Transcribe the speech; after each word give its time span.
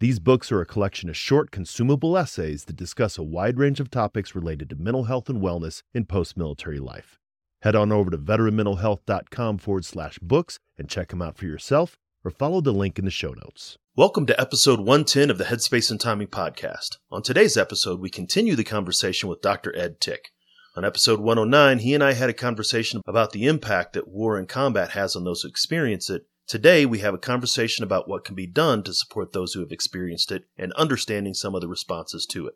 These 0.00 0.20
books 0.20 0.52
are 0.52 0.60
a 0.60 0.66
collection 0.66 1.08
of 1.08 1.16
short, 1.16 1.50
consumable 1.50 2.16
essays 2.16 2.66
that 2.66 2.76
discuss 2.76 3.18
a 3.18 3.24
wide 3.24 3.58
range 3.58 3.80
of 3.80 3.90
topics 3.90 4.32
related 4.32 4.70
to 4.70 4.76
mental 4.76 5.04
health 5.04 5.28
and 5.28 5.42
wellness 5.42 5.82
in 5.92 6.04
post 6.04 6.36
military 6.36 6.78
life. 6.78 7.18
Head 7.62 7.74
on 7.74 7.90
over 7.90 8.08
to 8.08 8.16
veteranmentalhealth.com 8.16 9.58
forward 9.58 9.84
slash 9.84 10.20
books 10.20 10.60
and 10.78 10.88
check 10.88 11.08
them 11.08 11.20
out 11.20 11.36
for 11.36 11.46
yourself 11.46 11.98
or 12.24 12.30
follow 12.30 12.60
the 12.60 12.70
link 12.70 13.00
in 13.00 13.06
the 13.06 13.10
show 13.10 13.32
notes. 13.32 13.76
Welcome 13.96 14.24
to 14.26 14.40
episode 14.40 14.78
110 14.78 15.30
of 15.30 15.38
the 15.38 15.46
Headspace 15.46 15.90
and 15.90 16.00
Timing 16.00 16.28
podcast. 16.28 16.98
On 17.10 17.20
today's 17.20 17.56
episode, 17.56 17.98
we 17.98 18.08
continue 18.08 18.54
the 18.54 18.62
conversation 18.62 19.28
with 19.28 19.42
Dr. 19.42 19.76
Ed 19.76 20.00
Tick. 20.00 20.28
On 20.76 20.84
episode 20.84 21.18
109, 21.18 21.80
he 21.80 21.92
and 21.92 22.04
I 22.04 22.12
had 22.12 22.30
a 22.30 22.34
conversation 22.34 23.02
about 23.04 23.32
the 23.32 23.46
impact 23.46 23.94
that 23.94 24.06
war 24.06 24.38
and 24.38 24.48
combat 24.48 24.90
has 24.90 25.16
on 25.16 25.24
those 25.24 25.42
who 25.42 25.48
experience 25.48 26.08
it 26.08 26.27
Today, 26.48 26.86
we 26.86 27.00
have 27.00 27.12
a 27.12 27.18
conversation 27.18 27.84
about 27.84 28.08
what 28.08 28.24
can 28.24 28.34
be 28.34 28.46
done 28.46 28.82
to 28.84 28.94
support 28.94 29.34
those 29.34 29.52
who 29.52 29.60
have 29.60 29.70
experienced 29.70 30.32
it 30.32 30.44
and 30.56 30.72
understanding 30.72 31.34
some 31.34 31.54
of 31.54 31.60
the 31.60 31.68
responses 31.68 32.24
to 32.30 32.46
it. 32.46 32.54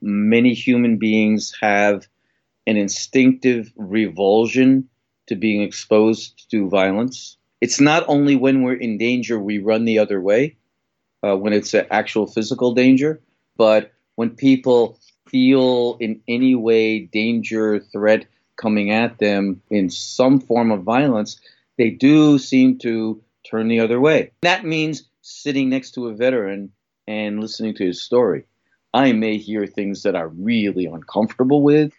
Many 0.00 0.54
human 0.54 0.96
beings 0.96 1.54
have 1.60 2.08
an 2.66 2.78
instinctive 2.78 3.70
revulsion 3.76 4.88
to 5.26 5.36
being 5.36 5.60
exposed 5.60 6.50
to 6.52 6.70
violence. 6.70 7.36
It's 7.60 7.80
not 7.80 8.02
only 8.08 8.34
when 8.34 8.62
we're 8.62 8.80
in 8.80 8.96
danger 8.96 9.38
we 9.38 9.58
run 9.58 9.84
the 9.84 9.98
other 9.98 10.18
way, 10.18 10.56
uh, 11.22 11.36
when 11.36 11.52
it's 11.52 11.74
an 11.74 11.86
actual 11.90 12.26
physical 12.26 12.72
danger, 12.72 13.20
but 13.58 13.92
when 14.14 14.30
people 14.30 14.98
feel 15.28 15.98
in 16.00 16.22
any 16.26 16.54
way 16.54 17.00
danger, 17.00 17.78
threat 17.78 18.24
coming 18.56 18.90
at 18.90 19.18
them 19.18 19.60
in 19.68 19.90
some 19.90 20.40
form 20.40 20.70
of 20.70 20.82
violence, 20.82 21.38
they 21.80 21.88
do 21.88 22.38
seem 22.38 22.76
to 22.76 23.22
turn 23.50 23.68
the 23.68 23.80
other 23.80 23.98
way. 23.98 24.32
That 24.42 24.66
means 24.66 25.08
sitting 25.22 25.70
next 25.70 25.92
to 25.92 26.08
a 26.08 26.14
veteran 26.14 26.72
and 27.06 27.40
listening 27.40 27.74
to 27.76 27.86
his 27.86 28.02
story. 28.02 28.44
I 28.92 29.12
may 29.12 29.38
hear 29.38 29.66
things 29.66 30.02
that 30.02 30.14
I'm 30.14 30.44
really 30.44 30.84
uncomfortable 30.84 31.62
with. 31.62 31.94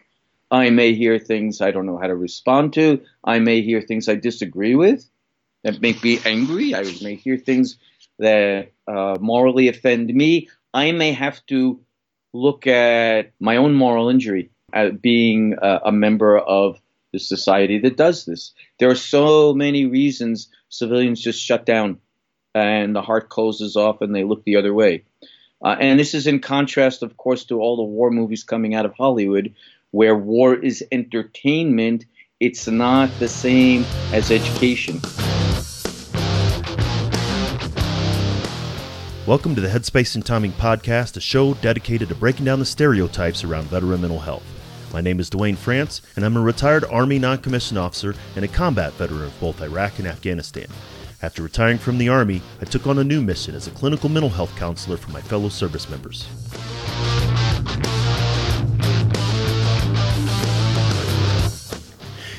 I 0.51 0.69
may 0.69 0.93
hear 0.93 1.17
things 1.17 1.61
I 1.61 1.71
don't 1.71 1.87
know 1.87 1.97
how 1.97 2.05
to 2.05 2.15
respond 2.15 2.73
to. 2.73 3.01
I 3.23 3.39
may 3.39 3.63
hear 3.63 3.81
things 3.81 4.07
I 4.07 4.15
disagree 4.15 4.75
with 4.75 5.09
that 5.63 5.81
make 5.81 6.03
me 6.03 6.19
angry. 6.25 6.75
I 6.75 6.83
may 7.01 7.15
hear 7.15 7.37
things 7.37 7.77
that 8.19 8.73
uh, 8.87 9.17
morally 9.19 9.67
offend 9.67 10.13
me. 10.13 10.49
I 10.75 10.91
may 10.91 11.13
have 11.13 11.43
to 11.47 11.79
look 12.33 12.67
at 12.67 13.31
my 13.39 13.57
own 13.57 13.73
moral 13.73 14.09
injury 14.09 14.51
at 14.73 15.01
being 15.01 15.57
uh, 15.57 15.79
a 15.85 15.91
member 15.91 16.37
of 16.37 16.80
the 17.11 17.19
society 17.19 17.79
that 17.79 17.97
does 17.97 18.25
this. 18.25 18.53
There 18.79 18.89
are 18.89 18.95
so 18.95 19.53
many 19.53 19.85
reasons 19.85 20.49
civilians 20.69 21.21
just 21.21 21.41
shut 21.41 21.65
down 21.65 21.99
and 22.55 22.95
the 22.95 23.01
heart 23.01 23.29
closes 23.29 23.75
off 23.75 24.01
and 24.01 24.15
they 24.15 24.23
look 24.23 24.43
the 24.43 24.55
other 24.55 24.73
way. 24.73 25.03
Uh, 25.63 25.75
and 25.79 25.99
this 25.99 26.13
is 26.13 26.25
in 26.25 26.39
contrast, 26.39 27.03
of 27.03 27.17
course, 27.17 27.45
to 27.45 27.59
all 27.59 27.75
the 27.75 27.83
war 27.83 28.09
movies 28.11 28.43
coming 28.43 28.73
out 28.73 28.85
of 28.85 28.93
Hollywood, 28.93 29.53
where 29.91 30.15
war 30.15 30.55
is 30.55 30.83
entertainment. 30.91 32.05
It's 32.39 32.67
not 32.67 33.09
the 33.19 33.27
same 33.27 33.85
as 34.11 34.31
education. 34.31 34.99
Welcome 39.27 39.53
to 39.53 39.61
the 39.61 39.67
Headspace 39.67 40.15
and 40.15 40.25
Timing 40.25 40.51
Podcast, 40.53 41.15
a 41.15 41.21
show 41.21 41.53
dedicated 41.55 42.09
to 42.09 42.15
breaking 42.15 42.45
down 42.45 42.59
the 42.59 42.65
stereotypes 42.65 43.43
around 43.43 43.65
veteran 43.65 44.01
mental 44.01 44.19
health. 44.19 44.60
My 44.93 44.99
name 44.99 45.21
is 45.21 45.29
Duane 45.29 45.55
France, 45.55 46.01
and 46.17 46.25
I'm 46.25 46.35
a 46.35 46.41
retired 46.41 46.83
Army 46.83 47.17
non 47.17 47.37
commissioned 47.37 47.79
officer 47.79 48.13
and 48.35 48.43
a 48.43 48.47
combat 48.49 48.91
veteran 48.93 49.23
of 49.23 49.39
both 49.39 49.61
Iraq 49.61 49.99
and 49.99 50.07
Afghanistan. 50.07 50.67
After 51.21 51.41
retiring 51.41 51.77
from 51.77 51.97
the 51.97 52.09
Army, 52.09 52.41
I 52.61 52.65
took 52.65 52.87
on 52.87 52.99
a 52.99 53.03
new 53.03 53.21
mission 53.21 53.55
as 53.55 53.67
a 53.67 53.71
clinical 53.71 54.09
mental 54.09 54.29
health 54.29 54.53
counselor 54.57 54.97
for 54.97 55.11
my 55.11 55.21
fellow 55.21 55.47
service 55.47 55.89
members. 55.89 56.27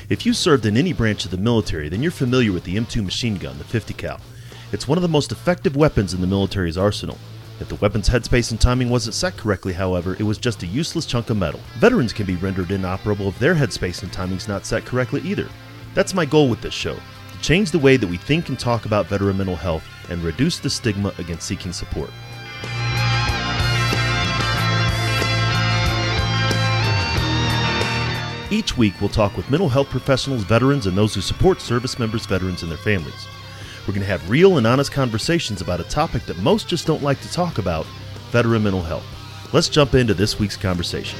If 0.09 0.23
you 0.23 0.33
served 0.33 0.67
in 0.67 0.77
any 0.77 0.93
branch 0.93 1.25
of 1.25 1.31
the 1.31 1.37
military, 1.37 1.89
then 1.89 2.03
you're 2.03 2.11
familiar 2.11 2.51
with 2.51 2.65
the 2.65 2.75
M2 2.75 3.03
machine 3.03 3.37
gun, 3.37 3.57
the 3.57 3.63
50 3.63 3.95
cal. 3.95 4.21
It's 4.71 4.87
one 4.87 4.99
of 4.99 5.01
the 5.01 5.07
most 5.07 5.31
effective 5.31 5.75
weapons 5.75 6.13
in 6.13 6.21
the 6.21 6.27
military's 6.27 6.77
arsenal. 6.77 7.17
If 7.59 7.69
the 7.69 7.75
weapon's 7.75 8.09
headspace 8.09 8.49
and 8.51 8.59
timing 8.59 8.89
wasn't 8.89 9.13
set 9.13 9.37
correctly, 9.37 9.73
however, 9.73 10.15
it 10.17 10.23
was 10.23 10.39
just 10.39 10.63
a 10.63 10.67
useless 10.67 11.05
chunk 11.05 11.29
of 11.29 11.37
metal. 11.37 11.59
Veterans 11.77 12.11
can 12.11 12.25
be 12.25 12.35
rendered 12.35 12.71
inoperable 12.71 13.27
if 13.27 13.37
their 13.37 13.53
headspace 13.53 14.01
and 14.01 14.11
timing's 14.11 14.47
not 14.47 14.65
set 14.65 14.85
correctly 14.85 15.21
either. 15.21 15.47
That's 15.93 16.15
my 16.15 16.25
goal 16.25 16.49
with 16.49 16.61
this 16.61 16.73
show 16.73 16.95
to 16.95 17.39
change 17.41 17.69
the 17.69 17.79
way 17.79 17.95
that 17.95 18.07
we 18.07 18.17
think 18.17 18.49
and 18.49 18.59
talk 18.59 18.85
about 18.85 19.05
veteran 19.05 19.37
mental 19.37 19.55
health 19.55 19.83
and 20.09 20.23
reduce 20.23 20.57
the 20.57 20.69
stigma 20.69 21.13
against 21.19 21.47
seeking 21.47 21.71
support. 21.71 22.09
Each 28.49 28.77
week, 28.77 28.93
we'll 28.99 29.09
talk 29.09 29.35
with 29.37 29.49
mental 29.49 29.69
health 29.69 29.89
professionals, 29.89 30.43
veterans, 30.43 30.85
and 30.85 30.97
those 30.97 31.15
who 31.15 31.21
support 31.21 31.61
service 31.61 31.97
members, 31.97 32.25
veterans, 32.25 32.61
and 32.61 32.71
their 32.71 32.77
families. 32.77 33.27
We're 33.85 33.93
going 33.93 34.05
to 34.05 34.07
have 34.07 34.29
real 34.29 34.57
and 34.57 34.65
honest 34.65 34.93
conversations 34.93 35.59
about 35.59 35.81
a 35.81 35.83
topic 35.83 36.25
that 36.27 36.37
most 36.37 36.69
just 36.69 36.87
don't 36.87 37.03
like 37.03 37.19
to 37.19 37.31
talk 37.31 37.57
about 37.57 37.85
veteran 38.31 38.63
mental 38.63 38.81
health. 38.81 39.05
Let's 39.51 39.67
jump 39.67 39.93
into 39.93 40.13
this 40.13 40.39
week's 40.39 40.55
conversation. 40.55 41.19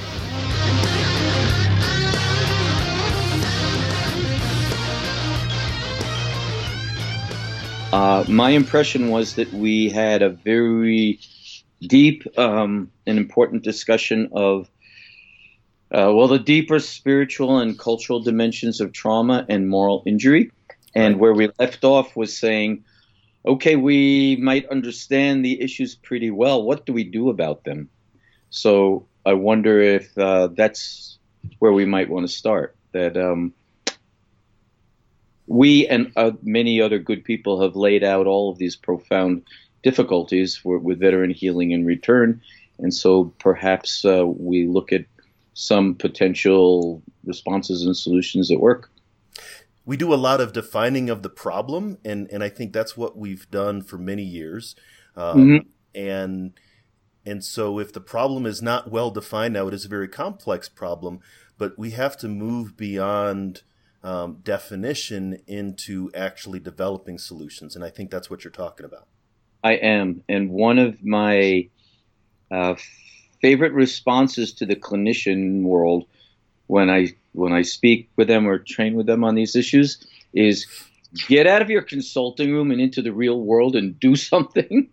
Uh, 7.92 8.24
my 8.30 8.52
impression 8.52 9.10
was 9.10 9.36
that 9.36 9.52
we 9.54 9.90
had 9.90 10.22
a 10.22 10.30
very 10.30 11.20
deep 11.82 12.26
um, 12.40 12.90
and 13.06 13.18
important 13.18 13.64
discussion 13.64 14.30
of, 14.32 14.68
uh, 15.92 16.12
well, 16.14 16.30
the 16.30 16.40
deeper 16.40 16.80
spiritual 16.80 17.60
and 17.60 17.78
cultural 17.78 18.22
dimensions 18.22 18.80
of 18.80 18.94
trauma 18.94 19.46
and 19.50 19.68
moral 19.70 20.02
injury. 20.08 20.50
And 20.96 21.20
where 21.20 21.34
we 21.34 21.50
left 21.58 21.84
off 21.84 22.16
was 22.16 22.38
saying, 22.38 22.84
okay, 23.46 23.76
we 23.76 24.38
might 24.38 24.70
understand 24.70 25.44
the 25.44 25.62
issues 25.62 25.96
pretty 25.96 26.32
well. 26.32 26.64
What 26.64 26.86
do 26.86 26.94
we 26.94 27.04
do 27.04 27.30
about 27.30 27.64
them? 27.64 27.90
So 28.50 29.08
I 29.26 29.34
wonder 29.34 29.82
if 29.82 30.16
uh, 30.18 30.48
that's 30.48 31.18
where 31.60 31.74
we 31.74 31.86
might 31.86 32.10
want 32.10 32.28
to 32.28 32.34
start. 32.34 32.76
That 32.92 33.18
um, 33.18 33.54
we 35.48 35.88
and 35.88 36.12
uh, 36.16 36.32
many 36.44 36.80
other 36.80 37.00
good 37.00 37.24
people 37.24 37.62
have 37.62 37.76
laid 37.76 38.04
out 38.04 38.28
all 38.28 38.52
of 38.52 38.60
these 38.60 38.76
profound 38.76 39.44
difficulties 39.82 40.56
for, 40.56 40.78
with 40.78 41.00
veteran 41.00 41.32
healing 41.32 41.74
and 41.74 41.86
return. 41.86 42.42
And 42.80 42.94
so 42.94 43.34
perhaps 43.40 44.06
uh, 44.06 44.26
we 44.26 44.68
look 44.68 44.94
at 44.94 45.06
some 45.54 45.96
potential 45.96 47.02
responses 47.26 47.84
and 47.84 47.96
solutions 47.96 48.50
that 48.50 48.60
work 48.60 48.90
we 49.86 49.98
do 49.98 50.14
a 50.14 50.16
lot 50.16 50.40
of 50.40 50.54
defining 50.54 51.10
of 51.10 51.24
the 51.24 51.30
problem, 51.30 51.98
and 52.06 52.30
and 52.32 52.44
I 52.44 52.50
think 52.50 52.74
that's 52.74 52.96
what 52.96 53.18
we've 53.18 53.50
done 53.52 53.82
for 53.82 53.98
many 53.98 54.24
years. 54.24 54.76
Um, 55.16 55.38
mm-hmm. 55.38 55.68
And 56.00 56.54
and 57.26 57.44
so, 57.44 57.80
if 57.80 57.92
the 57.94 58.02
problem 58.02 58.46
is 58.46 58.62
not 58.62 58.90
well 58.90 59.12
defined 59.12 59.54
now, 59.54 59.68
it 59.68 59.74
is 59.74 59.86
a 59.86 59.90
very 59.90 60.08
complex 60.08 60.70
problem. 60.70 61.20
But 61.58 61.78
we 61.78 61.92
have 61.92 62.18
to 62.18 62.28
move 62.28 62.76
beyond 62.76 63.62
um, 64.04 64.40
definition 64.44 65.40
into 65.48 66.12
actually 66.16 66.60
developing 66.60 67.18
solutions, 67.18 67.76
and 67.76 67.84
I 67.84 67.90
think 67.90 68.10
that's 68.10 68.30
what 68.30 68.44
you're 68.44 68.52
talking 68.52 68.86
about. 68.86 69.08
I 69.64 69.74
am, 69.74 70.24
and 70.28 70.50
one 70.50 70.80
of 70.80 71.04
my 71.04 71.70
uh, 72.52 72.76
favorite 73.42 73.74
responses 73.74 74.54
to 74.54 74.66
the 74.66 74.76
clinician 74.76 75.64
world 75.64 76.06
when 76.68 76.90
I 76.90 77.14
when 77.34 77.54
I 77.54 77.62
speak 77.64 78.10
with 78.16 78.28
them 78.28 78.48
or 78.48 78.60
train 78.60 78.96
with 78.96 79.06
them 79.06 79.24
on 79.24 79.36
these 79.36 79.56
issues 79.56 80.06
is 80.34 80.66
get 81.28 81.46
out 81.48 81.62
of 81.62 81.70
your 81.70 81.82
consulting 81.82 82.52
room 82.52 82.72
and 82.72 82.82
into 82.82 83.02
the 83.02 83.14
real 83.14 83.42
world 83.42 83.76
and 83.76 84.00
do 84.00 84.16
something. 84.32 84.90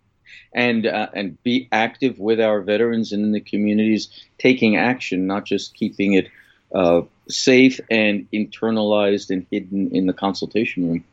And 0.53 0.85
uh, 0.85 1.07
and 1.13 1.41
be 1.43 1.69
active 1.71 2.19
with 2.19 2.41
our 2.41 2.61
veterans 2.61 3.13
and 3.13 3.23
in 3.23 3.31
the 3.31 3.39
communities 3.39 4.09
taking 4.37 4.75
action 4.75 5.25
not 5.25 5.45
just 5.45 5.73
keeping 5.75 6.11
it 6.13 6.27
uh, 6.75 7.01
safe 7.29 7.79
and 7.89 8.27
internalized 8.31 9.29
and 9.29 9.45
hidden 9.49 9.95
in 9.95 10.07
the 10.07 10.13
consultation 10.13 10.89
room. 10.89 11.03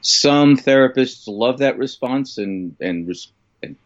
Some 0.00 0.56
therapists 0.56 1.24
love 1.26 1.58
that 1.58 1.76
response 1.76 2.38
and 2.38 2.74
and, 2.80 3.06
res- 3.08 3.30
and 3.62 3.76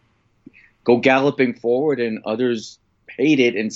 go 0.84 0.98
galloping 0.98 1.54
forward 1.54 2.00
and 2.00 2.20
others 2.24 2.78
hate 3.08 3.40
it 3.40 3.56
and 3.56 3.72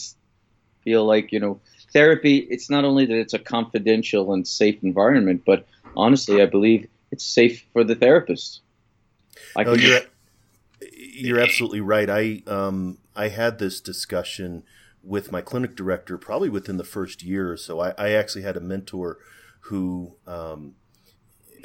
feel 0.85 1.05
like 1.05 1.33
you 1.33 1.41
know 1.41 1.61
therapy, 1.93 2.39
it's 2.51 2.71
not 2.71 2.85
only 2.85 3.07
that 3.07 3.19
it's 3.19 3.35
a 3.35 3.39
confidential 3.39 4.33
and 4.33 4.47
safe 4.47 4.83
environment, 4.83 5.43
but 5.45 5.67
honestly, 5.97 6.43
I 6.43 6.47
believe 6.47 6.89
it's 7.11 7.25
safe 7.25 7.67
for 7.73 7.85
the 7.85 7.95
therapist. 7.95 8.61
I 9.57 9.65
no, 9.65 9.75
you're, 9.75 10.01
you're 10.93 11.41
absolutely 11.41 11.81
right. 11.81 12.09
I 12.09 12.43
um, 12.47 12.99
I 13.17 13.29
had 13.29 13.59
this 13.59 13.81
discussion 13.81 14.63
with 15.03 15.33
my 15.33 15.41
clinic 15.41 15.77
director 15.77 16.19
probably 16.19 16.49
within 16.49 16.77
the 16.77 16.85
first 16.85 17.23
year 17.23 17.51
or 17.51 17.57
so. 17.57 17.81
I, 17.81 17.95
I 17.97 18.11
actually 18.11 18.43
had 18.43 18.57
a 18.57 18.61
mentor 18.61 19.19
who 19.63 20.17
um, 20.27 20.75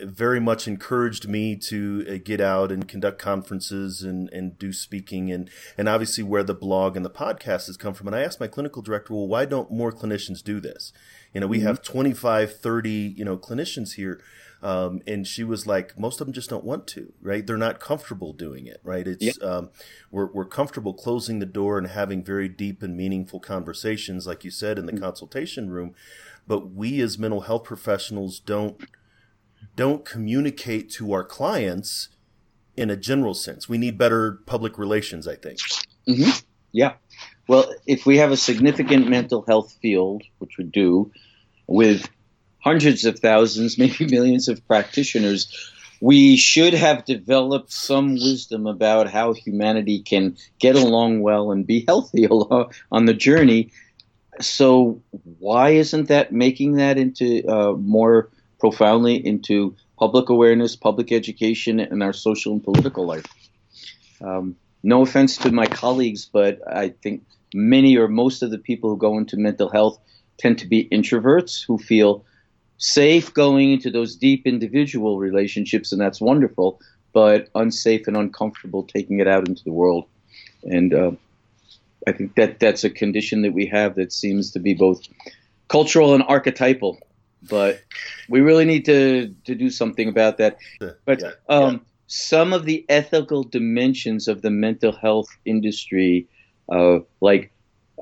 very 0.03 0.39
much 0.39 0.67
encouraged 0.67 1.27
me 1.27 1.55
to 1.55 2.05
uh, 2.09 2.17
get 2.23 2.41
out 2.41 2.71
and 2.71 2.87
conduct 2.87 3.19
conferences 3.19 4.01
and, 4.01 4.29
and 4.31 4.57
do 4.57 4.71
speaking 4.73 5.31
and, 5.31 5.49
and 5.77 5.89
obviously 5.89 6.23
where 6.23 6.43
the 6.43 6.53
blog 6.53 6.95
and 6.95 7.05
the 7.05 7.09
podcast 7.09 7.67
has 7.67 7.77
come 7.77 7.93
from. 7.93 8.07
And 8.07 8.15
I 8.15 8.21
asked 8.21 8.39
my 8.39 8.47
clinical 8.47 8.81
director, 8.81 9.13
well, 9.13 9.27
why 9.27 9.45
don't 9.45 9.71
more 9.71 9.91
clinicians 9.91 10.43
do 10.43 10.59
this? 10.59 10.93
You 11.33 11.41
know, 11.41 11.47
we 11.47 11.57
mm-hmm. 11.57 11.67
have 11.67 11.81
25, 11.81 12.59
30, 12.59 12.89
you 13.17 13.25
know, 13.25 13.37
clinicians 13.37 13.93
here. 13.93 14.21
Um, 14.63 15.01
and 15.05 15.27
she 15.27 15.43
was 15.43 15.67
like, 15.67 15.97
most 15.99 16.19
of 16.19 16.25
them 16.25 16.33
just 16.33 16.49
don't 16.49 16.63
want 16.63 16.87
to, 16.87 17.13
right? 17.21 17.45
They're 17.45 17.57
not 17.57 17.79
comfortable 17.79 18.33
doing 18.33 18.65
it, 18.65 18.79
right? 18.83 19.07
It's, 19.07 19.23
yeah. 19.23 19.47
um, 19.47 19.69
we're, 20.09 20.25
we're 20.27 20.45
comfortable 20.45 20.93
closing 20.93 21.39
the 21.39 21.45
door 21.45 21.77
and 21.77 21.87
having 21.87 22.23
very 22.23 22.49
deep 22.49 22.81
and 22.81 22.97
meaningful 22.97 23.39
conversations, 23.39 24.25
like 24.25 24.43
you 24.43 24.49
said, 24.49 24.79
in 24.79 24.85
the 24.85 24.93
mm-hmm. 24.93 25.03
consultation 25.03 25.69
room. 25.69 25.93
But 26.47 26.71
we 26.71 26.99
as 27.01 27.19
mental 27.19 27.41
health 27.41 27.63
professionals 27.63 28.39
don't, 28.39 28.81
don't 29.75 30.05
communicate 30.05 30.89
to 30.91 31.11
our 31.13 31.23
clients 31.23 32.09
in 32.77 32.89
a 32.89 32.97
general 32.97 33.33
sense. 33.33 33.69
We 33.69 33.77
need 33.77 33.97
better 33.97 34.39
public 34.45 34.77
relations, 34.77 35.27
I 35.27 35.35
think. 35.35 35.59
Mm-hmm. 36.07 36.31
Yeah. 36.71 36.93
Well, 37.47 37.73
if 37.85 38.05
we 38.05 38.17
have 38.17 38.31
a 38.31 38.37
significant 38.37 39.07
mental 39.07 39.43
health 39.47 39.77
field, 39.81 40.23
which 40.39 40.57
we 40.57 40.65
do, 40.65 41.11
with 41.67 42.09
hundreds 42.59 43.05
of 43.05 43.19
thousands, 43.19 43.77
maybe 43.77 44.05
millions 44.07 44.47
of 44.47 44.65
practitioners, 44.67 45.71
we 46.01 46.35
should 46.35 46.73
have 46.73 47.05
developed 47.05 47.71
some 47.71 48.15
wisdom 48.15 48.67
about 48.67 49.09
how 49.09 49.33
humanity 49.33 50.01
can 50.01 50.35
get 50.59 50.75
along 50.75 51.21
well 51.21 51.51
and 51.51 51.65
be 51.65 51.85
healthy 51.87 52.27
on 52.27 53.05
the 53.05 53.13
journey. 53.13 53.71
So, 54.41 55.01
why 55.39 55.69
isn't 55.69 56.09
that 56.09 56.33
making 56.33 56.73
that 56.73 56.97
into 56.97 57.47
uh, 57.47 57.73
more 57.73 58.29
profoundly 58.59 59.15
into 59.15 59.75
public 59.97 60.29
awareness, 60.29 60.75
public 60.75 61.11
education, 61.11 61.79
and 61.79 62.03
our 62.03 62.13
social 62.13 62.53
and 62.53 62.63
political 62.63 63.05
life. 63.05 63.25
Um, 64.21 64.55
no 64.83 65.01
offense 65.01 65.37
to 65.37 65.51
my 65.51 65.65
colleagues, 65.65 66.29
but 66.31 66.59
I 66.67 66.89
think 66.89 67.23
many 67.53 67.97
or 67.97 68.07
most 68.07 68.43
of 68.43 68.51
the 68.51 68.57
people 68.57 68.89
who 68.89 68.97
go 68.97 69.17
into 69.17 69.37
mental 69.37 69.69
health 69.69 69.99
tend 70.37 70.59
to 70.59 70.67
be 70.67 70.87
introverts 70.89 71.65
who 71.65 71.77
feel 71.77 72.23
safe 72.77 73.33
going 73.33 73.71
into 73.71 73.89
those 73.89 74.15
deep 74.15 74.45
individual 74.45 75.17
relationships, 75.17 75.91
and 75.91 76.01
that's 76.01 76.19
wonderful, 76.19 76.79
but 77.13 77.49
unsafe 77.55 78.07
and 78.07 78.17
uncomfortable 78.17 78.83
taking 78.83 79.19
it 79.19 79.27
out 79.27 79.47
into 79.47 79.63
the 79.63 79.71
world. 79.71 80.05
And 80.63 80.93
uh, 80.93 81.11
I 82.07 82.11
think 82.11 82.35
that 82.35 82.59
that's 82.59 82.83
a 82.83 82.89
condition 82.89 83.41
that 83.43 83.53
we 83.53 83.65
have 83.67 83.95
that 83.95 84.11
seems 84.11 84.51
to 84.51 84.59
be 84.59 84.73
both 84.73 85.01
cultural 85.67 86.13
and 86.13 86.23
archetypal 86.27 86.99
but 87.49 87.81
we 88.29 88.41
really 88.41 88.65
need 88.65 88.85
to 88.85 89.33
to 89.45 89.55
do 89.55 89.69
something 89.69 90.09
about 90.09 90.37
that. 90.37 90.57
But 91.05 91.21
yeah, 91.21 91.31
um, 91.49 91.73
yeah. 91.73 91.79
some 92.07 92.53
of 92.53 92.65
the 92.65 92.85
ethical 92.89 93.43
dimensions 93.43 94.27
of 94.27 94.41
the 94.41 94.49
mental 94.49 94.91
health 94.91 95.29
industry, 95.45 96.27
uh, 96.69 96.99
like 97.21 97.51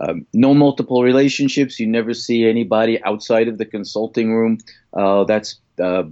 um, 0.02 0.26
no 0.34 0.54
multiple 0.54 1.04
relationships, 1.04 1.80
you 1.80 1.88
never 1.88 2.14
see 2.14 2.48
anybody 2.48 3.04
outside 3.04 3.48
of 3.48 3.58
the 3.58 3.66
consulting 3.66 4.34
room. 4.34 4.58
Uh, 4.94 5.24
that's 5.24 5.60
uh, 5.82 6.04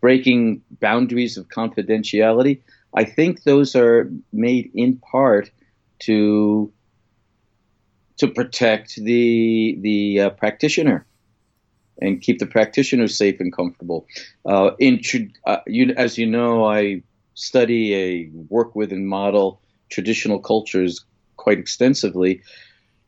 breaking 0.00 0.62
boundaries 0.80 1.36
of 1.36 1.48
confidentiality. 1.48 2.60
I 2.94 3.04
think 3.04 3.42
those 3.42 3.76
are 3.76 4.10
made 4.32 4.70
in 4.74 4.96
part 4.96 5.50
to 6.00 6.72
to 8.16 8.28
protect 8.28 8.96
the 8.96 9.78
the 9.80 10.20
uh, 10.20 10.30
practitioner 10.30 11.06
and 12.00 12.20
keep 12.20 12.38
the 12.38 12.46
practitioner 12.46 13.08
safe 13.08 13.40
and 13.40 13.52
comfortable. 13.52 14.06
Uh, 14.46 14.70
in, 14.78 15.00
uh, 15.46 15.58
you, 15.66 15.92
as 15.96 16.18
you 16.18 16.26
know, 16.26 16.64
I 16.64 17.02
study 17.34 17.94
a 17.94 18.30
work 18.48 18.74
with 18.74 18.92
and 18.92 19.08
model 19.08 19.60
traditional 19.90 20.38
cultures 20.38 21.04
quite 21.36 21.58
extensively. 21.58 22.42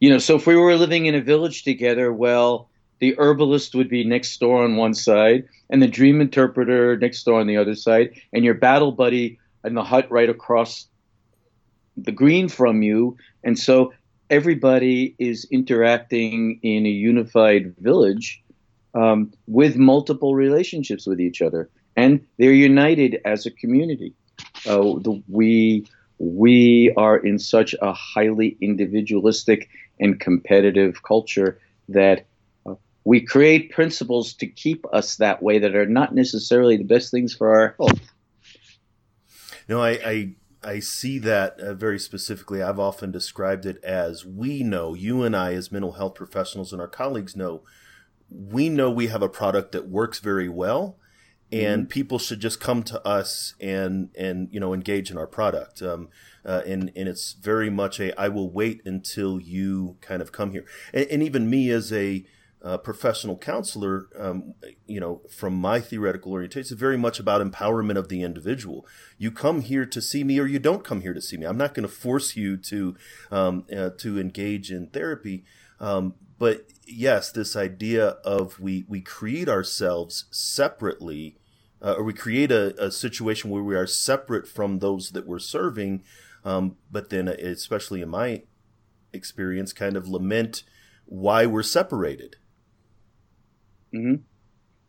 You 0.00 0.10
know, 0.10 0.18
so 0.18 0.36
if 0.36 0.46
we 0.46 0.56
were 0.56 0.76
living 0.76 1.06
in 1.06 1.14
a 1.14 1.20
village 1.20 1.62
together, 1.62 2.12
well, 2.12 2.70
the 3.00 3.14
herbalist 3.18 3.74
would 3.74 3.88
be 3.88 4.04
next 4.04 4.38
door 4.40 4.62
on 4.62 4.76
one 4.76 4.94
side, 4.94 5.48
and 5.68 5.82
the 5.82 5.88
dream 5.88 6.20
interpreter 6.20 6.96
next 6.96 7.24
door 7.24 7.40
on 7.40 7.46
the 7.46 7.56
other 7.56 7.74
side, 7.74 8.10
and 8.32 8.44
your 8.44 8.54
battle 8.54 8.92
buddy 8.92 9.38
in 9.64 9.74
the 9.74 9.84
hut 9.84 10.10
right 10.10 10.28
across 10.28 10.86
the 11.96 12.12
green 12.12 12.48
from 12.48 12.82
you. 12.82 13.16
And 13.42 13.58
so 13.58 13.92
everybody 14.28 15.14
is 15.18 15.46
interacting 15.50 16.60
in 16.62 16.86
a 16.86 16.90
unified 16.90 17.74
village 17.78 18.42
um, 18.94 19.32
with 19.46 19.76
multiple 19.76 20.34
relationships 20.34 21.06
with 21.06 21.20
each 21.20 21.42
other, 21.42 21.70
and 21.96 22.26
they're 22.38 22.52
united 22.52 23.20
as 23.24 23.46
a 23.46 23.50
community. 23.50 24.14
Uh, 24.66 24.98
the, 25.00 25.22
we 25.28 25.86
we 26.18 26.92
are 26.96 27.16
in 27.16 27.38
such 27.38 27.74
a 27.80 27.92
highly 27.92 28.56
individualistic 28.60 29.68
and 29.98 30.20
competitive 30.20 31.02
culture 31.02 31.58
that 31.88 32.26
uh, 32.66 32.74
we 33.04 33.20
create 33.20 33.70
principles 33.70 34.34
to 34.34 34.46
keep 34.46 34.84
us 34.92 35.16
that 35.16 35.42
way 35.42 35.58
that 35.58 35.74
are 35.74 35.86
not 35.86 36.14
necessarily 36.14 36.76
the 36.76 36.84
best 36.84 37.10
things 37.10 37.34
for 37.34 37.54
our 37.54 37.74
health. 37.78 38.00
No, 39.68 39.80
I, 39.80 39.90
I 40.04 40.34
I 40.62 40.80
see 40.80 41.18
that 41.20 41.58
uh, 41.58 41.74
very 41.74 41.98
specifically. 41.98 42.62
I've 42.62 42.78
often 42.78 43.10
described 43.10 43.64
it 43.64 43.82
as 43.82 44.26
we 44.26 44.62
know, 44.62 44.94
you 44.94 45.22
and 45.22 45.34
I, 45.34 45.54
as 45.54 45.72
mental 45.72 45.92
health 45.92 46.14
professionals, 46.14 46.72
and 46.72 46.82
our 46.82 46.88
colleagues 46.88 47.34
know 47.34 47.62
we 48.30 48.68
know 48.68 48.90
we 48.90 49.08
have 49.08 49.22
a 49.22 49.28
product 49.28 49.72
that 49.72 49.88
works 49.88 50.18
very 50.18 50.48
well 50.48 50.96
and 51.52 51.82
mm-hmm. 51.82 51.88
people 51.88 52.18
should 52.18 52.40
just 52.40 52.60
come 52.60 52.82
to 52.82 53.04
us 53.06 53.54
and 53.60 54.10
and 54.16 54.48
you 54.52 54.60
know 54.60 54.72
engage 54.72 55.10
in 55.10 55.18
our 55.18 55.26
product 55.26 55.82
um, 55.82 56.08
uh, 56.44 56.62
and 56.66 56.92
and 56.94 57.08
it's 57.08 57.32
very 57.32 57.70
much 57.70 57.98
a 57.98 58.18
I 58.20 58.28
will 58.28 58.50
wait 58.50 58.82
until 58.84 59.40
you 59.40 59.96
kind 60.00 60.22
of 60.22 60.32
come 60.32 60.52
here 60.52 60.64
and, 60.92 61.06
and 61.06 61.22
even 61.22 61.50
me 61.50 61.70
as 61.70 61.92
a 61.92 62.24
uh, 62.62 62.76
professional 62.76 63.38
counselor, 63.38 64.08
um, 64.18 64.54
you 64.86 65.00
know, 65.00 65.22
from 65.30 65.54
my 65.54 65.80
theoretical 65.80 66.32
orientation, 66.32 66.60
it's 66.60 66.70
very 66.72 66.98
much 66.98 67.18
about 67.18 67.40
empowerment 67.40 67.96
of 67.96 68.08
the 68.08 68.22
individual. 68.22 68.86
You 69.16 69.30
come 69.30 69.62
here 69.62 69.86
to 69.86 70.02
see 70.02 70.24
me, 70.24 70.38
or 70.38 70.46
you 70.46 70.58
don't 70.58 70.84
come 70.84 71.00
here 71.00 71.14
to 71.14 71.22
see 71.22 71.38
me. 71.38 71.46
I'm 71.46 71.56
not 71.56 71.72
going 71.72 71.88
to 71.88 71.92
force 71.92 72.36
you 72.36 72.58
to 72.58 72.96
um, 73.30 73.64
uh, 73.74 73.90
to 73.98 74.20
engage 74.20 74.70
in 74.70 74.88
therapy, 74.88 75.44
um, 75.78 76.14
but 76.38 76.66
yes, 76.90 77.30
this 77.30 77.56
idea 77.56 78.08
of 78.24 78.60
we 78.60 78.84
we 78.88 79.00
create 79.00 79.48
ourselves 79.48 80.24
separately, 80.30 81.36
uh, 81.82 81.94
or 81.98 82.04
we 82.04 82.12
create 82.12 82.50
a, 82.50 82.74
a, 82.82 82.90
situation 82.90 83.50
where 83.50 83.62
we 83.62 83.74
are 83.74 83.86
separate 83.86 84.46
from 84.46 84.78
those 84.78 85.10
that 85.10 85.26
we're 85.26 85.38
serving, 85.38 86.02
um, 86.44 86.76
but 86.90 87.10
then, 87.10 87.28
especially 87.28 88.02
in 88.02 88.08
my 88.08 88.42
experience, 89.12 89.72
kind 89.72 89.96
of 89.96 90.08
lament 90.08 90.62
why 91.06 91.46
we're 91.46 91.62
separated. 91.62 92.36
Mm-hmm. 93.94 94.22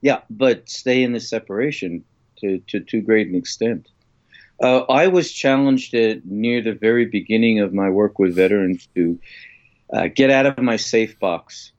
Yeah, 0.02 0.22
but 0.30 0.70
stay 0.70 1.04
in 1.04 1.14
the 1.14 1.20
separation 1.20 2.04
to, 2.40 2.60
to 2.68 2.80
too 2.80 3.02
great 3.02 3.28
an 3.28 3.36
extent. 3.36 3.88
Uh, 4.62 4.82
I 4.82 5.08
was 5.08 5.32
challenged 5.32 5.94
at 5.94 6.26
near 6.26 6.62
the 6.62 6.74
very 6.74 7.06
beginning 7.06 7.60
of 7.60 7.74
my 7.74 7.90
work 7.90 8.20
with 8.20 8.36
veterans 8.36 8.88
to 8.96 9.20
uh, 9.92 10.08
get 10.14 10.30
out 10.30 10.46
of 10.46 10.58
my 10.60 10.76
safe 10.76 11.20
box. 11.20 11.72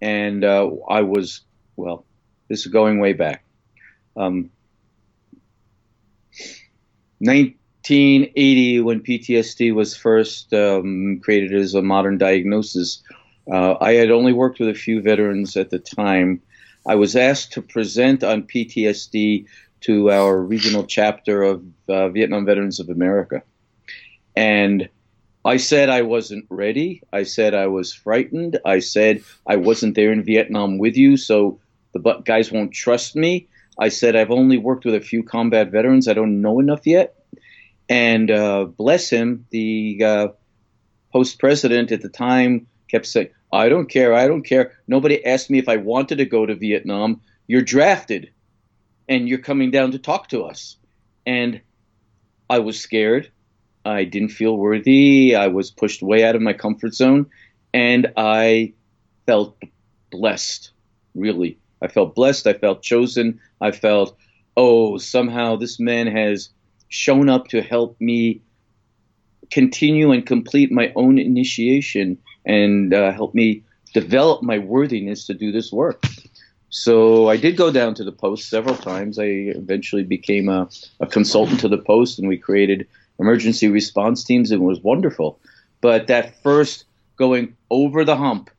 And 0.00 0.44
uh, 0.44 0.70
I 0.88 1.02
was, 1.02 1.42
well, 1.76 2.04
this 2.48 2.60
is 2.60 2.72
going 2.72 3.00
way 3.00 3.12
back. 3.12 3.44
Um, 4.16 4.50
1980, 7.20 8.80
when 8.80 9.00
PTSD 9.00 9.74
was 9.74 9.96
first 9.96 10.52
um, 10.54 11.20
created 11.22 11.54
as 11.54 11.74
a 11.74 11.82
modern 11.82 12.18
diagnosis, 12.18 13.02
uh, 13.50 13.76
I 13.80 13.92
had 13.94 14.10
only 14.10 14.32
worked 14.32 14.60
with 14.60 14.68
a 14.68 14.74
few 14.74 15.00
veterans 15.02 15.56
at 15.56 15.70
the 15.70 15.78
time. 15.78 16.40
I 16.86 16.94
was 16.94 17.16
asked 17.16 17.52
to 17.52 17.62
present 17.62 18.22
on 18.22 18.44
PTSD 18.44 19.46
to 19.80 20.10
our 20.10 20.40
regional 20.40 20.84
chapter 20.84 21.42
of 21.42 21.64
uh, 21.88 22.08
Vietnam 22.08 22.44
Veterans 22.44 22.80
of 22.80 22.88
America. 22.88 23.42
And 24.36 24.88
I 25.48 25.56
said 25.56 25.88
I 25.88 26.02
wasn't 26.02 26.44
ready. 26.50 27.00
I 27.10 27.22
said 27.22 27.54
I 27.54 27.68
was 27.68 27.94
frightened. 27.94 28.58
I 28.66 28.80
said 28.80 29.22
I 29.46 29.56
wasn't 29.56 29.94
there 29.94 30.12
in 30.12 30.22
Vietnam 30.22 30.76
with 30.76 30.98
you, 30.98 31.16
so 31.16 31.58
the 31.94 32.00
guys 32.22 32.52
won't 32.52 32.74
trust 32.74 33.16
me. 33.16 33.48
I 33.78 33.88
said 33.88 34.14
I've 34.14 34.30
only 34.30 34.58
worked 34.58 34.84
with 34.84 34.94
a 34.94 35.00
few 35.00 35.22
combat 35.22 35.70
veterans. 35.70 36.06
I 36.06 36.12
don't 36.12 36.42
know 36.42 36.60
enough 36.60 36.86
yet. 36.86 37.14
And 37.88 38.30
uh, 38.30 38.66
bless 38.66 39.08
him, 39.08 39.46
the 39.48 40.02
uh, 40.04 40.28
post 41.14 41.38
president 41.38 41.92
at 41.92 42.02
the 42.02 42.10
time 42.10 42.66
kept 42.90 43.06
saying, 43.06 43.30
I 43.50 43.70
don't 43.70 43.88
care. 43.88 44.12
I 44.12 44.28
don't 44.28 44.42
care. 44.42 44.72
Nobody 44.86 45.24
asked 45.24 45.48
me 45.48 45.58
if 45.58 45.70
I 45.70 45.76
wanted 45.76 46.18
to 46.18 46.26
go 46.26 46.44
to 46.44 46.56
Vietnam. 46.56 47.22
You're 47.46 47.62
drafted 47.62 48.32
and 49.08 49.26
you're 49.26 49.38
coming 49.38 49.70
down 49.70 49.92
to 49.92 49.98
talk 49.98 50.28
to 50.28 50.42
us. 50.42 50.76
And 51.24 51.62
I 52.50 52.58
was 52.58 52.78
scared. 52.78 53.32
I 53.84 54.04
didn't 54.04 54.30
feel 54.30 54.56
worthy. 54.56 55.34
I 55.34 55.46
was 55.46 55.70
pushed 55.70 56.02
way 56.02 56.24
out 56.24 56.36
of 56.36 56.42
my 56.42 56.52
comfort 56.52 56.94
zone. 56.94 57.26
And 57.72 58.12
I 58.16 58.72
felt 59.26 59.56
blessed, 60.10 60.70
really. 61.14 61.58
I 61.82 61.88
felt 61.88 62.14
blessed. 62.14 62.46
I 62.46 62.54
felt 62.54 62.82
chosen. 62.82 63.40
I 63.60 63.72
felt, 63.72 64.16
oh, 64.56 64.98
somehow 64.98 65.56
this 65.56 65.78
man 65.78 66.06
has 66.06 66.50
shown 66.88 67.28
up 67.28 67.48
to 67.48 67.62
help 67.62 68.00
me 68.00 68.40
continue 69.50 70.12
and 70.12 70.26
complete 70.26 70.70
my 70.70 70.92
own 70.96 71.18
initiation 71.18 72.18
and 72.44 72.92
uh, 72.92 73.12
help 73.12 73.34
me 73.34 73.62
develop 73.94 74.42
my 74.42 74.58
worthiness 74.58 75.26
to 75.26 75.34
do 75.34 75.52
this 75.52 75.72
work. 75.72 76.04
So 76.70 77.28
I 77.28 77.36
did 77.36 77.56
go 77.56 77.70
down 77.72 77.94
to 77.94 78.04
the 78.04 78.12
Post 78.12 78.50
several 78.50 78.76
times. 78.76 79.18
I 79.18 79.24
eventually 79.24 80.04
became 80.04 80.48
a, 80.48 80.68
a 81.00 81.06
consultant 81.06 81.60
to 81.60 81.68
the 81.68 81.78
Post, 81.78 82.18
and 82.18 82.28
we 82.28 82.36
created 82.36 82.86
emergency 83.18 83.68
response 83.68 84.24
teams. 84.24 84.50
It 84.50 84.60
was 84.60 84.80
wonderful. 84.80 85.40
But 85.80 86.06
that 86.08 86.42
first 86.42 86.84
going 87.16 87.56
over 87.70 88.04
the 88.04 88.16
hump, 88.16 88.50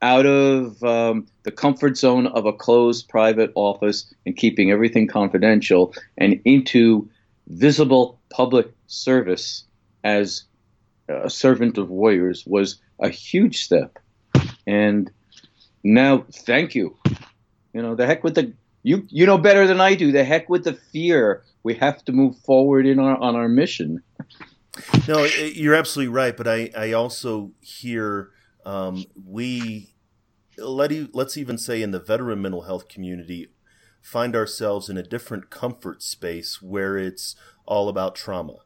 out 0.00 0.26
of 0.26 0.82
um, 0.82 1.28
the 1.44 1.52
comfort 1.52 1.96
zone 1.96 2.26
of 2.26 2.44
a 2.44 2.52
closed 2.52 3.08
private 3.08 3.52
office 3.54 4.12
and 4.26 4.36
keeping 4.36 4.70
everything 4.70 5.06
confidential, 5.06 5.94
and 6.18 6.40
into 6.44 7.08
visible 7.48 8.18
public 8.30 8.72
service 8.86 9.64
as 10.04 10.44
a 11.08 11.30
servant 11.30 11.78
of 11.78 11.88
warriors 11.88 12.44
was 12.46 12.80
a 13.00 13.08
huge 13.08 13.64
step. 13.64 13.98
And 14.66 15.10
now, 15.84 16.24
thank 16.32 16.74
you. 16.74 16.96
You 17.72 17.82
know, 17.82 17.94
the 17.94 18.06
heck 18.06 18.22
with 18.24 18.34
the 18.34 18.52
you 18.82 19.06
you 19.08 19.26
know 19.26 19.38
better 19.38 19.66
than 19.66 19.80
I 19.80 19.94
do. 19.94 20.12
The 20.12 20.24
heck 20.24 20.48
with 20.48 20.64
the 20.64 20.74
fear. 20.74 21.42
We 21.62 21.74
have 21.74 22.04
to 22.04 22.12
move 22.12 22.36
forward 22.38 22.86
in 22.86 22.98
our 22.98 23.16
on 23.16 23.36
our 23.36 23.48
mission. 23.48 24.02
No, 25.06 25.24
you're 25.24 25.74
absolutely 25.74 26.12
right. 26.12 26.36
But 26.36 26.48
I 26.48 26.70
I 26.76 26.92
also 26.92 27.52
hear 27.60 28.30
um, 28.64 29.04
we 29.14 29.94
let 30.58 31.14
let's 31.14 31.36
even 31.36 31.58
say 31.58 31.82
in 31.82 31.90
the 31.90 32.00
veteran 32.00 32.42
mental 32.42 32.62
health 32.62 32.88
community 32.88 33.48
find 34.00 34.34
ourselves 34.34 34.88
in 34.88 34.96
a 34.96 35.02
different 35.02 35.48
comfort 35.50 36.02
space 36.02 36.60
where 36.60 36.96
it's 36.96 37.36
all 37.66 37.88
about 37.88 38.14
trauma. 38.14 38.58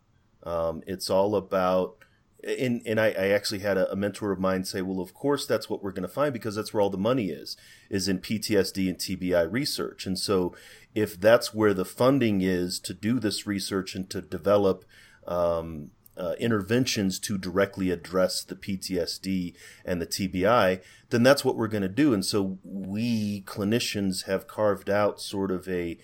Um, 0.42 0.82
it's 0.86 1.10
all 1.10 1.36
about 1.36 1.96
and 2.44 2.82
and 2.84 3.00
I, 3.00 3.08
I 3.08 3.28
actually 3.28 3.60
had 3.60 3.76
a, 3.76 3.90
a, 3.90 3.96
mentor 3.96 4.30
of 4.30 4.38
mine 4.38 4.64
say, 4.64 4.82
well, 4.82 5.00
of 5.00 5.14
course 5.14 5.46
that's 5.46 5.68
what 5.70 5.82
we're 5.82 5.92
going 5.92 6.06
to 6.06 6.08
find 6.08 6.32
because 6.32 6.54
that's 6.54 6.72
where 6.72 6.80
all 6.80 6.90
the 6.90 6.98
money 6.98 7.30
is, 7.30 7.56
is 7.90 8.08
in 8.08 8.18
PTSD 8.18 8.88
and 8.88 8.98
TBI 8.98 9.50
research. 9.50 10.06
And 10.06 10.18
so, 10.18 10.54
if 10.94 11.20
that's 11.20 11.54
where 11.54 11.74
the 11.74 11.84
funding 11.84 12.42
is 12.42 12.78
to 12.80 12.94
do 12.94 13.18
this 13.18 13.46
research 13.46 13.94
and 13.94 14.08
to 14.10 14.20
develop 14.20 14.84
um, 15.26 15.90
uh, 16.16 16.34
interventions 16.38 17.18
to 17.20 17.36
directly 17.36 17.90
address 17.90 18.42
the 18.42 18.56
PTSD 18.56 19.54
and 19.84 20.00
the 20.00 20.06
TBI, 20.06 20.80
then 21.10 21.22
that's 21.22 21.44
what 21.44 21.56
we're 21.56 21.68
going 21.68 21.82
to 21.82 21.88
do. 21.88 22.12
And 22.12 22.24
so, 22.24 22.58
we 22.64 23.42
clinicians 23.42 24.24
have 24.26 24.46
carved 24.46 24.90
out 24.90 25.20
sort 25.20 25.50
of 25.50 25.68
a 25.68 25.98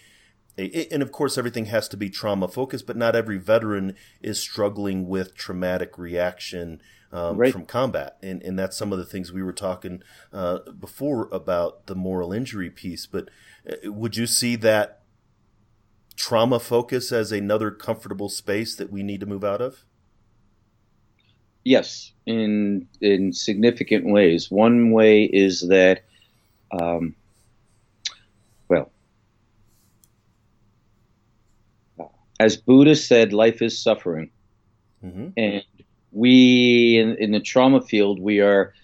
and 0.59 1.03
of 1.03 1.13
course 1.13 1.39
everything 1.39 1.67
has 1.67 1.89
to 1.89 1.97
be 1.97 2.11
trauma 2.11 2.47
focused 2.47 2.87
but 2.87 2.97
not 2.97 3.17
every 3.17 3.39
veteran 3.39 3.95
is 4.21 4.39
struggling 4.39 5.09
with 5.09 5.35
traumatic 5.35 5.97
reaction 5.97 6.81
um, 7.13 7.37
right. 7.37 7.53
from 7.53 7.67
combat. 7.67 8.17
And, 8.23 8.43
and 8.43 8.59
that's 8.59 8.77
some 8.77 8.93
of 8.93 8.99
the 8.99 9.05
things 9.05 9.33
we 9.33 9.43
were 9.43 9.53
talking 9.53 10.03
uh, 10.33 10.61
before 10.71 11.29
about 11.31 11.87
the 11.87 11.95
moral 11.95 12.33
injury 12.33 12.71
piece. 12.71 13.07
But 13.07 13.29
uh, 13.71 13.93
would 13.93 14.17
you 14.17 14.27
see 14.27 14.57
that 14.57 15.03
trauma 16.17 16.59
focus 16.59 17.13
as 17.13 17.31
another 17.31 17.71
comfortable 17.71 18.29
space 18.29 18.75
that 18.77 18.91
we 18.91 19.03
need 19.03 19.21
to 19.21 19.27
move 19.27 19.45
out 19.45 19.61
of? 19.61 19.85
Yes 21.65 22.13
in 22.27 22.89
in 23.01 23.33
significant 23.33 24.05
ways. 24.05 24.51
One 24.51 24.91
way 24.91 25.25
is 25.25 25.69
that 25.69 26.05
um, 26.71 27.15
as 32.39 32.57
Buddha 32.57 32.97
said, 32.97 33.33
life 33.33 33.63
is 33.63 33.81
suffering. 33.81 34.31
Mm-hmm. 35.05 35.29
And 35.37 35.65
we, 36.11 36.99
in, 36.99 37.17
in, 37.17 37.31
the 37.33 37.41
trauma 37.41 37.81
field, 37.81 38.21
we 38.21 38.41
are, 38.41 38.75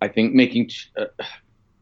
I 0.00 0.08
think, 0.08 0.34
making 0.34 0.70
uh, 0.96 1.06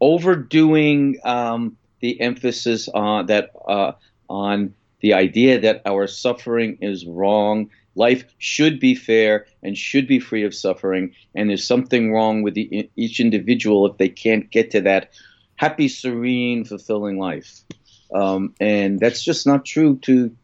overdoing 0.00 1.18
um, 1.24 1.76
the 2.00 2.20
emphasis 2.20 2.88
on 2.88 3.26
that 3.26 3.50
uh, 3.66 3.92
on 4.28 4.74
the 5.00 5.14
idea 5.14 5.60
that 5.60 5.82
our 5.86 6.06
suffering 6.06 6.78
is 6.80 7.06
wrong. 7.06 7.70
Life 7.94 8.24
should 8.38 8.80
be 8.80 8.96
fair 8.96 9.46
and 9.62 9.78
should 9.78 10.08
be 10.08 10.18
free 10.18 10.44
of 10.44 10.54
suffering, 10.54 11.14
and 11.34 11.48
there's 11.48 11.66
something 11.66 12.12
wrong 12.12 12.42
with 12.42 12.54
the, 12.54 12.90
each 12.96 13.20
individual 13.20 13.86
if 13.86 13.96
they 13.98 14.08
can't 14.08 14.50
get 14.50 14.72
to 14.72 14.80
that 14.82 15.10
happy, 15.56 15.88
serene, 15.88 16.64
fulfilling 16.64 17.18
life. 17.18 17.60
Um, 18.12 18.54
and 18.60 18.98
that's 18.98 19.22
just 19.24 19.46
not 19.46 19.64
true 19.64 19.98
to 20.02 20.34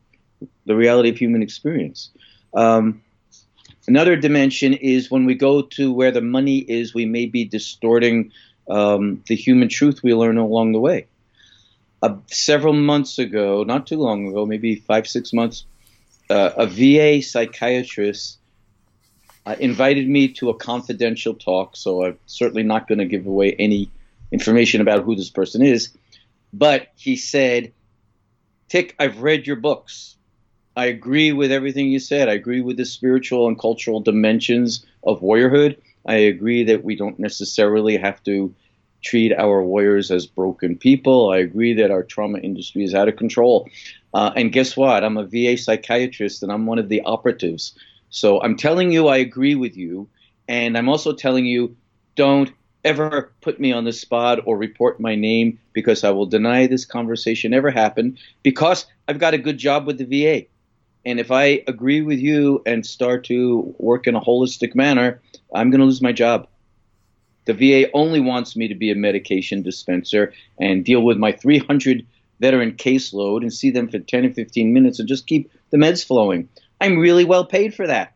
the 0.67 0.77
reality 0.77 1.09
of 1.09 1.17
human 1.17 1.43
experience. 1.43 2.11
Um, 2.55 3.03
another 3.87 4.17
dimension 4.17 4.75
is 4.75 5.11
when 5.11 5.25
we 5.25 5.35
go 5.35 5.63
to 5.63 5.93
where 5.93 6.11
the 6.11 6.21
money 6.21 6.59
is, 6.59 6.95
we 6.95 7.07
may 7.07 7.27
be 7.27 7.45
distorting 7.45 8.33
um, 8.69 9.23
the 9.27 9.35
human 9.35 9.69
truth 9.69 10.03
we 10.03 10.15
learn 10.15 10.39
along 10.39 10.73
the 10.73 10.81
way. 10.81 11.07
Uh, 12.03 12.17
several 12.29 12.73
months 12.73 13.19
ago, 13.19 13.63
not 13.65 13.87
too 13.87 13.99
long 13.99 14.29
ago, 14.29 14.47
maybe 14.47 14.77
five, 14.77 15.07
six 15.07 15.33
months, 15.33 15.67
uh, 16.31 16.51
a 16.57 16.67
VA 16.67 17.23
psychiatrist 17.23 18.39
uh, 19.45 19.57
invited 19.59 20.09
me 20.09 20.29
to 20.29 20.49
a 20.51 20.55
confidential 20.55 21.35
talk, 21.35 21.77
so 21.77 22.05
I'm 22.05 22.19
certainly 22.27 22.63
not 22.63 22.89
going 22.89 22.99
to 22.99 23.05
give 23.05 23.27
away 23.27 23.53
any 23.59 23.91
information 24.31 24.81
about 24.81 25.05
who 25.05 25.17
this 25.17 25.31
person 25.31 25.63
is. 25.63 25.91
But 26.53 26.89
he 26.97 27.17
said, 27.17 27.73
Tick, 28.69 28.95
I've 28.99 29.21
read 29.21 29.47
your 29.47 29.57
books. 29.57 30.17
I 30.77 30.87
agree 30.87 31.33
with 31.33 31.51
everything 31.53 31.89
you 31.89 31.99
said. 31.99 32.29
I 32.29 32.35
agree 32.35 32.61
with 32.61 32.77
the 32.77 32.85
spiritual 32.85 33.49
and 33.49 33.59
cultural 33.59 34.01
dimensions 34.01 34.87
of 35.05 35.21
warriorhood. 35.21 35.77
I 36.07 36.15
agree 36.15 36.65
that 36.65 36.85
we 36.85 36.97
don't 36.97 37.19
necessarily 37.19 37.97
have 37.97 38.23
to 38.25 38.55
treat 39.03 39.33
our 39.33 39.63
warriors 39.63 40.11
as 40.11 40.27
broken 40.27 40.77
people. 40.77 41.31
I 41.31 41.39
agree 41.39 41.75
that 41.75 41.91
our 41.91 42.03
trauma 42.03 42.39
industry 42.39 42.85
is 42.85 42.95
out 42.95 43.09
of 43.09 43.17
control. 43.17 43.69
Uh, 44.15 44.31
and 44.37 44.53
guess 44.53 44.77
what? 44.77 45.05
I'm 45.05 45.17
a 45.17 45.27
VA 45.27 45.57
psychiatrist 45.57 46.43
and 46.43 46.53
I'm 46.53 46.67
one 46.67 46.79
of 46.79 46.89
the 46.89 47.03
operatives. 47.03 47.75
So 48.11 48.41
I'm 48.41 48.57
telling 48.57 48.93
you 48.93 49.09
I 49.09 49.19
agree 49.19 49.55
with 49.55 49.77
you. 49.77 50.09
And 50.49 50.77
I'm 50.77 50.89
also 50.89 51.13
telling 51.13 51.47
you 51.47 51.77
don't 52.17 52.53
ever 52.85 53.33
put 53.41 53.61
me 53.61 53.73
on 53.73 53.85
the 53.85 53.93
spot 53.93 54.41
or 54.47 54.57
report 54.57 55.01
my 55.01 55.15
name 55.15 55.59
because 55.73 56.05
I 56.05 56.11
will 56.11 56.27
deny 56.27 56.67
this 56.67 56.85
conversation 56.85 57.53
ever 57.55 57.71
happened 57.71 58.19
because 58.43 58.87
I've 59.09 59.19
got 59.19 59.35
a 59.35 59.39
good 59.39 59.59
job 59.59 59.87
with 59.87 59.99
the 59.99 60.05
VA. 60.05 60.47
And 61.05 61.19
if 61.19 61.31
I 61.31 61.63
agree 61.67 62.03
with 62.03 62.19
you 62.19 62.63
and 62.67 62.85
start 62.85 63.25
to 63.25 63.75
work 63.79 64.07
in 64.07 64.15
a 64.15 64.21
holistic 64.21 64.75
manner, 64.75 65.21
I'm 65.55 65.71
going 65.71 65.81
to 65.81 65.87
lose 65.87 66.03
my 66.03 66.13
job. 66.13 66.47
The 67.47 67.55
VA 67.55 67.91
only 67.95 68.21
wants 68.21 68.55
me 68.55 68.69
to 68.69 68.75
be 68.75 68.91
a 68.91 68.95
medication 68.95 69.63
dispenser 69.63 70.35
and 70.59 70.85
deal 70.85 71.01
with 71.03 71.17
my 71.17 71.33
300 71.33 72.07
veteran 72.39 72.73
caseload 72.73 73.43
and 73.43 73.53
see 73.53 73.71
them 73.71 73.89
for 73.89 73.99
10 73.99 74.27
or 74.27 74.33
15 74.33 74.73
minutes 74.73 74.99
and 74.99 75.09
just 75.09 75.27
keep 75.27 75.51
the 75.71 75.79
meds 75.79 76.05
flowing. 76.05 76.49
I'm 76.81 76.99
really 76.99 77.25
well 77.25 77.45
paid 77.45 77.75
for 77.75 77.87
that. 77.87 78.15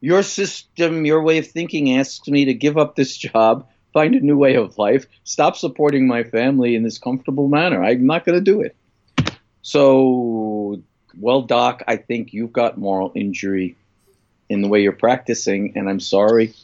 Your 0.00 0.22
system, 0.22 1.04
your 1.04 1.22
way 1.22 1.38
of 1.38 1.46
thinking 1.46 1.96
asks 1.96 2.26
me 2.26 2.46
to 2.46 2.54
give 2.54 2.76
up 2.76 2.96
this 2.96 3.16
job, 3.16 3.68
find 3.92 4.14
a 4.14 4.20
new 4.20 4.36
way 4.36 4.56
of 4.56 4.78
life, 4.78 5.06
stop 5.24 5.56
supporting 5.56 6.06
my 6.06 6.24
family 6.24 6.74
in 6.74 6.82
this 6.82 6.98
comfortable 6.98 7.48
manner. 7.48 7.82
I'm 7.82 8.06
not 8.06 8.24
going 8.24 8.38
to 8.38 8.44
do 8.44 8.62
it. 8.62 8.76
So 9.62 10.61
well, 11.18 11.42
doc, 11.42 11.82
I 11.86 11.96
think 11.96 12.32
you've 12.32 12.52
got 12.52 12.78
moral 12.78 13.12
injury 13.14 13.76
in 14.48 14.62
the 14.62 14.68
way 14.68 14.82
you're 14.82 14.92
practicing, 14.92 15.76
and 15.76 15.88
I'm 15.88 16.00
sorry, 16.00 16.54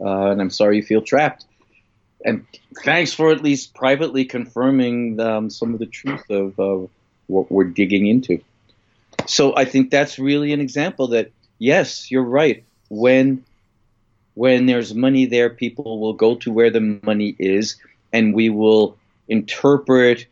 uh, 0.00 0.30
and 0.30 0.40
I'm 0.40 0.50
sorry 0.50 0.76
you 0.76 0.82
feel 0.82 1.02
trapped. 1.02 1.44
And 2.24 2.46
thanks 2.82 3.12
for 3.12 3.30
at 3.30 3.42
least 3.42 3.74
privately 3.74 4.24
confirming 4.24 5.20
um, 5.20 5.50
some 5.50 5.74
of 5.74 5.78
the 5.78 5.86
truth 5.86 6.30
of 6.30 6.58
what 7.26 7.50
we're 7.50 7.64
digging 7.64 8.06
into. 8.06 8.40
So 9.26 9.54
I 9.56 9.64
think 9.64 9.90
that's 9.90 10.18
really 10.18 10.52
an 10.52 10.60
example 10.60 11.08
that 11.08 11.32
yes, 11.58 12.10
you're 12.10 12.22
right. 12.22 12.64
When 12.88 13.44
when 14.34 14.66
there's 14.66 14.94
money 14.94 15.26
there, 15.26 15.50
people 15.50 16.00
will 16.00 16.14
go 16.14 16.34
to 16.36 16.52
where 16.52 16.70
the 16.70 17.00
money 17.02 17.36
is, 17.38 17.76
and 18.12 18.34
we 18.34 18.50
will 18.50 18.96
interpret 19.28 20.26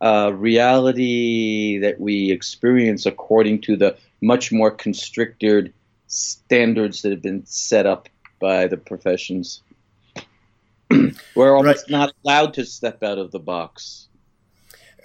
uh, 0.00 0.32
reality 0.34 1.78
that 1.78 2.00
we 2.00 2.30
experience 2.30 3.06
according 3.06 3.60
to 3.62 3.76
the 3.76 3.96
much 4.20 4.52
more 4.52 4.70
constricted 4.70 5.72
standards 6.06 7.02
that 7.02 7.10
have 7.10 7.22
been 7.22 7.44
set 7.46 7.86
up 7.86 8.08
by 8.40 8.66
the 8.66 8.76
professions. 8.76 9.62
We're 11.34 11.56
almost 11.56 11.90
right. 11.90 11.98
not 11.98 12.12
allowed 12.24 12.54
to 12.54 12.64
step 12.64 13.02
out 13.02 13.18
of 13.18 13.32
the 13.32 13.38
box. 13.38 14.08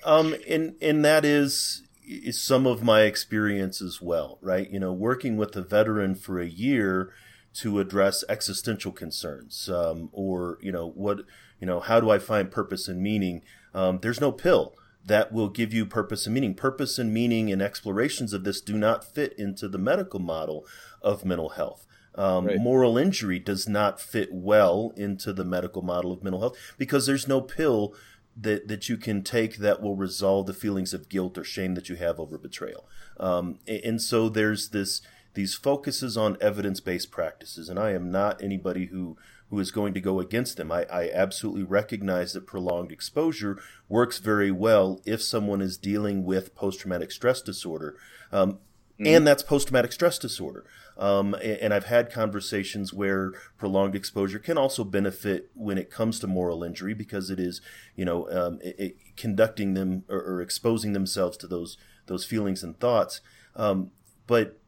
Um, 0.03 0.35
and 0.47 0.75
and 0.81 1.05
that 1.05 1.25
is 1.25 1.83
is 2.05 2.41
some 2.41 2.65
of 2.65 2.83
my 2.83 3.03
experience 3.03 3.81
as 3.81 4.01
well, 4.01 4.39
right? 4.41 4.69
You 4.69 4.79
know, 4.79 4.91
working 4.91 5.37
with 5.37 5.55
a 5.55 5.61
veteran 5.61 6.15
for 6.15 6.39
a 6.39 6.47
year 6.47 7.13
to 7.53 7.79
address 7.79 8.23
existential 8.27 8.91
concerns, 8.91 9.69
um, 9.69 10.09
or 10.11 10.57
you 10.61 10.71
know, 10.71 10.89
what 10.89 11.19
you 11.59 11.67
know, 11.67 11.79
how 11.79 11.99
do 11.99 12.09
I 12.09 12.17
find 12.17 12.51
purpose 12.51 12.87
and 12.87 13.01
meaning? 13.01 13.43
Um, 13.73 13.99
there's 14.01 14.19
no 14.19 14.31
pill 14.31 14.73
that 15.05 15.31
will 15.31 15.49
give 15.49 15.73
you 15.73 15.85
purpose 15.85 16.25
and 16.25 16.35
meaning. 16.35 16.53
Purpose 16.53 16.99
and 16.99 17.13
meaning 17.13 17.51
and 17.51 17.61
explorations 17.61 18.33
of 18.33 18.43
this 18.43 18.61
do 18.61 18.77
not 18.77 19.03
fit 19.03 19.33
into 19.37 19.67
the 19.67 19.77
medical 19.77 20.19
model 20.19 20.65
of 21.01 21.25
mental 21.25 21.49
health. 21.49 21.85
Um, 22.13 22.45
right. 22.45 22.59
Moral 22.59 22.97
injury 22.97 23.39
does 23.39 23.69
not 23.69 23.99
fit 23.99 24.29
well 24.31 24.91
into 24.97 25.31
the 25.31 25.45
medical 25.45 25.81
model 25.81 26.11
of 26.11 26.23
mental 26.23 26.41
health 26.41 26.57
because 26.77 27.05
there's 27.05 27.27
no 27.27 27.41
pill 27.41 27.95
that 28.35 28.67
that 28.67 28.89
you 28.89 28.97
can 28.97 29.23
take 29.23 29.57
that 29.57 29.81
will 29.81 29.95
resolve 29.95 30.45
the 30.45 30.53
feelings 30.53 30.93
of 30.93 31.09
guilt 31.09 31.37
or 31.37 31.43
shame 31.43 31.75
that 31.75 31.89
you 31.89 31.95
have 31.95 32.19
over 32.19 32.37
betrayal. 32.37 32.87
Um, 33.17 33.59
and 33.67 34.01
so 34.01 34.29
there's 34.29 34.69
this 34.69 35.01
these 35.33 35.55
focuses 35.55 36.17
on 36.17 36.37
evidence 36.41 36.79
based 36.79 37.11
practices, 37.11 37.69
and 37.69 37.79
I 37.79 37.91
am 37.91 38.11
not 38.11 38.41
anybody 38.41 38.87
who 38.87 39.17
who 39.51 39.59
is 39.59 39.69
going 39.69 39.93
to 39.93 40.01
go 40.01 40.19
against 40.21 40.55
them. 40.55 40.71
I, 40.71 40.85
I 40.85 41.11
absolutely 41.13 41.63
recognize 41.63 42.31
that 42.33 42.47
prolonged 42.47 42.91
exposure 42.91 43.59
works 43.89 44.17
very 44.17 44.49
well 44.49 45.01
if 45.05 45.21
someone 45.21 45.61
is 45.61 45.77
dealing 45.77 46.23
with 46.23 46.55
post 46.55 46.79
traumatic 46.79 47.11
stress 47.11 47.41
disorder. 47.41 47.97
Um, 48.31 48.53
mm-hmm. 48.53 49.07
And 49.07 49.27
that's 49.27 49.43
post 49.43 49.67
traumatic 49.67 49.91
stress 49.91 50.17
disorder. 50.17 50.65
Um, 50.97 51.35
and 51.43 51.73
I've 51.73 51.85
had 51.85 52.09
conversations 52.09 52.93
where 52.93 53.33
prolonged 53.57 53.93
exposure 53.93 54.39
can 54.39 54.57
also 54.57 54.85
benefit 54.85 55.51
when 55.53 55.77
it 55.77 55.89
comes 55.89 56.19
to 56.19 56.27
moral 56.27 56.63
injury 56.63 56.93
because 56.93 57.29
it 57.29 57.39
is, 57.39 57.59
you 57.95 58.05
know, 58.05 58.29
um, 58.31 58.59
it, 58.61 58.75
it, 58.79 58.97
conducting 59.17 59.73
them 59.73 60.03
or, 60.07 60.21
or, 60.21 60.41
exposing 60.41 60.93
themselves 60.93 61.37
to 61.37 61.47
those 61.47 61.77
those 62.05 62.23
feelings 62.23 62.63
and 62.63 62.79
thoughts. 62.79 63.19
Um, 63.55 63.91
but 64.27 64.60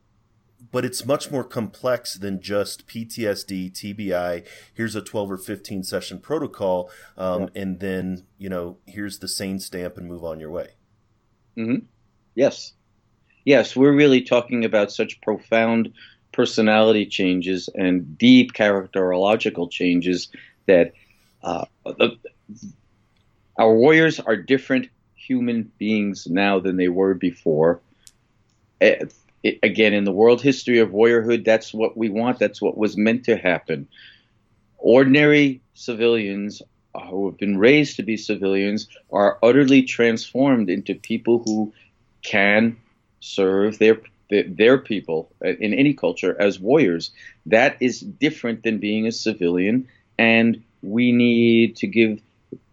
but 0.72 0.86
it's 0.86 1.06
much 1.06 1.32
more 1.32 1.44
complex 1.44 2.16
than 2.16 2.42
just 2.42 2.88
PTSD, 2.88 3.72
TBI. 3.72 4.46
Here's 4.74 4.96
a 4.96 5.02
12 5.02 5.32
or 5.32 5.38
15 5.38 5.84
session 5.84 6.20
protocol, 6.20 6.90
um, 7.18 7.44
yeah. 7.44 7.62
and 7.62 7.80
then 7.80 8.26
you 8.38 8.50
know 8.50 8.78
here's 8.86 9.20
the 9.20 9.28
sane 9.28 9.60
stamp 9.60 9.98
and 9.98 10.08
move 10.08 10.24
on 10.24 10.40
your 10.40 10.52
way. 10.52 10.70
Mm-hmm. 11.58 11.86
Yes, 12.36 12.74
yes, 13.46 13.76
we're 13.76 13.94
really 13.94 14.22
talking 14.22 14.66
about 14.66 14.92
such 14.92 15.22
profound 15.22 15.94
personality 16.32 17.06
changes 17.06 17.70
and 17.76 18.18
deep 18.18 18.54
characterological 18.54 19.70
changes 19.70 20.30
that 20.66 20.94
uh, 21.44 21.66
the, 21.86 22.18
our 23.58 23.76
warriors 23.76 24.20
are 24.20 24.36
different 24.36 24.90
human 25.16 25.72
beings 25.78 26.28
now 26.28 26.60
than 26.60 26.78
they 26.78 26.90
were 26.90 27.14
before. 27.14 27.82
It, 29.44 29.60
again, 29.62 29.94
in 29.94 30.06
the 30.06 30.12
world 30.12 30.42
history 30.42 30.80
of 30.80 30.90
warriorhood, 30.90 31.46
that's 31.46 31.74
what 31.74 31.98
we 31.98 32.10
want. 32.10 32.40
That's 32.40 32.62
what 32.62 32.78
was 32.78 32.98
meant 32.98 33.26
to 33.26 33.38
happen. 33.38 33.88
Ordinary 34.78 35.62
civilians 35.74 36.62
uh, 36.96 37.06
who 37.08 37.28
have 37.28 37.38
been 37.38 37.58
raised 37.58 37.98
to 37.98 38.04
be 38.04 38.18
civilians 38.18 38.88
are 39.12 39.38
utterly 39.44 39.84
transformed 39.84 40.70
into 40.70 40.96
people 40.96 41.40
who 41.44 41.74
can 42.22 42.78
serve 43.20 43.80
their 43.80 44.02
their 44.30 44.78
people 44.78 45.32
uh, 45.44 45.50
in 45.50 45.74
any 45.74 45.94
culture 45.94 46.36
as 46.40 46.60
warriors. 46.60 47.12
That 47.46 47.78
is 47.82 48.00
different 48.00 48.64
than 48.64 48.80
being 48.80 49.06
a 49.08 49.12
civilian, 49.12 49.88
and 50.18 50.64
we 50.82 51.12
need 51.12 51.78
to 51.78 51.88
give 51.88 52.22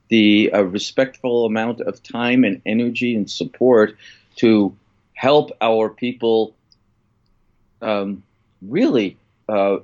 the 0.08 0.50
a 0.52 0.64
respectful 0.64 1.46
amount 1.46 1.80
of 1.80 2.02
time 2.02 2.44
and 2.44 2.60
energy 2.66 3.14
and 3.14 3.30
support 3.30 3.96
to 4.36 4.76
help 5.14 5.50
our 5.60 5.88
people 5.88 6.54
um, 7.82 8.22
really 8.62 9.16
uh, 9.48 9.78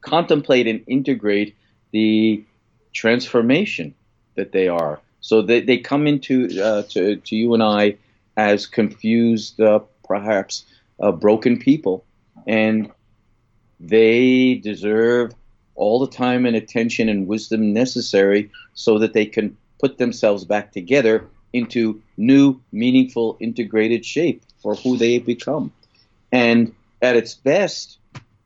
contemplate 0.00 0.66
and 0.66 0.84
integrate 0.86 1.56
the 1.92 2.44
transformation 2.92 3.94
that 4.34 4.52
they 4.52 4.68
are. 4.68 5.00
So 5.20 5.42
they, 5.42 5.60
they 5.60 5.78
come 5.78 6.06
into 6.06 6.48
uh, 6.60 6.82
to, 6.90 7.16
to 7.16 7.36
you 7.36 7.54
and 7.54 7.62
I 7.62 7.96
as 8.36 8.66
confused, 8.66 9.60
uh, 9.60 9.80
perhaps 10.04 10.64
broken 11.18 11.58
people, 11.58 12.04
and 12.46 12.90
they 13.80 14.54
deserve 14.54 15.32
all 15.74 15.98
the 15.98 16.16
time 16.16 16.46
and 16.46 16.56
attention 16.56 17.08
and 17.08 17.26
wisdom 17.26 17.72
necessary 17.72 18.50
so 18.74 18.98
that 18.98 19.12
they 19.12 19.26
can 19.26 19.56
put 19.80 19.98
themselves 19.98 20.44
back 20.44 20.72
together 20.72 21.26
into 21.52 22.00
new, 22.16 22.60
meaningful, 22.70 23.36
integrated 23.40 24.04
shape 24.04 24.42
for 24.62 24.74
who 24.76 24.96
they 24.96 25.18
become. 25.18 25.72
And 26.30 26.74
at 27.02 27.16
its 27.16 27.34
best, 27.34 27.98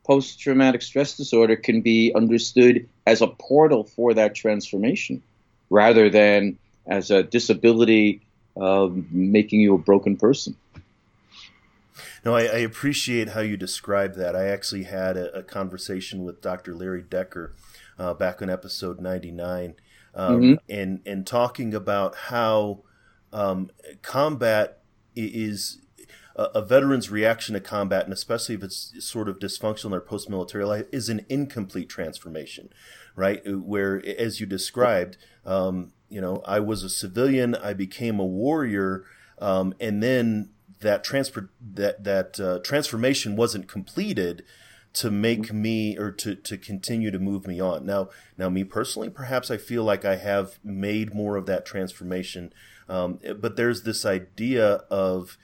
post 0.03 0.39
traumatic 0.39 0.81
stress 0.81 1.15
disorder 1.15 1.55
can 1.55 1.81
be 1.81 2.11
understood 2.15 2.89
as 3.05 3.21
a 3.21 3.27
portal 3.27 3.83
for 3.83 4.13
that 4.15 4.33
transformation 4.35 5.21
rather 5.69 6.09
than 6.09 6.57
as 6.87 7.11
a 7.11 7.23
disability 7.23 8.21
uh, 8.59 8.89
making 9.11 9.61
you 9.61 9.75
a 9.75 9.77
broken 9.77 10.17
person. 10.17 10.55
No, 12.25 12.35
I, 12.35 12.41
I, 12.41 12.57
appreciate 12.57 13.29
how 13.29 13.41
you 13.41 13.55
describe 13.55 14.15
that. 14.15 14.35
I 14.35 14.47
actually 14.47 14.83
had 14.83 15.15
a, 15.15 15.37
a 15.37 15.43
conversation 15.43 16.23
with 16.23 16.41
Dr. 16.41 16.73
Larry 16.73 17.03
Decker 17.03 17.53
uh, 17.99 18.13
back 18.15 18.41
on 18.41 18.49
episode 18.49 18.99
99 18.99 19.75
um, 20.15 20.41
mm-hmm. 20.41 20.53
and, 20.67 21.01
and 21.05 21.27
talking 21.27 21.73
about 21.73 22.15
how 22.15 22.79
um, 23.31 23.69
combat 24.01 24.79
is 25.15 25.79
a, 26.37 26.61
veteran's 26.61 27.09
reaction 27.09 27.53
to 27.53 27.59
combat, 27.59 28.03
and 28.03 28.13
especially 28.13 28.55
if 28.55 28.63
it's 28.63 28.93
sort 28.99 29.27
of 29.27 29.39
dysfunctional 29.39 29.85
in 29.85 29.91
their 29.91 29.99
post 29.99 30.29
military 30.29 30.65
life, 30.65 30.85
is 30.91 31.09
an 31.09 31.25
incomplete 31.29 31.89
transformation, 31.89 32.69
right? 33.15 33.41
Where, 33.45 34.01
as 34.05 34.39
you 34.39 34.45
described, 34.45 35.17
um, 35.45 35.93
you 36.09 36.21
know, 36.21 36.41
I 36.45 36.59
was 36.59 36.83
a 36.83 36.89
civilian, 36.89 37.55
I 37.55 37.73
became 37.73 38.19
a 38.19 38.25
warrior, 38.25 39.03
um, 39.39 39.73
and 39.79 40.01
then 40.01 40.49
that 40.79 41.03
transfer 41.03 41.49
that 41.59 42.03
that 42.03 42.39
uh, 42.39 42.59
transformation 42.59 43.35
wasn't 43.35 43.67
completed 43.67 44.43
to 44.93 45.11
make 45.11 45.51
me 45.51 45.97
or 45.97 46.11
to 46.11 46.35
to 46.35 46.57
continue 46.57 47.11
to 47.11 47.19
move 47.19 47.47
me 47.47 47.59
on. 47.59 47.85
Now, 47.85 48.09
now 48.37 48.49
me 48.49 48.63
personally, 48.63 49.09
perhaps 49.09 49.49
I 49.49 49.57
feel 49.57 49.83
like 49.83 50.05
I 50.05 50.15
have 50.17 50.59
made 50.63 51.13
more 51.13 51.35
of 51.35 51.45
that 51.47 51.65
transformation, 51.65 52.53
um, 52.87 53.19
but 53.39 53.55
there's 53.57 53.83
this 53.83 54.05
idea 54.05 54.83
of 54.89 55.37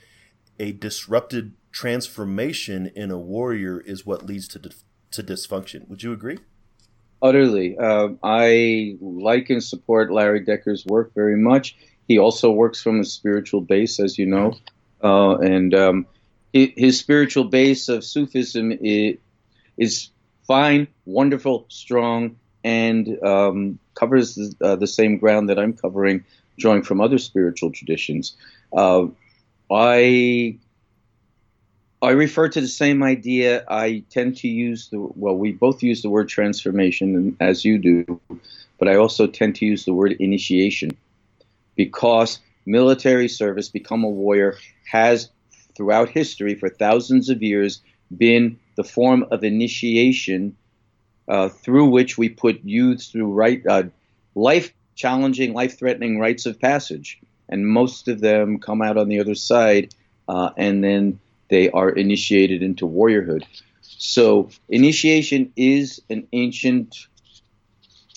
a 0.59 0.71
disrupted 0.71 1.53
transformation 1.71 2.91
in 2.95 3.11
a 3.11 3.17
warrior 3.17 3.79
is 3.79 4.05
what 4.05 4.25
leads 4.25 4.47
to 4.49 4.59
to 5.11 5.23
dysfunction. 5.23 5.87
Would 5.89 6.03
you 6.03 6.11
agree? 6.11 6.39
Utterly. 7.21 7.77
Um, 7.77 8.19
I 8.21 8.97
like 8.99 9.49
and 9.49 9.63
support 9.63 10.11
Larry 10.11 10.41
Decker's 10.41 10.85
work 10.85 11.13
very 11.13 11.37
much. 11.37 11.77
He 12.07 12.19
also 12.19 12.51
works 12.51 12.81
from 12.81 12.99
a 12.99 13.05
spiritual 13.05 13.61
base, 13.61 13.99
as 13.99 14.17
you 14.17 14.25
know, 14.25 14.55
uh, 15.01 15.37
and 15.37 15.73
um, 15.73 16.05
his 16.51 16.99
spiritual 16.99 17.45
base 17.45 17.87
of 17.87 18.03
Sufism 18.03 18.71
is, 18.71 19.17
is 19.77 20.09
fine, 20.45 20.87
wonderful, 21.05 21.65
strong, 21.69 22.35
and 22.63 23.23
um, 23.23 23.79
covers 23.95 24.35
the, 24.35 24.53
uh, 24.61 24.75
the, 24.75 24.87
same 24.87 25.17
ground 25.17 25.49
that 25.49 25.57
I'm 25.57 25.73
covering, 25.73 26.25
drawing 26.57 26.83
from 26.83 27.01
other 27.01 27.17
spiritual 27.17 27.71
traditions. 27.71 28.35
Uh, 28.75 29.07
I 29.71 30.57
I 32.01 32.11
refer 32.11 32.49
to 32.49 32.59
the 32.59 32.67
same 32.67 33.01
idea. 33.01 33.63
I 33.69 34.03
tend 34.09 34.37
to 34.37 34.47
use 34.47 34.89
the 34.89 34.99
well, 34.99 35.37
we 35.37 35.53
both 35.53 35.81
use 35.81 36.01
the 36.01 36.09
word 36.09 36.27
transformation 36.29 37.37
as 37.39 37.63
you 37.63 37.77
do, 37.77 38.19
but 38.77 38.87
I 38.87 38.95
also 38.95 39.25
tend 39.27 39.55
to 39.57 39.65
use 39.65 39.85
the 39.85 39.93
word 39.93 40.11
initiation 40.19 40.91
because 41.75 42.39
military 42.65 43.27
service, 43.27 43.69
become 43.69 44.03
a 44.03 44.09
warrior, 44.09 44.57
has 44.91 45.29
throughout 45.75 46.09
history 46.09 46.55
for 46.55 46.69
thousands 46.69 47.29
of 47.29 47.41
years 47.41 47.81
been 48.15 48.59
the 48.75 48.83
form 48.83 49.25
of 49.31 49.43
initiation 49.43 50.55
uh, 51.27 51.49
through 51.49 51.89
which 51.89 52.17
we 52.17 52.29
put 52.29 52.63
youths 52.63 53.07
through 53.07 53.31
right 53.31 53.65
uh, 53.67 53.83
life 54.35 54.73
challenging, 54.95 55.53
life 55.53 55.79
threatening 55.79 56.19
rites 56.19 56.45
of 56.45 56.59
passage 56.59 57.19
and 57.53 57.67
most 57.67 58.07
of 58.07 58.19
them 58.19 58.57
come 58.59 58.81
out 58.81 58.97
on 58.97 59.07
the 59.09 59.19
other 59.19 59.35
side, 59.35 59.93
uh, 60.27 60.49
and 60.57 60.83
then 60.83 61.19
they 61.49 61.69
are 61.69 61.89
initiated 61.91 62.63
into 62.63 62.87
warriorhood. 62.87 63.43
So 63.81 64.49
initiation 64.69 65.53
is 65.55 66.01
an 66.09 66.27
ancient 66.33 67.07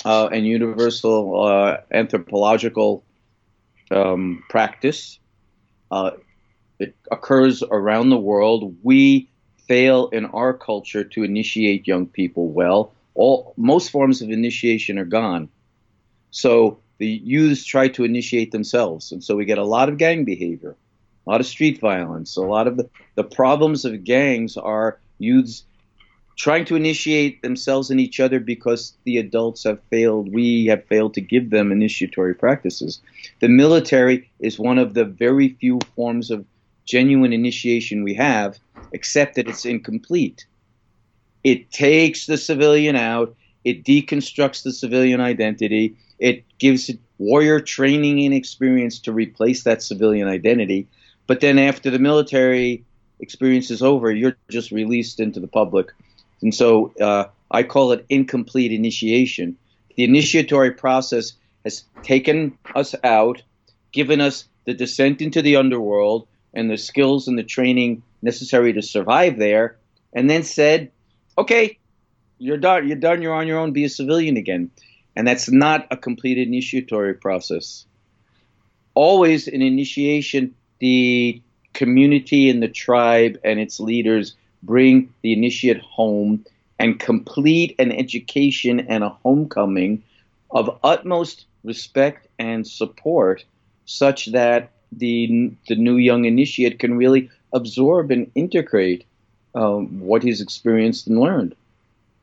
uh, 0.06 0.28
and 0.32 0.46
universal 0.46 1.44
uh, 1.44 1.76
anthropological 1.90 3.04
um, 3.90 4.42
practice. 4.48 5.18
Uh, 5.90 6.12
it 6.78 6.94
occurs 7.10 7.62
around 7.62 8.08
the 8.08 8.16
world. 8.16 8.74
We 8.82 9.28
fail 9.68 10.08
in 10.08 10.24
our 10.26 10.54
culture 10.54 11.04
to 11.04 11.24
initiate 11.24 11.86
young 11.86 12.06
people 12.06 12.48
well. 12.48 12.92
All 13.14 13.52
most 13.58 13.90
forms 13.90 14.22
of 14.22 14.30
initiation 14.30 14.98
are 14.98 15.04
gone. 15.04 15.50
So 16.30 16.78
the 16.98 17.06
youths 17.06 17.64
try 17.64 17.88
to 17.88 18.04
initiate 18.04 18.52
themselves. 18.52 19.12
And 19.12 19.22
so 19.22 19.36
we 19.36 19.44
get 19.44 19.58
a 19.58 19.64
lot 19.64 19.88
of 19.88 19.98
gang 19.98 20.24
behavior, 20.24 20.76
a 21.26 21.30
lot 21.30 21.40
of 21.40 21.46
street 21.46 21.80
violence, 21.80 22.36
a 22.36 22.42
lot 22.42 22.66
of 22.66 22.76
the, 22.76 22.88
the 23.14 23.24
problems 23.24 23.84
of 23.84 24.04
gangs 24.04 24.56
are 24.56 24.98
youths 25.18 25.64
trying 26.36 26.66
to 26.66 26.76
initiate 26.76 27.40
themselves 27.42 27.90
and 27.90 27.98
each 27.98 28.20
other 28.20 28.38
because 28.38 28.92
the 29.04 29.16
adults 29.16 29.64
have 29.64 29.82
failed, 29.84 30.32
we 30.32 30.66
have 30.66 30.84
failed 30.84 31.14
to 31.14 31.20
give 31.20 31.50
them 31.50 31.72
initiatory 31.72 32.34
practices. 32.34 33.00
The 33.40 33.48
military 33.48 34.30
is 34.38 34.58
one 34.58 34.78
of 34.78 34.92
the 34.92 35.06
very 35.06 35.48
few 35.48 35.80
forms 35.94 36.30
of 36.30 36.44
genuine 36.84 37.32
initiation 37.32 38.04
we 38.04 38.14
have, 38.14 38.58
except 38.92 39.36
that 39.36 39.48
it's 39.48 39.64
incomplete. 39.64 40.46
It 41.42 41.70
takes 41.70 42.26
the 42.26 42.36
civilian 42.36 42.96
out, 42.96 43.34
it 43.66 43.82
deconstructs 43.82 44.62
the 44.62 44.72
civilian 44.72 45.20
identity, 45.20 45.96
it 46.20 46.44
gives 46.58 46.88
warrior 47.18 47.58
training 47.58 48.24
and 48.24 48.32
experience 48.32 49.00
to 49.00 49.12
replace 49.12 49.64
that 49.64 49.82
civilian 49.82 50.28
identity. 50.28 50.86
But 51.26 51.40
then 51.40 51.58
after 51.58 51.90
the 51.90 51.98
military 51.98 52.84
experience 53.18 53.72
is 53.72 53.82
over, 53.82 54.12
you're 54.12 54.36
just 54.48 54.70
released 54.70 55.18
into 55.18 55.40
the 55.40 55.48
public. 55.48 55.88
And 56.42 56.54
so 56.54 56.92
uh, 57.00 57.24
I 57.50 57.64
call 57.64 57.90
it 57.90 58.06
incomplete 58.08 58.70
initiation. 58.70 59.56
The 59.96 60.04
initiatory 60.04 60.70
process 60.70 61.32
has 61.64 61.82
taken 62.04 62.56
us 62.76 62.94
out, 63.02 63.42
given 63.90 64.20
us 64.20 64.44
the 64.64 64.74
descent 64.74 65.20
into 65.20 65.42
the 65.42 65.56
underworld 65.56 66.28
and 66.54 66.70
the 66.70 66.78
skills 66.78 67.26
and 67.26 67.36
the 67.36 67.42
training 67.42 68.04
necessary 68.22 68.74
to 68.74 68.82
survive 68.82 69.38
there, 69.38 69.76
and 70.12 70.30
then 70.30 70.44
said, 70.44 70.92
okay, 71.36 71.78
you're 72.38 72.58
done. 72.58 72.86
You're 72.86 72.96
done. 72.96 73.22
You're 73.22 73.34
on 73.34 73.46
your 73.46 73.58
own. 73.58 73.72
Be 73.72 73.84
a 73.84 73.88
civilian 73.88 74.36
again. 74.36 74.70
And 75.14 75.26
that's 75.26 75.50
not 75.50 75.86
a 75.90 75.96
complete 75.96 76.38
initiatory 76.38 77.14
process. 77.14 77.86
Always 78.94 79.48
in 79.48 79.62
initiation, 79.62 80.54
the 80.78 81.40
community 81.72 82.50
and 82.50 82.62
the 82.62 82.68
tribe 82.68 83.38
and 83.44 83.58
its 83.58 83.80
leaders 83.80 84.34
bring 84.62 85.12
the 85.22 85.32
initiate 85.32 85.80
home 85.80 86.44
and 86.78 87.00
complete 87.00 87.74
an 87.78 87.92
education 87.92 88.80
and 88.80 89.02
a 89.02 89.08
homecoming 89.08 90.02
of 90.50 90.78
utmost 90.84 91.46
respect 91.64 92.28
and 92.38 92.66
support 92.66 93.44
such 93.86 94.26
that 94.26 94.70
the, 94.92 95.52
the 95.68 95.76
new 95.76 95.96
young 95.96 96.24
initiate 96.24 96.78
can 96.78 96.96
really 96.96 97.30
absorb 97.52 98.10
and 98.10 98.30
integrate 98.34 99.04
um, 99.54 100.00
what 100.00 100.22
he's 100.22 100.40
experienced 100.40 101.06
and 101.06 101.18
learned 101.18 101.54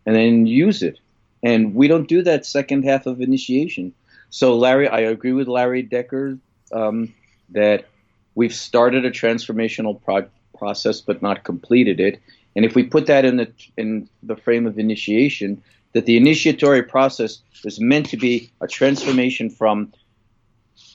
and 0.05 0.15
then 0.15 0.45
use 0.45 0.83
it 0.83 0.99
and 1.43 1.75
we 1.75 1.87
don't 1.87 2.07
do 2.07 2.23
that 2.23 2.45
second 2.45 2.83
half 2.83 3.05
of 3.05 3.21
initiation. 3.21 3.93
So, 4.29 4.57
Larry, 4.57 4.87
I 4.87 5.01
agree 5.01 5.33
with 5.33 5.47
Larry 5.47 5.83
Decker 5.83 6.39
um, 6.71 7.13
that 7.49 7.85
we've 8.33 8.55
started 8.55 9.05
a 9.05 9.11
transformational 9.11 10.01
pro- 10.01 10.29
process 10.57 11.01
but 11.01 11.21
not 11.21 11.43
completed 11.43 11.99
it. 11.99 12.19
And 12.55 12.65
if 12.65 12.73
we 12.73 12.83
put 12.83 13.07
that 13.07 13.25
in 13.25 13.37
the 13.37 13.51
in 13.77 14.09
the 14.23 14.37
frame 14.37 14.65
of 14.65 14.79
initiation, 14.79 15.61
that 15.91 16.05
the 16.05 16.17
initiatory 16.17 16.83
process 16.83 17.39
is 17.65 17.79
meant 17.79 18.07
to 18.07 18.17
be 18.17 18.49
a 18.61 18.67
transformation 18.67 19.49
from 19.49 19.91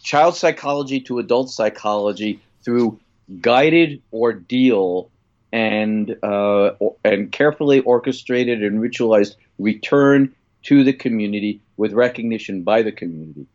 child 0.03 0.35
psychology 0.35 1.01
to 1.01 1.19
adult 1.19 1.51
psychology 1.51 2.41
through 2.65 2.99
guided 3.41 4.01
ordeal 4.13 5.11
and 5.53 6.17
uh, 6.23 6.73
and 7.05 7.33
carefully 7.33 7.81
orchestrated 7.81 8.63
and 8.63 8.81
ritualized 8.81 9.37
return 9.59 10.35
to 10.65 10.85
the 10.85 10.93
community 10.93 11.61
with 11.77 11.93
recognition 11.93 12.63
by 12.63 12.83
the 12.83 12.93
community. 12.93 13.47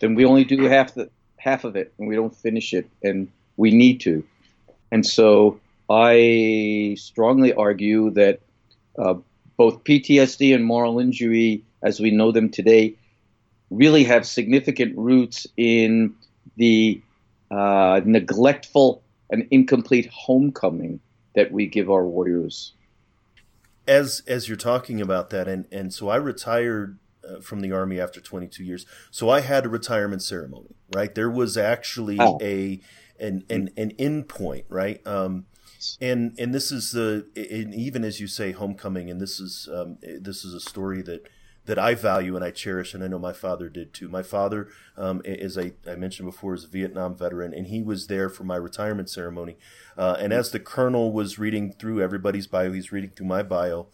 Then 0.00 0.14
we 0.14 0.24
only 0.24 0.44
do 0.44 0.64
half 0.64 0.94
the 0.94 1.10
half 1.36 1.64
of 1.64 1.76
it, 1.76 1.92
and 1.98 2.08
we 2.08 2.14
don't 2.14 2.34
finish 2.34 2.72
it, 2.72 2.88
and 3.02 3.28
we 3.56 3.70
need 3.70 4.00
to. 4.00 4.24
And 4.92 5.04
so 5.04 5.60
I 5.90 6.96
strongly 6.98 7.52
argue 7.52 8.10
that 8.10 8.40
uh, 8.98 9.14
both 9.56 9.84
PTSD 9.84 10.54
and 10.54 10.64
moral 10.64 10.98
injury, 11.00 11.64
as 11.82 11.98
we 12.00 12.10
know 12.10 12.32
them 12.32 12.50
today, 12.50 12.94
really 13.70 14.04
have 14.04 14.26
significant 14.26 14.96
roots 14.96 15.46
in 15.56 16.14
the 16.56 17.00
uh, 17.50 18.00
neglectful 18.04 19.02
and 19.30 19.48
incomplete 19.50 20.08
homecoming 20.12 21.00
that 21.36 21.52
we 21.52 21.66
give 21.66 21.88
our 21.88 22.04
warriors 22.04 22.72
as 23.86 24.22
as 24.26 24.48
you're 24.48 24.56
talking 24.56 25.00
about 25.00 25.30
that, 25.30 25.46
and 25.46 25.66
and 25.70 25.94
so 25.94 26.08
I 26.08 26.16
retired 26.16 26.98
uh, 27.24 27.40
from 27.40 27.60
the 27.60 27.72
army 27.72 28.00
after 28.00 28.20
22 28.20 28.64
years. 28.64 28.86
So 29.10 29.28
I 29.28 29.40
had 29.40 29.64
a 29.64 29.68
retirement 29.68 30.22
ceremony, 30.22 30.74
right? 30.94 31.14
There 31.14 31.30
was 31.30 31.56
actually 31.56 32.18
oh. 32.18 32.38
a 32.42 32.80
an 33.20 33.44
an 33.48 33.70
an 33.76 33.92
end 33.98 34.28
point, 34.28 34.66
right? 34.68 35.06
Um, 35.06 35.46
and 36.00 36.34
and 36.38 36.54
this 36.54 36.72
is 36.72 36.92
the 36.92 37.26
and 37.36 37.74
even 37.74 38.04
as 38.04 38.20
you 38.20 38.26
say 38.26 38.52
homecoming, 38.52 39.10
and 39.10 39.20
this 39.20 39.38
is 39.38 39.68
um, 39.72 39.98
this 40.02 40.44
is 40.44 40.54
a 40.54 40.60
story 40.60 41.02
that 41.02 41.28
that 41.66 41.78
I 41.78 41.94
value 41.94 42.36
and 42.36 42.44
I 42.44 42.50
cherish, 42.50 42.94
and 42.94 43.04
I 43.04 43.08
know 43.08 43.18
my 43.18 43.32
father 43.32 43.68
did 43.68 43.92
too. 43.92 44.08
My 44.08 44.22
father, 44.22 44.68
um, 44.96 45.20
as 45.24 45.58
I, 45.58 45.72
I, 45.86 45.96
mentioned 45.96 46.26
before, 46.26 46.54
is 46.54 46.64
a 46.64 46.68
Vietnam 46.68 47.16
veteran, 47.16 47.52
and 47.52 47.66
he 47.66 47.82
was 47.82 48.06
there 48.06 48.28
for 48.28 48.44
my 48.44 48.56
retirement 48.56 49.10
ceremony. 49.10 49.56
Uh, 49.96 50.16
and 50.18 50.32
as 50.32 50.50
the 50.50 50.60
colonel 50.60 51.12
was 51.12 51.38
reading 51.38 51.72
through 51.72 52.00
everybody's 52.00 52.46
bio, 52.46 52.72
he's 52.72 52.92
reading 52.92 53.10
through 53.10 53.26
my 53.26 53.42
bio. 53.42 53.88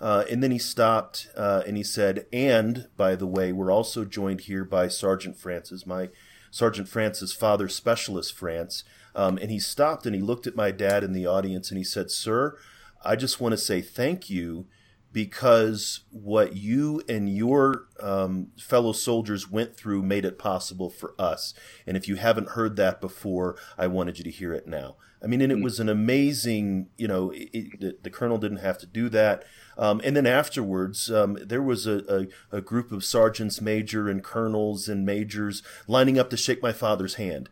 Uh, 0.00 0.24
and 0.30 0.42
then 0.42 0.50
he 0.50 0.58
stopped 0.58 1.28
uh, 1.36 1.62
and 1.66 1.76
he 1.76 1.82
said, 1.82 2.26
And 2.32 2.88
by 2.96 3.14
the 3.14 3.26
way, 3.26 3.52
we're 3.52 3.70
also 3.70 4.04
joined 4.04 4.42
here 4.42 4.64
by 4.64 4.88
Sergeant 4.88 5.38
Francis, 5.38 5.86
my 5.86 6.10
Sergeant 6.50 6.88
Francis, 6.88 7.32
father 7.32 7.68
specialist 7.68 8.34
France. 8.34 8.84
Um, 9.14 9.38
and 9.38 9.50
he 9.50 9.60
stopped 9.60 10.04
and 10.04 10.14
he 10.14 10.20
looked 10.20 10.46
at 10.46 10.56
my 10.56 10.72
dad 10.72 11.04
in 11.04 11.12
the 11.12 11.26
audience 11.26 11.70
and 11.70 11.78
he 11.78 11.84
said, 11.84 12.10
Sir, 12.10 12.58
I 13.04 13.16
just 13.16 13.40
want 13.40 13.52
to 13.52 13.58
say 13.58 13.80
thank 13.80 14.28
you 14.28 14.66
because 15.14 16.00
what 16.10 16.56
you 16.56 17.00
and 17.08 17.34
your 17.34 17.86
um, 18.00 18.48
fellow 18.58 18.92
soldiers 18.92 19.48
went 19.48 19.76
through 19.76 20.02
made 20.02 20.24
it 20.24 20.40
possible 20.40 20.90
for 20.90 21.14
us. 21.20 21.54
And 21.86 21.96
if 21.96 22.08
you 22.08 22.16
haven't 22.16 22.50
heard 22.50 22.74
that 22.76 23.00
before, 23.00 23.56
I 23.78 23.86
wanted 23.86 24.18
you 24.18 24.24
to 24.24 24.30
hear 24.30 24.52
it 24.52 24.66
now. 24.66 24.96
I 25.22 25.28
mean, 25.28 25.40
and 25.40 25.52
it 25.52 25.58
mm. 25.58 25.62
was 25.62 25.78
an 25.78 25.88
amazing, 25.88 26.88
you 26.98 27.06
know, 27.06 27.30
it, 27.32 27.80
the, 27.80 27.96
the, 28.02 28.10
colonel 28.10 28.38
didn't 28.38 28.58
have 28.58 28.76
to 28.78 28.86
do 28.86 29.08
that. 29.10 29.44
Um, 29.78 30.00
and 30.04 30.16
then 30.16 30.26
afterwards, 30.26 31.10
um, 31.10 31.38
there 31.40 31.62
was 31.62 31.86
a, 31.86 32.28
a, 32.52 32.58
a, 32.58 32.60
group 32.60 32.90
of 32.92 33.04
sergeants, 33.04 33.60
major, 33.60 34.08
and 34.08 34.22
colonels 34.22 34.88
and 34.88 35.06
majors 35.06 35.62
lining 35.86 36.18
up 36.18 36.28
to 36.30 36.36
shake 36.36 36.62
my 36.62 36.72
father's 36.72 37.14
hand. 37.14 37.48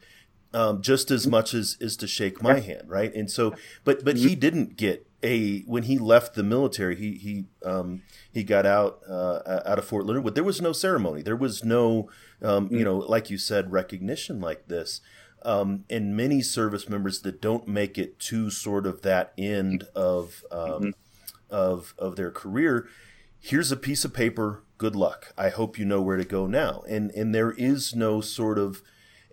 Um, 0.54 0.82
just 0.82 1.10
as 1.10 1.26
much 1.26 1.54
as, 1.54 1.78
as 1.80 1.96
to 1.96 2.06
shake 2.06 2.42
my 2.42 2.60
hand, 2.60 2.82
right? 2.86 3.14
And 3.14 3.30
so, 3.30 3.54
but 3.84 4.04
but 4.04 4.18
he 4.18 4.36
mm. 4.36 4.40
didn't 4.40 4.76
get 4.76 5.06
a 5.22 5.60
when 5.62 5.84
he 5.84 5.98
left 5.98 6.34
the 6.34 6.42
military, 6.42 6.96
he 6.96 7.12
he 7.12 7.44
um, 7.64 8.02
he 8.30 8.42
got 8.42 8.66
out 8.66 9.00
uh, 9.08 9.62
out 9.64 9.78
of 9.78 9.84
Fort 9.84 10.04
Leonard 10.04 10.24
Wood. 10.24 10.34
There 10.34 10.44
was 10.44 10.60
no 10.60 10.72
ceremony. 10.72 11.22
There 11.22 11.36
was 11.36 11.64
no 11.64 12.08
um, 12.42 12.68
you 12.70 12.78
mm. 12.78 12.84
know, 12.84 12.96
like 12.98 13.30
you 13.30 13.38
said, 13.38 13.72
recognition 13.72 14.40
like 14.40 14.68
this. 14.68 15.00
Um, 15.44 15.84
and 15.90 16.16
many 16.16 16.40
service 16.40 16.88
members 16.88 17.22
that 17.22 17.40
don't 17.40 17.66
make 17.66 17.98
it 17.98 18.20
to 18.20 18.48
sort 18.50 18.86
of 18.86 19.02
that 19.02 19.32
end 19.36 19.84
of 19.94 20.44
um, 20.50 20.60
mm-hmm. 20.68 20.90
of 21.50 21.94
of 21.98 22.16
their 22.16 22.30
career. 22.30 22.88
Here's 23.40 23.72
a 23.72 23.76
piece 23.76 24.04
of 24.04 24.14
paper. 24.14 24.62
Good 24.78 24.94
luck. 24.94 25.32
I 25.36 25.48
hope 25.48 25.78
you 25.78 25.84
know 25.84 26.00
where 26.00 26.16
to 26.16 26.24
go 26.24 26.46
now. 26.46 26.82
And 26.88 27.10
and 27.12 27.34
there 27.34 27.52
is 27.52 27.94
no 27.94 28.20
sort 28.20 28.58
of 28.58 28.82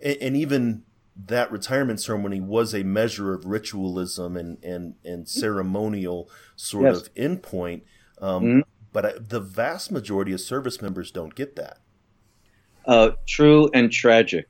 and 0.02 0.36
even 0.36 0.84
that 1.16 1.52
retirement 1.52 2.00
ceremony 2.00 2.40
was 2.40 2.74
a 2.74 2.84
measure 2.84 3.34
of 3.34 3.46
ritualism 3.46 4.38
and 4.38 4.64
and 4.64 4.96
and 5.04 5.28
ceremonial 5.28 6.30
sort 6.56 6.86
yes. 6.86 7.02
of 7.02 7.14
endpoint. 7.16 7.82
Um, 8.22 8.44
mm-hmm. 8.44 8.60
But 8.92 9.30
the 9.30 9.40
vast 9.40 9.92
majority 9.92 10.34
of 10.34 10.42
service 10.42 10.82
members 10.82 11.12
don't 11.12 11.36
get 11.36 11.56
that. 11.58 11.78
Uh, 12.86 13.12
true 13.28 13.70
and 13.74 13.92
tragic. 13.92 14.48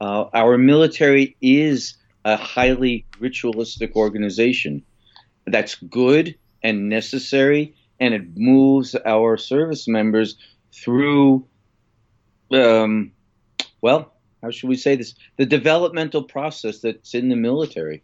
Uh, 0.00 0.24
our 0.32 0.56
military 0.56 1.36
is 1.42 1.96
a 2.24 2.36
highly 2.36 3.06
ritualistic 3.20 3.94
organization. 3.94 4.82
That's 5.46 5.74
good 5.74 6.34
and 6.62 6.88
necessary, 6.88 7.74
and 8.00 8.14
it 8.14 8.36
moves 8.36 8.96
our 9.04 9.36
service 9.36 9.86
members 9.86 10.36
through, 10.72 11.46
um, 12.50 13.12
well, 13.82 14.13
how 14.44 14.50
should 14.50 14.68
we 14.68 14.76
say 14.76 14.94
this? 14.94 15.14
The 15.38 15.46
developmental 15.46 16.22
process 16.22 16.80
that's 16.80 17.14
in 17.14 17.30
the 17.30 17.36
military, 17.36 18.02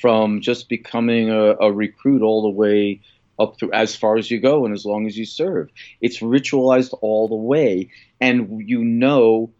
from 0.00 0.40
just 0.40 0.68
becoming 0.68 1.30
a, 1.30 1.56
a 1.60 1.72
recruit 1.72 2.22
all 2.22 2.42
the 2.42 2.56
way 2.56 3.00
up 3.40 3.58
to 3.58 3.72
as 3.72 3.96
far 3.96 4.16
as 4.16 4.30
you 4.30 4.38
go 4.38 4.64
and 4.64 4.72
as 4.72 4.84
long 4.84 5.06
as 5.06 5.16
you 5.18 5.24
serve. 5.24 5.68
It's 6.00 6.20
ritualized 6.20 6.96
all 7.00 7.26
the 7.26 7.34
way, 7.34 7.90
and 8.20 8.68
you 8.68 8.84
know 8.84 9.50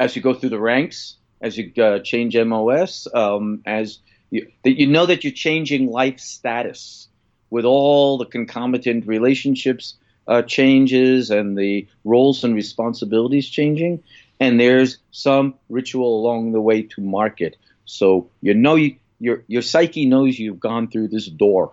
as 0.00 0.16
you 0.16 0.22
go 0.22 0.34
through 0.34 0.50
the 0.50 0.60
ranks, 0.60 1.16
as 1.40 1.56
you 1.56 1.72
uh, 1.82 2.00
change 2.00 2.36
MOS, 2.36 3.06
um, 3.14 3.62
as 3.64 3.98
you, 4.30 4.50
that 4.64 4.78
you 4.78 4.88
know 4.88 5.06
that 5.06 5.22
you're 5.22 5.32
changing 5.32 5.90
life 5.90 6.18
status 6.18 7.08
with 7.50 7.64
all 7.64 8.18
the 8.18 8.26
concomitant 8.26 9.06
relationships 9.06 9.94
uh, 10.26 10.42
changes 10.42 11.30
and 11.30 11.56
the 11.56 11.86
roles 12.04 12.44
and 12.44 12.54
responsibilities 12.54 13.48
changing, 13.48 14.02
and 14.40 14.58
there's 14.58 14.98
some 15.10 15.54
ritual 15.68 16.20
along 16.20 16.52
the 16.52 16.60
way 16.60 16.82
to 16.82 17.00
mark 17.00 17.40
it. 17.40 17.56
So 17.84 18.30
you 18.40 18.54
know 18.54 18.74
you, 18.74 18.96
your 19.20 19.44
your 19.46 19.62
psyche 19.62 20.06
knows 20.06 20.38
you've 20.38 20.60
gone 20.60 20.88
through 20.88 21.08
this 21.08 21.26
door. 21.26 21.72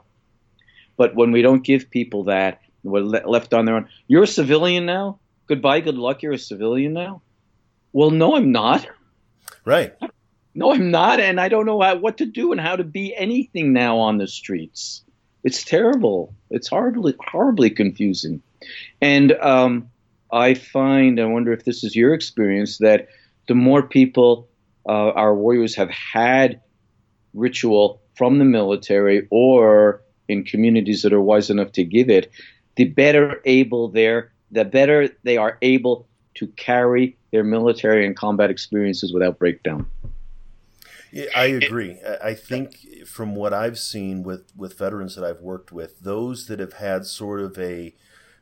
But 0.97 1.15
when 1.15 1.32
we 1.32 1.41
don't 1.41 1.63
give 1.63 1.89
people 1.89 2.26
that, 2.26 2.62
we're 2.84 3.02
le- 3.04 3.28
left 3.28 3.54
on 3.54 3.65
their 3.65 3.76
own. 3.76 3.89
You're 4.08 4.24
a 4.24 4.28
civilian 4.28 4.86
now. 4.86 5.19
Goodbye, 5.47 5.82
good 5.82 5.97
luck. 5.97 6.21
You're 6.21 6.34
a 6.34 6.39
civilian 6.39 6.93
now. 6.93 7.21
Well, 7.93 8.12
no, 8.12 8.36
I'm 8.36 8.52
not. 8.52 8.88
Right. 9.65 9.93
No, 10.54 10.74
I'm 10.74 10.91
not, 10.91 11.19
and 11.19 11.39
I 11.39 11.50
don't 11.50 11.65
know 11.65 11.82
how, 11.82 11.95
what 11.95 12.17
to 12.17 12.26
do 12.26 12.52
and 12.52 12.60
how 12.60 12.76
to 12.76 12.84
be 12.84 13.15
anything 13.15 13.74
now 13.74 14.00
on 14.00 14.17
the 14.17 14.28
streets. 14.28 15.04
It's 15.43 15.63
terrible. 15.63 16.34
It's 16.50 16.67
horribly, 16.67 17.15
horribly 17.19 17.69
confusing. 17.69 18.41
And 19.02 19.32
um, 19.32 19.89
I 20.32 20.54
find, 20.54 21.20
I 21.20 21.26
wonder 21.26 21.52
if 21.52 21.65
this 21.65 21.84
is 21.84 21.96
your 21.96 22.13
experience, 22.13 22.78
that 22.80 23.08
the 23.48 23.56
more 23.56 23.84
people, 23.84 24.48
uh, 24.88 25.12
our 25.12 25.36
warriors, 25.36 25.76
have 25.76 25.89
had 25.89 26.62
ritual 27.34 28.02
from 28.15 28.39
the 28.39 28.46
military 28.46 29.28
or 29.32 30.02
in 30.28 30.44
communities 30.44 31.02
that 31.02 31.13
are 31.13 31.22
wise 31.22 31.50
enough 31.50 31.72
to 31.74 31.84
give 31.84 32.10
it, 32.10 32.32
the 32.76 32.86
better 32.86 33.41
able 33.46 33.89
they're, 33.89 34.32
the 34.52 34.65
better 34.65 35.10
they 35.24 35.38
are 35.38 35.58
able 35.62 36.08
to 36.36 36.48
carry 36.48 37.17
their 37.32 37.44
military 37.44 38.06
and 38.06 38.15
combat 38.15 38.50
experiences 38.50 39.13
without 39.13 39.38
breakdown. 39.38 39.86
Yeah, 41.12 41.26
I 41.36 41.46
agree. 41.48 42.00
I 42.24 42.34
think 42.34 43.06
from 43.06 43.36
what 43.36 43.54
I've 43.54 43.78
seen 43.78 44.24
with, 44.24 44.54
with 44.56 44.78
veterans 44.78 45.15
that 45.15 45.26
I've 45.26 45.41
worked 45.41 45.72
with, 45.72 46.00
those 46.00 46.48
that 46.48 46.60
have 46.60 46.74
had 46.74 47.06
sort 47.06 47.41
of 47.41 47.58
a 47.60 47.94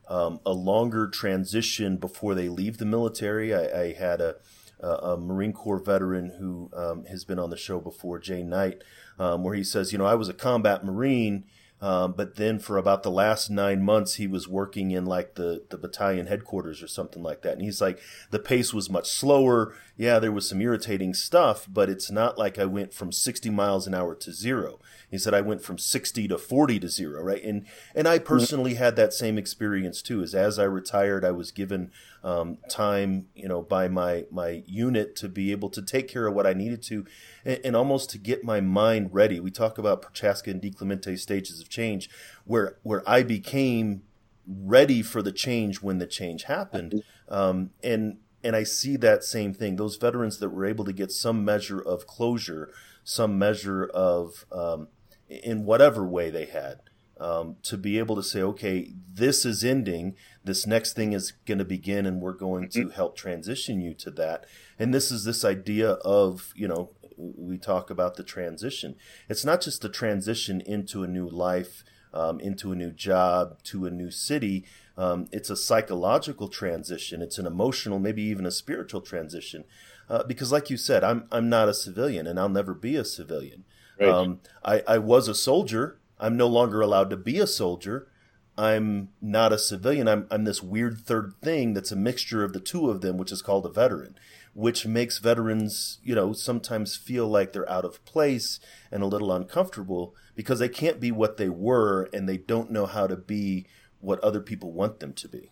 um, 0.10 0.40
a 0.46 0.52
longer 0.52 1.08
transition 1.08 1.98
before 1.98 2.36
they 2.36 2.50
leave 2.50 2.78
the 2.78 2.86
military. 2.86 3.54
I, 3.54 3.82
I 3.82 3.94
had 3.94 4.20
a, 4.20 4.36
a, 4.82 5.16
Marine 5.18 5.54
Corps 5.54 5.80
veteran 5.80 6.32
who 6.40 6.70
um, 6.76 7.06
has 7.06 7.24
been 7.24 7.40
on 7.40 7.52
the 7.52 7.58
show 7.58 7.80
before, 7.80 8.20
Jay 8.20 8.44
Knight, 8.44 8.84
um, 9.18 9.44
where 9.44 9.54
he 9.54 9.64
says, 9.64 9.92
you 9.92 9.98
know, 9.98 10.06
I 10.06 10.16
was 10.16 10.28
a 10.28 10.34
combat 10.34 10.84
Marine 10.84 11.46
um, 11.82 12.14
but 12.14 12.36
then 12.36 12.60
for 12.60 12.78
about 12.78 13.04
the 13.04 13.12
last 13.12 13.50
nine 13.50 13.84
months, 13.84 14.16
he 14.16 14.28
was 14.28 14.48
working 14.48 14.92
in 14.92 15.06
like 15.06 15.36
the, 15.36 15.64
the 15.70 15.78
battalion 15.78 16.28
headquarters 16.28 16.84
or 16.84 16.88
something 16.88 17.24
like 17.24 17.42
that. 17.44 17.54
And 17.54 17.62
he's 17.62 17.80
like, 17.80 18.00
the 18.32 18.40
pace 18.40 18.74
was 18.74 18.90
much 18.90 19.10
slower. 19.10 19.74
Yeah, 20.00 20.20
there 20.20 20.32
was 20.32 20.48
some 20.48 20.62
irritating 20.62 21.14
stuff, 21.14 21.68
but 21.70 21.90
it's 21.90 22.10
not 22.10 22.38
like 22.38 22.58
I 22.58 22.64
went 22.64 22.94
from 22.94 23.12
60 23.12 23.50
miles 23.50 23.86
an 23.86 23.94
hour 23.94 24.16
to 24.16 24.32
zero. 24.32 24.80
He 25.12 25.18
said 25.18 25.34
I 25.34 25.42
went 25.42 25.62
from 25.62 25.78
60 25.78 26.26
to 26.30 26.38
40 26.38 26.80
to 26.80 26.88
zero, 26.88 27.22
right? 27.22 27.44
And 27.44 27.66
and 27.94 28.08
I 28.08 28.18
personally 28.18 28.76
had 28.76 28.96
that 28.96 29.12
same 29.12 29.38
experience 29.38 30.02
too. 30.02 30.22
As 30.22 30.34
as 30.34 30.58
I 30.58 30.64
retired, 30.64 31.26
I 31.26 31.32
was 31.32 31.52
given 31.52 31.92
um, 32.24 32.60
time, 32.70 33.28
you 33.36 33.50
know, 33.50 33.62
by 33.62 33.90
my 33.90 34.24
my 34.32 34.64
unit 34.66 35.18
to 35.18 35.28
be 35.28 35.52
able 35.52 35.70
to 35.72 35.82
take 35.82 36.08
care 36.08 36.28
of 36.28 36.34
what 36.34 36.48
I 36.48 36.54
needed 36.54 36.82
to, 36.84 37.06
and, 37.44 37.60
and 37.66 37.76
almost 37.76 38.10
to 38.12 38.18
get 38.18 38.42
my 38.42 38.62
mind 38.62 39.10
ready. 39.12 39.42
We 39.42 39.52
talk 39.52 39.78
about 39.78 40.02
Prochaska 40.02 40.50
and 40.50 40.62
DiClemente 40.62 41.20
stages 41.20 41.60
of 41.60 41.68
change, 41.68 42.10
where 42.46 42.78
where 42.84 43.04
I 43.06 43.24
became 43.24 44.04
ready 44.48 45.02
for 45.02 45.22
the 45.22 45.34
change 45.34 45.82
when 45.82 45.98
the 45.98 46.08
change 46.08 46.44
happened, 46.44 47.04
um, 47.28 47.72
and 47.84 48.20
and 48.44 48.56
I 48.56 48.64
see 48.64 48.96
that 48.98 49.24
same 49.24 49.54
thing. 49.54 49.76
Those 49.76 49.98
veterans 49.98 50.40
that 50.40 50.50
were 50.50 50.66
able 50.66 50.86
to 50.86 50.94
get 50.94 51.12
some 51.12 51.44
measure 51.44 51.82
of 51.82 52.08
closure, 52.08 52.72
some 53.04 53.38
measure 53.38 53.86
of 53.86 54.46
um, 54.52 54.88
in 55.28 55.66
whatever 55.66 56.06
way 56.06 56.30
they 56.30 56.46
had. 56.46 56.82
Um, 57.20 57.58
to 57.64 57.76
be 57.76 58.00
able 58.00 58.16
to 58.16 58.24
say, 58.24 58.42
okay, 58.42 58.94
this 59.14 59.44
is 59.46 59.62
ending, 59.62 60.16
this 60.46 60.66
next 60.66 60.94
thing 60.94 61.12
is 61.12 61.34
going 61.46 61.58
to 61.58 61.66
begin, 61.66 62.06
and 62.06 62.22
we're 62.22 62.32
going 62.32 62.70
to 62.70 62.80
mm-hmm. 62.80 62.92
help 62.92 63.18
transition 63.18 63.82
you 63.82 63.94
to 63.96 64.12
that. 64.12 64.46
And 64.80 64.94
this 64.94 65.12
is 65.12 65.26
this 65.26 65.44
idea 65.44 65.92
of, 66.06 66.54
you 66.56 66.66
know, 66.66 66.92
we 67.18 67.58
talk 67.58 67.90
about 67.90 68.16
the 68.16 68.24
transition. 68.24 68.96
It's 69.28 69.44
not 69.44 69.60
just 69.60 69.82
the 69.82 69.90
transition 69.90 70.62
into 70.62 71.04
a 71.04 71.08
new 71.08 71.28
life, 71.28 71.84
um, 72.14 72.40
into 72.40 72.72
a 72.72 72.76
new 72.76 72.92
job, 72.92 73.62
to 73.64 73.86
a 73.86 73.92
new 73.92 74.12
city. 74.12 74.66
Um, 75.00 75.30
it's 75.32 75.50
a 75.50 75.56
psychological 75.56 76.50
transition. 76.50 77.22
It's 77.22 77.38
an 77.38 77.46
emotional, 77.46 78.00
maybe 78.00 78.22
even 78.24 78.46
a 78.46 78.52
spiritual 78.52 79.00
transition. 79.00 79.64
Uh, 80.10 80.24
because, 80.24 80.52
like 80.52 80.70
you 80.70 80.76
said, 80.76 81.06
I'm 81.06 81.26
I'm 81.32 81.48
not 81.48 81.70
a 81.70 81.74
civilian, 81.74 82.28
and 82.28 82.38
I'll 82.38 82.50
never 82.50 82.74
be 82.74 82.98
a 82.98 83.06
civilian. 83.06 83.64
Right. 83.98 84.10
Um, 84.10 84.42
I, 84.64 84.84
I 84.86 84.98
was 84.98 85.30
a 85.30 85.36
soldier. 85.36 86.00
I'm 86.20 86.36
no 86.36 86.48
longer 86.48 86.82
allowed 86.82 87.10
to 87.12 87.18
be 87.18 87.40
a 87.40 87.48
soldier. 87.48 88.10
I'm 88.58 89.10
not 89.22 89.54
a 89.54 89.58
civilian. 89.58 90.10
I'm, 90.10 90.28
I'm 90.30 90.44
this 90.44 90.62
weird 90.62 91.00
third 91.00 91.34
thing 91.42 91.74
that's 91.74 91.94
a 91.94 91.96
mixture 91.96 92.44
of 92.44 92.52
the 92.52 92.60
two 92.60 92.90
of 92.90 93.00
them, 93.00 93.16
which 93.16 93.32
is 93.32 93.42
called 93.42 93.66
a 93.66 93.70
veteran, 93.70 94.16
which 94.54 94.86
makes 94.86 95.20
veterans, 95.20 96.00
you 96.04 96.14
know, 96.14 96.34
sometimes 96.34 96.98
feel 96.98 97.26
like 97.26 97.54
they're 97.54 97.72
out 97.72 97.86
of 97.86 98.04
place 98.04 98.60
and 98.92 99.02
a 99.02 99.06
little 99.06 99.32
uncomfortable 99.32 100.14
because 100.36 100.60
they 100.60 100.68
can't 100.68 101.00
be 101.00 101.10
what 101.10 101.38
they 101.38 101.48
were 101.48 102.10
and 102.12 102.28
they 102.28 102.36
don't 102.36 102.70
know 102.70 102.86
how 102.86 103.08
to 103.08 103.16
be 103.16 103.66
what 104.02 104.20
other 104.20 104.40
people 104.40 104.72
want 104.72 105.00
them 105.00 105.14
to 105.14 105.28
be. 105.28 105.52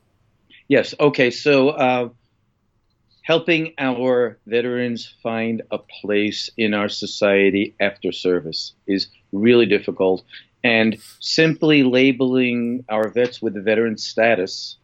Yes. 0.68 0.94
Okay. 1.00 1.32
So, 1.32 1.70
uh, 1.70 2.10
helping 3.28 3.74
our 3.78 4.38
veterans 4.48 5.14
find 5.22 5.62
a 5.70 5.78
place 5.78 6.50
in 6.56 6.74
our 6.74 6.88
society 6.88 7.76
after 7.80 8.12
service 8.12 8.74
is 8.88 9.08
really 9.34 9.66
difficult. 9.66 10.24
And 10.64 10.98
simply 11.20 11.84
labeling 11.84 12.86
our 12.90 13.10
vets 13.10 13.42
with 13.42 13.54
the 13.54 13.62
veteran 13.62 13.98
status 13.98 14.78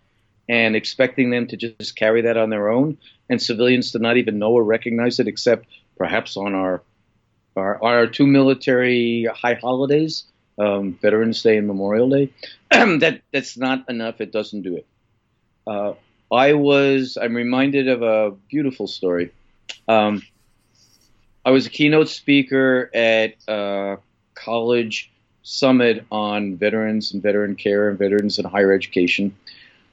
and 0.49 0.75
expecting 0.75 1.29
them 1.29 1.47
to 1.47 1.57
just 1.57 1.95
carry 1.95 2.21
that 2.21 2.37
on 2.37 2.49
their 2.49 2.69
own 2.69 2.97
and 3.29 3.41
civilians 3.41 3.91
to 3.91 3.99
not 3.99 4.17
even 4.17 4.39
know 4.39 4.51
or 4.51 4.63
recognize 4.63 5.19
it 5.19 5.27
except 5.27 5.67
perhaps 5.97 6.35
on 6.37 6.53
our 6.53 6.83
our, 7.55 7.83
our 7.83 8.07
two 8.07 8.25
military 8.27 9.25
high 9.25 9.53
holidays, 9.53 10.25
um, 10.57 10.97
Veterans 11.01 11.41
Day 11.41 11.57
and 11.57 11.67
Memorial 11.67 12.09
Day. 12.09 12.29
that 12.71 13.21
that's 13.31 13.57
not 13.57 13.89
enough. 13.89 14.21
It 14.21 14.31
doesn't 14.31 14.61
do 14.61 14.77
it. 14.77 14.85
Uh, 15.65 15.93
I 16.31 16.53
was, 16.53 17.17
I'm 17.21 17.35
reminded 17.35 17.87
of 17.87 18.01
a 18.01 18.31
beautiful 18.49 18.87
story. 18.87 19.31
Um, 19.87 20.23
I 21.45 21.51
was 21.51 21.67
a 21.67 21.69
keynote 21.69 22.09
speaker 22.09 22.89
at 22.93 23.35
a 23.47 23.97
college 24.33 25.11
summit 25.43 26.05
on 26.11 26.55
veterans 26.55 27.13
and 27.13 27.21
veteran 27.21 27.55
care 27.55 27.89
and 27.89 27.99
veterans 27.99 28.39
in 28.39 28.45
higher 28.45 28.71
education. 28.71 29.35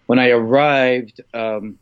When 0.07 0.19
I 0.19 0.31
arrived, 0.31 1.21
um, 1.35 1.79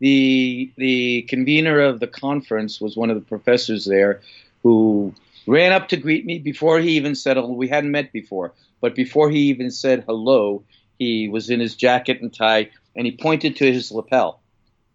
the 0.00 0.70
the 0.76 1.22
convener 1.22 1.80
of 1.80 2.00
the 2.00 2.06
conference 2.06 2.80
was 2.80 2.96
one 2.96 3.10
of 3.10 3.16
the 3.16 3.22
professors 3.22 3.84
there, 3.84 4.20
who 4.62 5.14
ran 5.48 5.72
up 5.72 5.88
to 5.88 5.96
greet 5.96 6.26
me 6.26 6.38
before 6.38 6.78
he 6.78 6.90
even 6.90 7.14
said 7.14 7.36
hello. 7.36 7.52
We 7.52 7.68
hadn't 7.68 7.90
met 7.90 8.12
before, 8.12 8.54
but 8.80 8.94
before 8.94 9.30
he 9.30 9.40
even 9.48 9.70
said 9.70 10.04
hello, 10.06 10.64
he 10.98 11.28
was 11.28 11.48
in 11.50 11.60
his 11.60 11.74
jacket 11.74 12.20
and 12.20 12.32
tie, 12.32 12.70
and 12.94 13.06
he 13.06 13.12
pointed 13.12 13.56
to 13.56 13.72
his 13.72 13.90
lapel, 13.90 14.40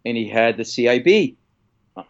and 0.04 0.16
he 0.16 0.28
had 0.28 0.56
the 0.56 0.62
CIB, 0.62 1.36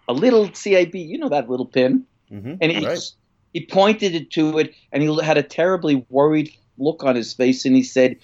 a 0.09 0.13
little 0.13 0.49
CIB, 0.49 1.09
you 1.09 1.19
know 1.19 1.31
that 1.31 1.49
little 1.49 1.67
pin, 1.67 2.05
mm-hmm, 2.31 2.55
and 2.61 2.73
he 2.73 2.87
right. 2.87 3.13
he 3.53 3.67
pointed 3.67 4.15
it 4.15 4.31
to 4.33 4.59
it, 4.59 4.75
and 4.93 5.03
he 5.03 5.23
had 5.23 5.39
a 5.39 5.43
terribly 5.43 6.05
worried 6.09 6.53
look 6.77 7.05
on 7.05 7.17
his 7.17 7.33
face, 7.33 7.65
and 7.65 7.75
he 7.75 7.83
said, 7.83 8.17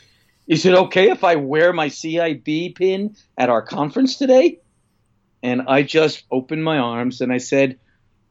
"Is 0.46 0.66
it 0.66 0.74
okay 0.74 1.10
if 1.10 1.24
I 1.24 1.36
wear 1.36 1.72
my 1.72 1.88
CIB 1.88 2.74
pin 2.74 3.16
at 3.38 3.48
our 3.48 3.62
conference 3.62 4.16
today?" 4.16 4.58
And 5.42 5.62
I 5.62 5.82
just 5.82 6.24
opened 6.30 6.64
my 6.64 6.76
arms 6.76 7.22
and 7.22 7.32
I 7.32 7.38
said, 7.38 7.78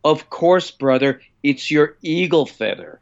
"Of 0.04 0.30
course, 0.30 0.72
brother, 0.72 1.22
it's 1.44 1.70
your 1.70 1.98
eagle 2.02 2.46
feather." 2.46 3.00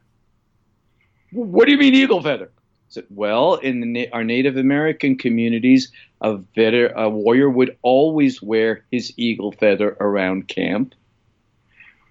What 1.32 1.66
do 1.66 1.72
you 1.72 1.78
mean 1.78 1.94
eagle 1.94 2.22
feather? 2.22 2.52
said, 2.90 3.06
well, 3.10 3.56
in 3.56 3.94
the, 3.94 4.10
our 4.12 4.24
Native 4.24 4.58
American 4.58 5.18
communities, 5.18 5.92
a, 6.22 6.38
veter, 6.56 6.94
a 6.94 7.10
warrior 7.10 7.50
would 7.50 7.78
always 7.82 8.42
wear 8.42 8.86
his 8.92 9.14
eagle 9.18 9.52
feather 9.52 9.98
around 10.00 10.48
camp, 10.48 10.96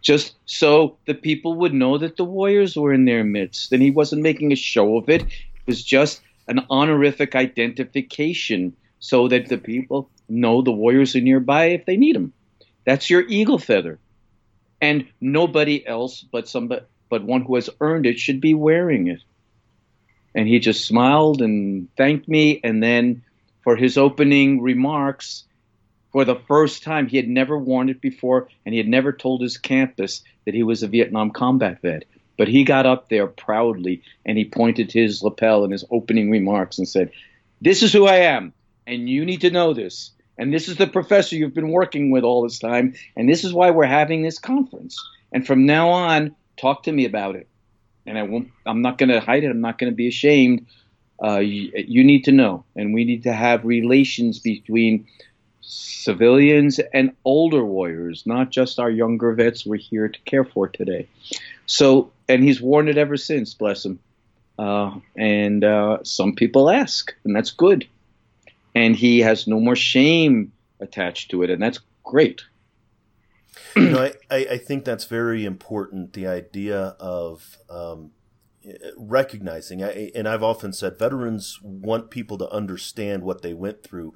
just 0.02 0.34
so 0.44 0.96
the 1.06 1.14
people 1.14 1.54
would 1.54 1.72
know 1.72 1.98
that 1.98 2.16
the 2.16 2.24
warriors 2.24 2.76
were 2.76 2.92
in 2.92 3.06
their 3.06 3.24
midst. 3.24 3.72
And 3.72 3.82
he 3.82 3.90
wasn't 3.90 4.22
making 4.22 4.52
a 4.52 4.56
show 4.56 4.96
of 4.96 5.08
it. 5.08 5.22
It 5.22 5.66
was 5.66 5.82
just 5.82 6.20
an 6.46 6.64
honorific 6.70 7.34
identification 7.34 8.76
so 8.98 9.28
that 9.28 9.48
the 9.48 9.58
people 9.58 10.10
know 10.28 10.62
the 10.62 10.72
warriors 10.72 11.16
are 11.16 11.20
nearby 11.20 11.66
if 11.66 11.86
they 11.86 11.96
need 11.96 12.16
them. 12.16 12.32
That's 12.84 13.10
your 13.10 13.22
eagle 13.28 13.58
feather. 13.58 13.98
And 14.80 15.06
nobody 15.20 15.86
else 15.86 16.24
but 16.30 16.48
somebody 16.48 16.82
but 17.08 17.22
one 17.22 17.42
who 17.42 17.54
has 17.54 17.70
earned 17.80 18.04
it 18.04 18.18
should 18.18 18.40
be 18.40 18.54
wearing 18.54 19.06
it 19.06 19.20
and 20.36 20.46
he 20.46 20.58
just 20.58 20.84
smiled 20.84 21.40
and 21.40 21.88
thanked 21.96 22.28
me. 22.28 22.60
And 22.62 22.82
then 22.82 23.22
for 23.64 23.74
his 23.74 23.96
opening 23.96 24.60
remarks, 24.60 25.44
for 26.12 26.24
the 26.26 26.36
first 26.36 26.82
time, 26.82 27.08
he 27.08 27.16
had 27.16 27.26
never 27.28 27.58
worn 27.58 27.88
it 27.88 28.00
before, 28.00 28.48
and 28.64 28.74
he 28.74 28.78
had 28.78 28.86
never 28.86 29.12
told 29.12 29.40
his 29.40 29.56
campus 29.56 30.22
that 30.44 30.54
he 30.54 30.62
was 30.62 30.82
a 30.82 30.88
Vietnam 30.88 31.30
combat 31.30 31.80
vet. 31.80 32.04
But 32.36 32.48
he 32.48 32.64
got 32.64 32.84
up 32.84 33.08
there 33.08 33.26
proudly 33.26 34.02
and 34.26 34.36
he 34.36 34.44
pointed 34.44 34.92
his 34.92 35.22
lapel 35.22 35.64
in 35.64 35.70
his 35.70 35.86
opening 35.90 36.30
remarks 36.30 36.76
and 36.76 36.86
said, 36.86 37.10
This 37.62 37.82
is 37.82 37.94
who 37.94 38.06
I 38.06 38.16
am, 38.16 38.52
and 38.86 39.08
you 39.08 39.24
need 39.24 39.40
to 39.40 39.50
know 39.50 39.72
this. 39.72 40.10
And 40.38 40.52
this 40.52 40.68
is 40.68 40.76
the 40.76 40.86
professor 40.86 41.36
you've 41.36 41.54
been 41.54 41.70
working 41.70 42.10
with 42.10 42.24
all 42.24 42.42
this 42.42 42.58
time, 42.58 42.94
and 43.16 43.28
this 43.28 43.44
is 43.44 43.52
why 43.52 43.70
we're 43.70 43.86
having 43.86 44.22
this 44.22 44.38
conference. 44.38 45.02
And 45.32 45.46
from 45.46 45.66
now 45.66 45.90
on, 45.90 46.36
talk 46.56 46.84
to 46.84 46.92
me 46.92 47.04
about 47.04 47.36
it. 47.36 47.48
And 48.06 48.18
I 48.18 48.22
won't. 48.22 48.50
I'm 48.64 48.82
not 48.82 48.98
going 48.98 49.08
to 49.08 49.20
hide 49.20 49.44
it. 49.44 49.50
I'm 49.50 49.60
not 49.60 49.78
going 49.78 49.90
to 49.90 49.96
be 49.96 50.08
ashamed. 50.08 50.66
Uh, 51.22 51.38
you, 51.38 51.72
you 51.74 52.04
need 52.04 52.24
to 52.24 52.32
know, 52.32 52.64
and 52.76 52.92
we 52.92 53.04
need 53.04 53.22
to 53.22 53.32
have 53.32 53.64
relations 53.64 54.38
between 54.38 55.06
civilians 55.62 56.78
and 56.92 57.12
older 57.24 57.64
warriors, 57.64 58.24
not 58.26 58.50
just 58.50 58.78
our 58.78 58.90
younger 58.90 59.32
vets 59.32 59.66
we're 59.66 59.76
here 59.76 60.08
to 60.08 60.20
care 60.20 60.44
for 60.44 60.68
today. 60.68 61.08
So, 61.64 62.12
and 62.28 62.44
he's 62.44 62.60
worn 62.60 62.88
it 62.88 62.98
ever 62.98 63.16
since, 63.16 63.54
bless 63.54 63.84
him. 63.84 63.98
Uh, 64.58 65.00
and 65.16 65.64
uh, 65.64 65.98
some 66.04 66.34
people 66.34 66.70
ask, 66.70 67.12
and 67.24 67.34
that's 67.34 67.50
good. 67.50 67.88
And 68.76 68.94
he 68.94 69.20
has 69.20 69.46
no 69.46 69.58
more 69.58 69.74
shame 69.74 70.52
attached 70.80 71.30
to 71.30 71.42
it, 71.42 71.48
and 71.48 71.62
that's 71.62 71.80
great. 72.04 72.42
you 73.74 73.88
know, 73.88 74.10
I, 74.30 74.46
I, 74.50 74.58
think 74.58 74.84
that's 74.84 75.06
very 75.06 75.46
important. 75.46 76.12
The 76.12 76.26
idea 76.26 76.94
of 77.00 77.56
um, 77.70 78.10
recognizing 78.96 79.80
and 79.82 80.26
i've 80.26 80.42
often 80.42 80.72
said 80.72 80.98
veterans 80.98 81.60
want 81.62 82.10
people 82.10 82.36
to 82.36 82.50
understand 82.50 83.22
what 83.22 83.42
they 83.42 83.54
went 83.54 83.82
through 83.84 84.12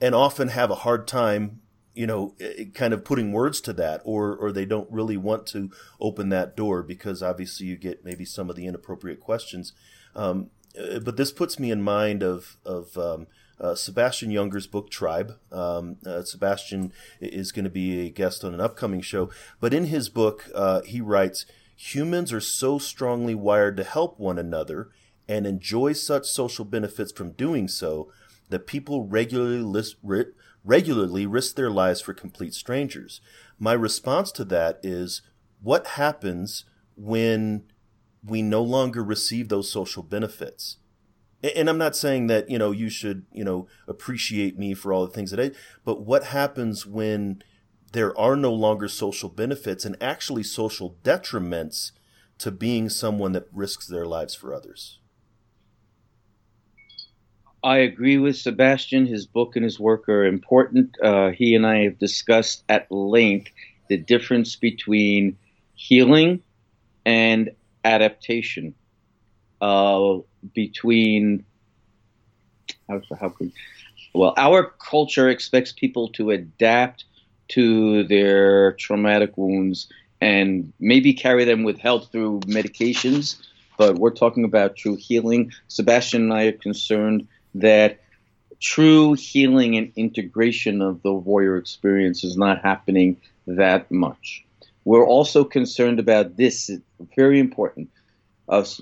and 0.00 0.14
often 0.14 0.48
have 0.48 0.70
a 0.70 0.76
hard 0.76 1.08
time 1.08 1.60
you 1.94 2.06
know 2.06 2.34
kind 2.74 2.94
of 2.94 3.04
putting 3.04 3.32
words 3.32 3.60
to 3.60 3.72
that 3.72 4.00
or 4.04 4.36
or 4.36 4.52
they 4.52 4.64
don't 4.64 4.90
really 4.90 5.16
want 5.16 5.46
to 5.46 5.70
open 6.00 6.28
that 6.28 6.56
door 6.56 6.82
because 6.82 7.22
obviously 7.22 7.66
you 7.66 7.76
get 7.76 8.04
maybe 8.04 8.24
some 8.24 8.48
of 8.48 8.54
the 8.54 8.66
inappropriate 8.66 9.20
questions 9.20 9.72
um, 10.14 10.50
uh, 10.78 11.00
but 11.00 11.16
this 11.16 11.32
puts 11.32 11.58
me 11.58 11.72
in 11.72 11.82
mind 11.82 12.22
of 12.22 12.56
of 12.64 12.96
um, 12.96 13.26
uh, 13.60 13.74
Sebastian 13.74 14.32
Junger's 14.32 14.66
book 14.66 14.90
Tribe. 14.90 15.38
Um, 15.52 15.96
uh, 16.06 16.22
Sebastian 16.22 16.92
is 17.20 17.52
going 17.52 17.64
to 17.64 17.70
be 17.70 18.06
a 18.06 18.10
guest 18.10 18.44
on 18.44 18.54
an 18.54 18.60
upcoming 18.60 19.00
show, 19.00 19.30
but 19.60 19.74
in 19.74 19.86
his 19.86 20.08
book, 20.08 20.48
uh, 20.54 20.82
he 20.82 21.00
writes 21.00 21.46
humans 21.76 22.32
are 22.32 22.40
so 22.40 22.78
strongly 22.78 23.34
wired 23.34 23.76
to 23.76 23.84
help 23.84 24.18
one 24.18 24.38
another 24.38 24.90
and 25.28 25.46
enjoy 25.46 25.92
such 25.92 26.26
social 26.26 26.64
benefits 26.64 27.12
from 27.12 27.32
doing 27.32 27.68
so 27.68 28.10
that 28.48 28.66
people 28.66 29.06
regularly 29.06 29.58
list, 29.58 29.96
regularly 30.64 31.26
risk 31.26 31.54
their 31.54 31.70
lives 31.70 32.00
for 32.00 32.14
complete 32.14 32.54
strangers. 32.54 33.20
My 33.58 33.74
response 33.74 34.32
to 34.32 34.44
that 34.46 34.80
is 34.82 35.22
what 35.62 35.86
happens 35.86 36.64
when 36.96 37.64
we 38.24 38.42
no 38.42 38.62
longer 38.62 39.04
receive 39.04 39.48
those 39.48 39.70
social 39.70 40.02
benefits? 40.02 40.78
And 41.42 41.70
I'm 41.70 41.78
not 41.78 41.94
saying 41.94 42.26
that, 42.26 42.50
you 42.50 42.58
know, 42.58 42.72
you 42.72 42.88
should, 42.88 43.24
you 43.32 43.44
know, 43.44 43.68
appreciate 43.86 44.58
me 44.58 44.74
for 44.74 44.92
all 44.92 45.06
the 45.06 45.12
things 45.12 45.30
that 45.30 45.40
I, 45.40 45.52
but 45.84 46.02
what 46.02 46.24
happens 46.24 46.84
when 46.84 47.42
there 47.92 48.18
are 48.18 48.36
no 48.36 48.52
longer 48.52 48.88
social 48.88 49.28
benefits 49.28 49.84
and 49.84 49.96
actually 50.00 50.42
social 50.42 50.96
detriments 51.04 51.92
to 52.38 52.50
being 52.50 52.88
someone 52.88 53.32
that 53.32 53.46
risks 53.52 53.86
their 53.86 54.04
lives 54.04 54.34
for 54.34 54.52
others. 54.52 54.98
I 57.62 57.78
agree 57.78 58.18
with 58.18 58.36
Sebastian. 58.36 59.06
His 59.06 59.26
book 59.26 59.56
and 59.56 59.64
his 59.64 59.80
work 59.80 60.08
are 60.08 60.24
important. 60.24 60.96
Uh, 61.02 61.30
he 61.30 61.54
and 61.54 61.66
I 61.66 61.84
have 61.84 61.98
discussed 61.98 62.64
at 62.68 62.90
length 62.90 63.50
the 63.88 63.96
difference 63.96 64.54
between 64.54 65.36
healing 65.74 66.40
and 67.04 67.50
adaptation. 67.84 68.74
Uh, 69.60 70.18
between 70.54 71.44
how, 72.88 73.00
how 73.20 73.28
could, 73.28 73.52
well, 74.14 74.34
our 74.36 74.64
culture 74.64 75.28
expects 75.28 75.72
people 75.72 76.08
to 76.10 76.30
adapt 76.30 77.04
to 77.48 78.04
their 78.04 78.72
traumatic 78.74 79.36
wounds 79.36 79.88
and 80.20 80.72
maybe 80.78 81.12
carry 81.12 81.44
them 81.44 81.64
with 81.64 81.78
help 81.78 82.10
through 82.10 82.40
medications. 82.40 83.36
But 83.76 83.96
we're 83.96 84.10
talking 84.10 84.44
about 84.44 84.76
true 84.76 84.96
healing. 84.96 85.52
Sebastian 85.68 86.22
and 86.22 86.32
I 86.32 86.44
are 86.46 86.52
concerned 86.52 87.28
that 87.54 88.00
true 88.60 89.14
healing 89.14 89.76
and 89.76 89.92
integration 89.96 90.82
of 90.82 91.02
the 91.02 91.12
warrior 91.12 91.56
experience 91.56 92.24
is 92.24 92.36
not 92.36 92.62
happening 92.62 93.16
that 93.46 93.90
much. 93.90 94.44
We're 94.84 95.06
also 95.06 95.44
concerned 95.44 96.00
about 96.00 96.36
this, 96.36 96.70
very 97.14 97.38
important. 97.38 97.90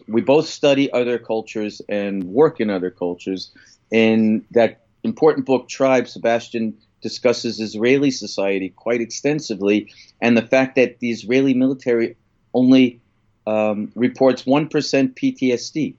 We 0.07 0.21
both 0.21 0.47
study 0.47 0.93
other 0.93 1.19
cultures 1.19 1.83
and 1.89 2.25
work 2.25 2.61
in 2.61 2.71
other 2.71 2.91
cultures. 2.91 3.51
In 3.91 4.45
that 4.53 4.87
important 5.03 5.47
book, 5.47 5.69
Tribe, 5.69 6.09
Sebastian 6.09 6.77
discusses 7.03 7.61
Israeli 7.61 8.11
society 8.11 8.71
quite 8.71 9.01
extensively, 9.01 9.93
and 10.21 10.37
the 10.37 10.47
fact 10.47 10.77
that 10.77 10.99
the 11.01 11.11
Israeli 11.11 11.55
military 11.55 12.17
only 12.55 13.01
um, 13.47 13.93
reports 13.95 14.45
1% 14.45 14.69
PTSD. 15.15 15.95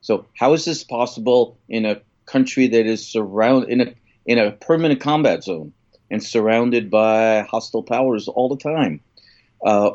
So, 0.00 0.26
how 0.34 0.52
is 0.52 0.64
this 0.64 0.84
possible 0.84 1.58
in 1.68 1.84
a 1.84 2.00
country 2.26 2.66
that 2.68 2.86
is 2.86 3.06
surrounded 3.06 3.70
in 3.70 3.80
a 3.80 3.94
in 4.26 4.38
a 4.38 4.52
permanent 4.52 5.00
combat 5.00 5.42
zone 5.42 5.72
and 6.10 6.22
surrounded 6.22 6.90
by 6.90 7.42
hostile 7.42 7.82
powers 7.82 8.28
all 8.28 8.48
the 8.48 8.56
time? 8.56 9.00
Uh, 9.64 9.92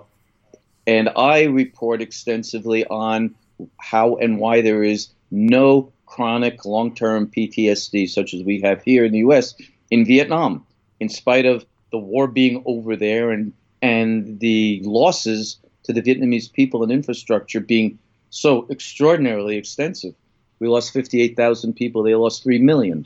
and 0.85 1.09
I 1.15 1.43
report 1.43 2.01
extensively 2.01 2.85
on 2.85 3.35
how 3.79 4.15
and 4.17 4.39
why 4.39 4.61
there 4.61 4.83
is 4.83 5.09
no 5.31 5.91
chronic 6.05 6.65
long-term 6.65 7.27
PTSD 7.27 8.09
such 8.09 8.33
as 8.33 8.43
we 8.43 8.61
have 8.61 8.83
here 8.83 9.05
in 9.05 9.11
the 9.11 9.19
U.S 9.19 9.55
in 9.93 10.05
Vietnam, 10.05 10.65
in 10.99 11.07
spite 11.07 11.45
of 11.45 11.63
the 11.91 11.99
war 11.99 12.25
being 12.27 12.63
over 12.65 12.95
there 12.95 13.29
and 13.29 13.53
and 13.83 14.39
the 14.39 14.81
losses 14.83 15.59
to 15.83 15.93
the 15.93 16.01
Vietnamese 16.01 16.51
people 16.51 16.81
and 16.81 16.91
infrastructure 16.91 17.59
being 17.59 17.99
so 18.31 18.65
extraordinarily 18.71 19.55
extensive. 19.57 20.15
We 20.59 20.67
lost 20.67 20.93
58,000 20.93 21.73
people. 21.73 22.01
They 22.01 22.15
lost 22.15 22.41
3 22.41 22.59
million. 22.59 23.05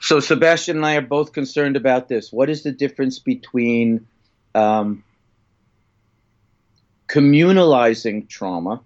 So 0.00 0.18
Sebastian 0.18 0.78
and 0.78 0.86
I 0.86 0.96
are 0.96 1.02
both 1.02 1.32
concerned 1.32 1.76
about 1.76 2.08
this. 2.08 2.32
What 2.32 2.50
is 2.50 2.64
the 2.64 2.72
difference 2.72 3.20
between 3.20 4.06
um, 4.54 5.04
communalizing 7.12 8.26
trauma, 8.26 8.80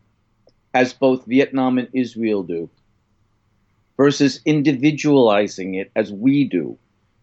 as 0.75 0.93
both 0.93 1.25
Vietnam 1.27 1.79
and 1.79 1.89
Israel 1.93 2.43
do, 2.43 2.69
versus 3.97 4.41
individualizing 4.45 5.77
it 5.77 5.93
as 5.95 6.13
we 6.13 6.45
do? 6.45 6.77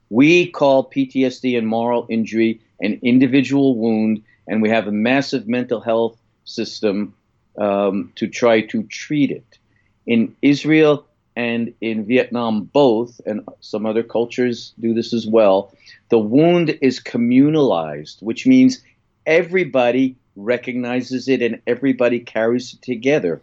We 0.09 0.47
call 0.49 0.89
PTSD 0.89 1.57
and 1.57 1.67
moral 1.67 2.07
injury 2.09 2.61
an 2.79 2.99
individual 3.01 3.75
wound, 3.75 4.23
and 4.47 4.61
we 4.61 4.69
have 4.69 4.87
a 4.87 4.91
massive 4.91 5.45
mental 5.45 5.81
health 5.81 6.17
system 6.45 7.13
um, 7.57 8.11
to 8.15 8.27
try 8.27 8.61
to 8.61 8.83
treat 8.83 9.29
it. 9.29 9.57
In 10.05 10.33
Israel 10.41 11.05
and 11.35 11.73
in 11.81 12.05
Vietnam, 12.05 12.63
both, 12.65 13.19
and 13.25 13.41
some 13.59 13.85
other 13.85 14.03
cultures 14.03 14.73
do 14.79 14.93
this 14.93 15.13
as 15.13 15.27
well, 15.27 15.73
the 16.09 16.19
wound 16.19 16.77
is 16.81 16.99
communalized, 16.99 18.21
which 18.21 18.47
means 18.47 18.81
everybody 19.25 20.15
recognizes 20.35 21.27
it 21.27 21.41
and 21.41 21.61
everybody 21.67 22.19
carries 22.19 22.73
it 22.73 22.81
together. 22.81 23.41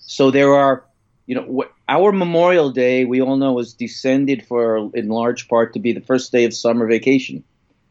So 0.00 0.30
there 0.30 0.54
are 0.54 0.84
you 1.26 1.34
know, 1.36 1.64
our 1.88 2.12
Memorial 2.12 2.70
Day, 2.70 3.04
we 3.04 3.20
all 3.20 3.36
know, 3.36 3.58
is 3.58 3.74
descended 3.74 4.44
for, 4.46 4.90
in 4.94 5.08
large 5.08 5.48
part, 5.48 5.72
to 5.74 5.78
be 5.78 5.92
the 5.92 6.00
first 6.00 6.32
day 6.32 6.44
of 6.44 6.54
summer 6.54 6.86
vacation, 6.86 7.44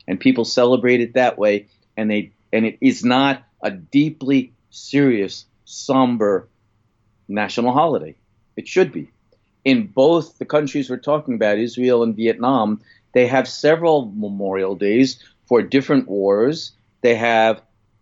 and 0.07 0.19
people 0.19 0.45
celebrate 0.45 1.01
it 1.01 1.13
that 1.13 1.37
way. 1.37 1.67
And 1.95 2.11
they, 2.11 2.31
and 2.51 2.65
it 2.65 2.77
is 2.81 3.03
not 3.03 3.43
a 3.61 3.71
deeply 3.71 4.53
serious, 4.69 5.45
somber 5.65 6.47
national 7.27 7.71
holiday. 7.71 8.15
It 8.57 8.67
should 8.67 8.91
be. 8.91 9.09
In 9.63 9.87
both 9.87 10.37
the 10.37 10.45
countries 10.45 10.89
we're 10.89 10.97
talking 10.97 11.35
about, 11.35 11.57
Israel 11.57 12.03
and 12.03 12.15
Vietnam, 12.15 12.81
they 13.13 13.27
have 13.27 13.47
several 13.47 14.11
Memorial 14.15 14.75
Days 14.75 15.23
for 15.45 15.61
different 15.61 16.07
wars. 16.07 16.71
They 17.01 17.15
have 17.15 17.61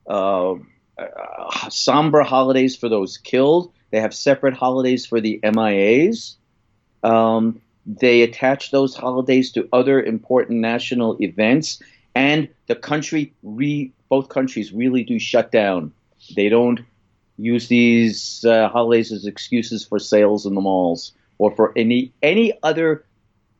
uh, 0.10 0.56
uh, 0.98 1.70
somber 1.70 2.24
holidays 2.24 2.76
for 2.76 2.90
those 2.90 3.18
killed 3.18 3.72
they 3.92 4.00
have 4.02 4.14
separate 4.14 4.54
holidays 4.54 5.06
for 5.06 5.20
the 5.20 5.40
MIAs. 5.44 6.36
Um, 7.04 7.62
they 7.86 8.22
attach 8.22 8.72
those 8.72 8.96
holidays 8.96 9.52
to 9.54 9.68
other 9.74 10.02
important 10.02 10.60
national 10.60 11.22
events, 11.22 11.82
and 12.14 12.50
the 12.68 12.76
country, 12.76 13.34
re, 13.42 13.92
both 14.10 14.30
countries, 14.30 14.72
really 14.72 15.04
do 15.04 15.18
shut 15.18 15.52
down. 15.52 15.92
They 16.36 16.50
don't 16.50 16.82
use 17.38 17.68
these 17.68 18.44
uh, 18.46 18.68
holidays 18.70 19.12
as 19.12 19.26
excuses 19.26 19.86
for 19.86 19.98
sales 19.98 20.46
in 20.46 20.54
the 20.54 20.62
malls 20.62 21.14
or 21.38 21.56
for 21.56 21.72
any 21.76 22.12
any 22.22 22.52
other 22.62 23.06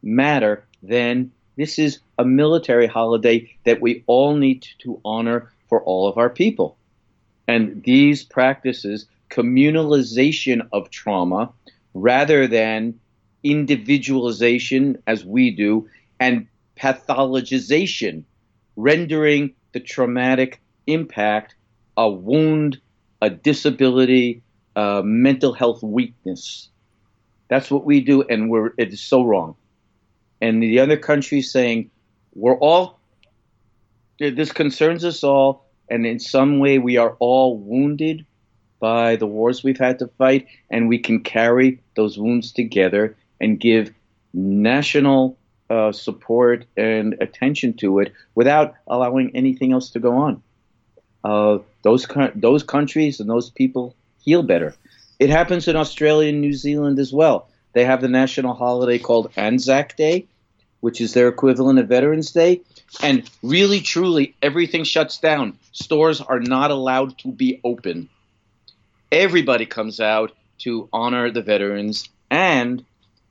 matter 0.04 0.66
than 0.84 1.32
this 1.56 1.80
is 1.80 2.00
a 2.18 2.26
military 2.26 2.88
holiday 2.88 3.50
that 3.64 3.82
we 3.82 4.04
all 4.06 4.36
need 4.36 4.68
to 4.80 5.00
honor 5.06 5.52
for 5.70 5.84
all 5.84 6.08
of 6.08 6.18
our 6.18 6.30
people. 6.30 6.78
And 7.48 7.84
these 7.84 8.24
practices, 8.24 9.08
communalization 9.30 10.68
of 10.74 10.90
trauma 10.90 11.52
rather 11.94 12.48
than 12.48 13.00
individualization 13.44 15.02
as 15.08 15.24
we 15.24 15.52
do, 15.52 15.88
and 16.20 16.48
pathologization, 16.78 18.24
rendering 18.76 19.54
the 19.72 19.80
traumatic 19.80 20.62
impact 20.88 21.56
a 21.98 22.10
wound, 22.10 22.80
a 23.22 23.30
disability, 23.30 24.42
a 24.76 25.02
mental 25.04 25.52
health 25.52 25.84
weakness. 25.84 26.70
That's 27.50 27.70
what 27.70 27.84
we 27.84 28.00
do, 28.00 28.22
and 28.22 28.50
we're 28.50 28.72
it 28.78 28.94
is 28.94 29.02
so 29.02 29.24
wrong. 29.24 29.56
And 30.40 30.64
the 30.64 30.80
other 30.80 30.96
countries 30.96 31.52
saying 31.52 31.92
we're 32.34 32.58
all 32.58 32.99
this 34.20 34.52
concerns 34.52 35.06
us 35.06 35.24
all, 35.24 35.66
and 35.90 36.06
in 36.06 36.20
some 36.20 36.60
way 36.60 36.78
we 36.78 36.98
are 36.98 37.16
all 37.20 37.58
wounded 37.58 38.26
by 38.80 39.16
the 39.16 39.28
wars 39.28 39.64
we've 39.64 39.78
had 39.78 40.00
to 40.00 40.08
fight, 40.08 40.48
and 40.70 40.88
we 40.88 41.00
can 41.00 41.22
carry 41.24 41.82
those 41.96 42.18
wounds 42.18 42.52
together 42.52 43.16
and 43.42 43.60
give 43.60 43.94
national 44.34 45.38
uh, 45.70 45.92
support 45.92 46.66
and 46.78 47.16
attention 47.22 47.74
to 47.74 48.00
it 48.00 48.14
without 48.36 48.76
allowing 48.88 49.36
anything 49.36 49.72
else 49.72 49.92
to 49.92 50.00
go 50.00 50.18
on. 50.18 50.44
Uh, 51.24 51.60
those 51.84 52.08
those 52.36 52.64
countries 52.64 53.20
and 53.20 53.30
those 53.30 53.50
people 53.50 53.96
heal 54.20 54.44
better. 54.44 54.76
It 55.20 55.30
happens 55.30 55.68
in 55.68 55.76
Australia 55.76 56.30
and 56.30 56.42
New 56.42 56.54
Zealand 56.54 56.98
as 56.98 57.12
well. 57.12 57.50
They 57.74 57.86
have 57.86 58.02
the 58.02 58.08
national 58.08 58.56
holiday 58.56 58.98
called 58.98 59.32
Anzac 59.36 59.96
Day, 59.98 60.28
which 60.80 61.02
is 61.02 61.14
their 61.14 61.28
equivalent 61.28 61.78
of 61.80 61.88
Veterans 61.88 62.32
Day, 62.32 62.62
and 63.02 63.30
really, 63.44 63.82
truly, 63.82 64.36
everything 64.42 64.84
shuts 64.84 65.18
down. 65.18 65.58
Stores 65.72 66.22
are 66.22 66.40
not 66.40 66.72
allowed 66.72 67.18
to 67.20 67.32
be 67.32 67.60
open. 67.64 68.10
Everybody 69.12 69.66
comes 69.66 70.00
out 70.00 70.36
to 70.60 70.90
honor 70.92 71.32
the 71.32 71.42
veterans, 71.42 72.10
and 72.30 72.84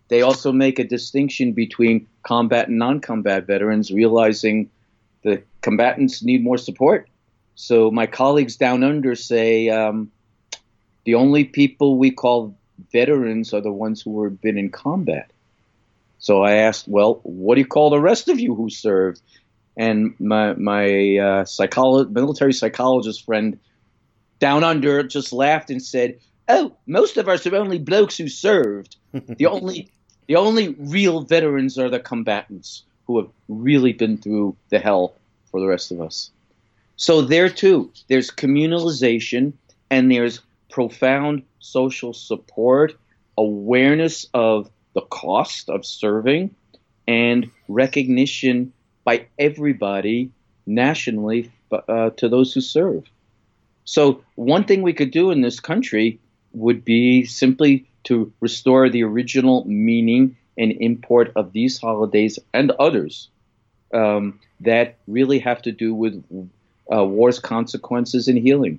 they 0.09 0.23
also 0.23 0.53
make 0.53 0.79
a 0.79 0.85
distinction 0.85 1.53
between 1.53 2.07
combat 2.23 2.69
and 2.69 2.79
non 2.79 3.01
combat 3.01 3.47
veterans, 3.47 3.91
realizing 3.91 4.71
the 5.23 5.43
combatants 5.61 6.23
need 6.23 6.43
more 6.43 6.59
support. 6.59 7.09
So, 7.55 7.91
my 7.91 8.07
colleagues 8.07 8.57
down 8.57 8.85
under 8.85 9.15
say 9.15 9.69
um, 9.69 10.11
the 11.05 11.15
only 11.15 11.45
people 11.45 11.99
we 11.99 12.11
call 12.11 12.57
veterans 12.93 13.53
are 13.53 13.61
the 13.61 13.73
ones 13.73 14.03
who 14.03 14.25
have 14.25 14.41
been 14.41 14.59
in 14.59 14.71
combat. 14.71 15.31
So 16.19 16.43
I 16.43 16.55
asked, 16.55 16.89
well, 16.89 17.21
what 17.23 17.55
do 17.55 17.61
you 17.61 17.67
call 17.67 17.91
the 17.91 18.01
rest 18.01 18.29
of 18.29 18.41
you 18.41 18.55
who 18.55 18.71
served? 18.71 19.21
And 19.79 20.15
my 20.19 20.55
my 20.55 20.85
uh, 20.85 21.45
psycholo- 21.45 22.11
military 22.11 22.53
psychologist 22.53 23.25
friend 23.25 23.59
down 24.41 24.65
under 24.65 25.05
just 25.05 25.33
laughed 25.33 25.71
and 25.71 25.81
said, 25.81 26.19
"Oh, 26.49 26.77
most 26.87 27.17
of 27.17 27.29
us 27.29 27.47
are 27.47 27.57
only 27.57 27.79
blokes 27.79 28.19
who 28.19 28.29
served. 28.29 28.97
The 29.39 29.47
only 29.47 29.89
the 30.27 30.37
only 30.37 30.75
real 30.79 31.23
veterans 31.23 31.79
are 31.79 31.89
the 31.89 32.01
combatants 32.01 32.83
who 33.07 33.19
have 33.19 33.31
really 33.49 33.93
been 33.93 34.19
through 34.19 34.57
the 34.69 34.81
hell 34.81 35.15
for 35.51 35.61
the 35.61 35.69
rest 35.69 35.93
of 35.93 36.01
us." 36.01 36.33
So 36.97 37.23
there 37.23 37.49
too, 37.49 37.93
there's 38.09 38.33
communalization 38.33 39.53
and 39.91 40.11
there's 40.11 40.41
profound 40.69 41.45
social 41.61 42.13
support, 42.13 42.99
awareness 43.37 44.27
of 44.35 44.69
the 44.95 45.03
cost 45.03 45.71
of 45.71 45.87
serving, 45.87 46.55
and 47.07 47.49
recognition 47.69 48.73
by 49.09 49.27
everybody 49.39 50.31
nationally 50.67 51.51
uh, 51.73 52.11
to 52.11 52.29
those 52.29 52.53
who 52.53 52.61
serve. 52.61 53.05
So, 53.87 54.23
one 54.35 54.65
thing 54.65 54.83
we 54.83 54.93
could 54.93 55.13
do 55.13 55.31
in 55.31 55.41
this 55.41 55.61
country 55.61 56.21
would 56.53 56.85
be 56.85 57.25
simply 57.25 57.89
to 58.05 58.31
restore 58.41 58.91
the 58.91 59.05
original 59.05 59.65
meaning 59.65 60.37
and 60.59 60.73
import 60.73 61.33
of 61.37 61.55
these 61.55 61.79
holidays 61.79 62.39
and 62.53 62.71
others 62.73 63.31
um, 63.95 64.41
that 64.61 64.97
really 65.07 65.39
have 65.39 65.63
to 65.63 65.73
do 65.73 65.95
with 65.95 66.23
uh, 66.95 67.03
war's 67.03 67.39
consequences 67.39 68.29
and 68.29 68.37
healing. 68.37 68.79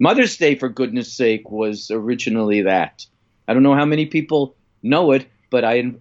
Mother's 0.00 0.36
Day, 0.38 0.56
for 0.56 0.68
goodness 0.68 1.12
sake, 1.12 1.48
was 1.52 1.92
originally 1.92 2.62
that. 2.62 3.06
I 3.46 3.54
don't 3.54 3.62
know 3.62 3.76
how 3.76 3.86
many 3.94 4.06
people 4.06 4.56
know 4.82 5.12
it, 5.12 5.26
but 5.50 5.64
I 5.64 5.94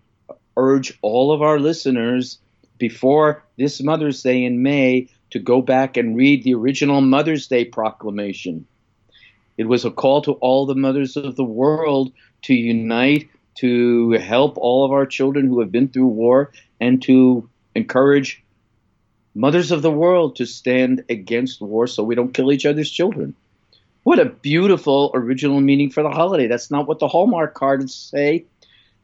urge 0.58 0.98
all 1.04 1.32
of 1.32 1.44
our 1.44 1.60
listeners 1.60 2.40
before 2.82 3.44
this 3.60 3.80
Mother's 3.82 4.24
Day 4.24 4.44
in 4.44 4.64
May 4.64 5.08
to 5.30 5.38
go 5.38 5.62
back 5.62 5.98
and 5.98 6.18
read 6.18 6.44
the 6.44 6.56
original 6.56 7.00
Mother's 7.00 7.46
Day 7.48 7.64
proclamation. 7.64 8.66
It 9.56 9.68
was 9.68 9.86
a 9.86 9.92
call 9.92 10.24
to 10.24 10.34
all 10.34 10.66
the 10.66 10.74
mothers 10.74 11.16
of 11.16 11.36
the 11.36 11.46
world 11.46 12.12
to 12.42 12.56
unite, 12.56 13.30
to 13.60 14.14
help 14.14 14.58
all 14.58 14.84
of 14.84 14.92
our 14.92 15.06
children 15.06 15.46
who 15.48 15.60
have 15.60 15.72
been 15.72 15.90
through 15.90 16.08
war, 16.08 16.52
and 16.80 17.00
to 17.04 17.48
encourage 17.76 18.44
mothers 19.36 19.72
of 19.72 19.84
the 19.84 19.92
world 19.92 20.38
to 20.38 20.48
stand 20.48 21.06
against 21.08 21.62
war 21.62 21.86
so 21.86 22.04
we 22.04 22.16
don't 22.16 22.34
kill 22.34 22.52
each 22.52 22.66
other's 22.66 22.90
children. 22.90 23.36
What 24.02 24.18
a 24.18 24.26
beautiful 24.26 25.12
original 25.14 25.62
meaning 25.62 25.92
for 25.92 26.02
the 26.02 26.10
holiday. 26.10 26.48
That's 26.48 26.72
not 26.72 26.88
what 26.88 26.98
the 26.98 27.08
Hallmark 27.08 27.54
cards 27.54 27.94
say. 27.94 28.46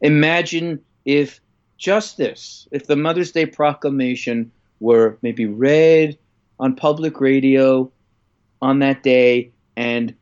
Imagine 0.02 0.84
if 1.06 1.40
justice, 1.78 2.68
if 2.72 2.88
the 2.88 2.96
Mother's 2.96 3.32
Day 3.32 3.46
proclamation 3.46 4.52
were 4.80 5.18
maybe 5.22 5.46
read 5.46 6.18
on 6.60 6.76
public 6.76 7.22
radio 7.22 7.92
on 8.62 8.80
that 8.80 9.04
day 9.04 9.52
and 9.76 10.14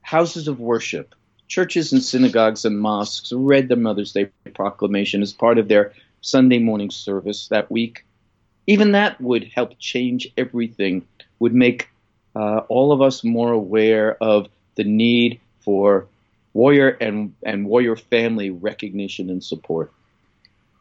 houses 0.00 0.48
of 0.48 0.60
worship, 0.60 1.14
churches 1.48 1.92
and 1.92 2.02
synagogues 2.02 2.64
and 2.64 2.80
mosques 2.80 3.32
read 3.32 3.68
the 3.68 3.76
Mother's 3.76 4.12
Day 4.12 4.30
proclamation 4.54 5.22
as 5.22 5.32
part 5.32 5.58
of 5.58 5.68
their 5.68 5.92
Sunday 6.22 6.58
morning 6.58 6.90
service 6.90 7.48
that 7.48 7.70
week. 7.70 8.04
Even 8.66 8.92
that 8.92 9.20
would 9.20 9.44
help 9.44 9.78
change 9.78 10.28
everything, 10.36 11.06
would 11.40 11.54
make 11.54 11.88
uh, 12.34 12.60
all 12.68 12.92
of 12.92 13.02
us 13.02 13.24
more 13.24 13.52
aware 13.52 14.16
of 14.22 14.48
the 14.76 14.84
need 14.84 15.40
for 15.60 16.06
warrior 16.54 16.88
and, 16.88 17.34
and 17.42 17.66
warrior 17.66 17.96
family 17.96 18.50
recognition 18.50 19.28
and 19.30 19.42
support. 19.42 19.92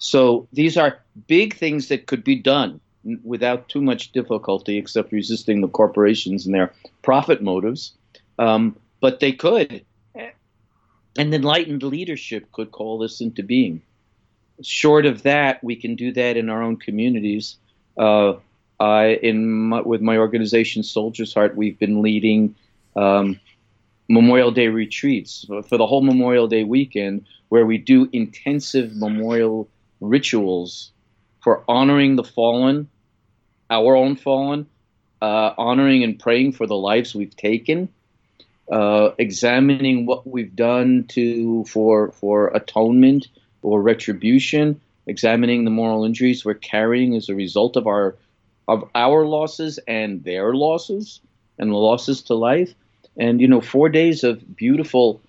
So 0.01 0.47
these 0.51 0.77
are 0.77 0.99
big 1.27 1.55
things 1.55 1.87
that 1.89 2.07
could 2.07 2.23
be 2.23 2.35
done 2.35 2.81
without 3.23 3.69
too 3.69 3.81
much 3.81 4.11
difficulty, 4.11 4.77
except 4.77 5.11
resisting 5.11 5.61
the 5.61 5.67
corporations 5.67 6.45
and 6.45 6.55
their 6.55 6.73
profit 7.03 7.43
motives. 7.43 7.93
Um, 8.39 8.75
but 8.99 9.19
they 9.19 9.31
could. 9.31 9.85
And 10.15 11.33
enlightened 11.33 11.83
leadership 11.83 12.51
could 12.51 12.71
call 12.71 12.97
this 12.97 13.21
into 13.21 13.43
being. 13.43 13.81
Short 14.63 15.05
of 15.05 15.21
that, 15.21 15.63
we 15.63 15.75
can 15.75 15.95
do 15.95 16.11
that 16.13 16.35
in 16.35 16.49
our 16.49 16.63
own 16.63 16.77
communities. 16.77 17.57
Uh, 17.95 18.33
I, 18.79 19.19
in 19.21 19.51
my, 19.51 19.81
with 19.81 20.01
my 20.01 20.17
organization, 20.17 20.81
Soldiers 20.81 21.33
Heart, 21.33 21.55
we've 21.55 21.77
been 21.77 22.01
leading 22.01 22.55
um, 22.95 23.39
Memorial 24.09 24.51
Day 24.51 24.67
retreats 24.67 25.45
for 25.47 25.77
the 25.77 25.85
whole 25.85 26.01
Memorial 26.01 26.47
Day 26.47 26.63
weekend, 26.63 27.27
where 27.49 27.67
we 27.67 27.77
do 27.77 28.09
intensive 28.11 28.95
memorial 28.95 29.67
rituals 30.01 30.91
for 31.41 31.63
honoring 31.67 32.15
the 32.17 32.23
fallen, 32.23 32.89
our 33.69 33.95
own 33.95 34.15
fallen, 34.17 34.67
uh, 35.21 35.53
honoring 35.57 36.03
and 36.03 36.19
praying 36.19 36.51
for 36.51 36.67
the 36.67 36.75
lives 36.75 37.15
we've 37.15 37.35
taken, 37.35 37.87
uh, 38.71 39.11
examining 39.17 40.05
what 40.05 40.27
we've 40.27 40.55
done 40.55 41.05
to 41.09 41.63
for 41.65 42.11
for 42.11 42.49
atonement 42.49 43.27
or 43.61 43.81
retribution, 43.81 44.81
examining 45.07 45.63
the 45.63 45.71
moral 45.71 46.03
injuries 46.03 46.43
we're 46.43 46.53
carrying 46.55 47.15
as 47.15 47.29
a 47.29 47.35
result 47.35 47.77
of 47.77 47.87
our 47.87 48.17
of 48.67 48.89
our 48.95 49.25
losses 49.25 49.79
and 49.87 50.23
their 50.23 50.53
losses 50.53 51.19
and 51.57 51.71
the 51.71 51.75
losses 51.75 52.23
to 52.23 52.33
life. 52.33 52.73
And, 53.17 53.41
you 53.41 53.47
know, 53.47 53.61
four 53.61 53.89
days 53.89 54.23
of 54.23 54.55
beautiful 54.55 55.21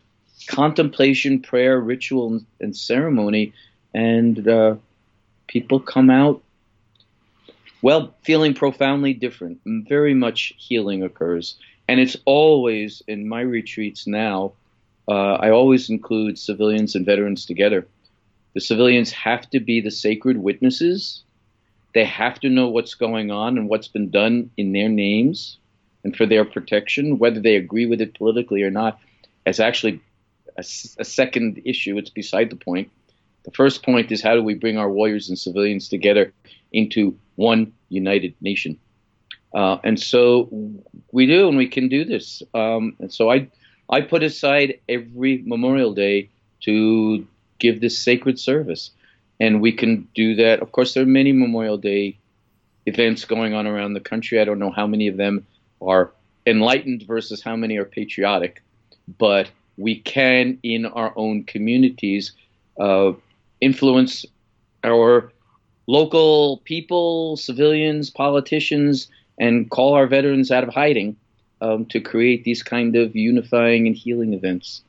contemplation, 0.46 1.40
prayer, 1.40 1.78
ritual, 1.78 2.32
and, 2.32 2.46
and 2.60 2.76
ceremony. 2.76 3.52
And 3.94 4.46
uh, 4.46 4.76
people 5.46 5.80
come 5.80 6.10
out, 6.10 6.42
well, 7.82 8.14
feeling 8.22 8.54
profoundly 8.54 9.14
different. 9.14 9.60
Very 9.64 10.14
much 10.14 10.52
healing 10.56 11.02
occurs. 11.02 11.56
And 11.88 12.00
it's 12.00 12.16
always 12.24 13.02
in 13.06 13.28
my 13.28 13.40
retreats 13.40 14.06
now, 14.06 14.52
uh, 15.08 15.34
I 15.34 15.50
always 15.50 15.90
include 15.90 16.38
civilians 16.38 16.94
and 16.94 17.04
veterans 17.04 17.44
together. 17.44 17.86
The 18.54 18.60
civilians 18.60 19.10
have 19.12 19.50
to 19.50 19.60
be 19.60 19.80
the 19.80 19.90
sacred 19.90 20.38
witnesses 20.38 21.24
they 21.94 22.04
have 22.04 22.40
to 22.40 22.48
know 22.48 22.68
what's 22.68 22.94
going 22.94 23.30
on 23.30 23.58
and 23.58 23.68
what's 23.68 23.88
been 23.88 24.10
done 24.10 24.50
in 24.56 24.72
their 24.72 24.88
names 24.88 25.58
and 26.04 26.16
for 26.16 26.26
their 26.26 26.44
protection, 26.44 27.18
whether 27.18 27.40
they 27.40 27.56
agree 27.56 27.86
with 27.86 28.00
it 28.00 28.14
politically 28.14 28.62
or 28.62 28.70
not. 28.70 28.98
Is 29.44 29.60
actually 29.60 30.00
a, 30.56 30.60
a 30.60 31.04
second 31.04 31.62
issue. 31.64 31.98
It's 31.98 32.10
beside 32.10 32.50
the 32.50 32.56
point. 32.56 32.90
The 33.44 33.50
first 33.50 33.82
point 33.82 34.12
is 34.12 34.22
how 34.22 34.34
do 34.34 34.42
we 34.42 34.54
bring 34.54 34.78
our 34.78 34.90
warriors 34.90 35.28
and 35.28 35.38
civilians 35.38 35.88
together 35.88 36.32
into 36.72 37.16
one 37.36 37.72
united 37.88 38.34
nation? 38.40 38.78
Uh, 39.54 39.78
and 39.84 40.00
so 40.00 40.48
we 41.12 41.26
do, 41.26 41.48
and 41.48 41.56
we 41.56 41.68
can 41.68 41.88
do 41.88 42.04
this. 42.04 42.42
Um, 42.54 42.96
and 43.00 43.12
so 43.12 43.30
I, 43.30 43.48
I 43.90 44.00
put 44.00 44.22
aside 44.22 44.80
every 44.88 45.42
Memorial 45.44 45.92
Day 45.92 46.30
to 46.62 47.26
give 47.58 47.80
this 47.80 47.98
sacred 47.98 48.38
service. 48.38 48.90
And 49.40 49.60
we 49.60 49.72
can 49.72 50.08
do 50.14 50.36
that. 50.36 50.60
Of 50.60 50.72
course, 50.72 50.94
there 50.94 51.02
are 51.02 51.06
many 51.06 51.32
Memorial 51.32 51.76
Day 51.76 52.18
events 52.86 53.24
going 53.24 53.54
on 53.54 53.66
around 53.66 53.94
the 53.94 54.00
country. 54.00 54.40
I 54.40 54.44
don't 54.44 54.58
know 54.58 54.70
how 54.70 54.86
many 54.86 55.08
of 55.08 55.16
them 55.16 55.46
are 55.80 56.12
enlightened 56.46 57.04
versus 57.06 57.42
how 57.42 57.56
many 57.56 57.76
are 57.76 57.84
patriotic, 57.84 58.62
but 59.18 59.50
we 59.76 59.98
can, 59.98 60.58
in 60.62 60.86
our 60.86 61.12
own 61.16 61.44
communities, 61.44 62.32
uh, 62.78 63.12
influence 63.62 64.26
our 64.84 65.32
local 65.86 66.58
people, 66.64 67.36
civilians, 67.36 68.10
politicians, 68.10 69.08
and 69.38 69.70
call 69.70 69.94
our 69.94 70.06
veterans 70.06 70.50
out 70.50 70.64
of 70.64 70.74
hiding 70.74 71.16
um, 71.60 71.86
to 71.86 72.00
create 72.00 72.44
these 72.44 72.62
kind 72.62 72.96
of 72.96 73.16
unifying 73.16 73.86
and 73.86 73.96
healing 73.96 74.34
events. 74.34 74.82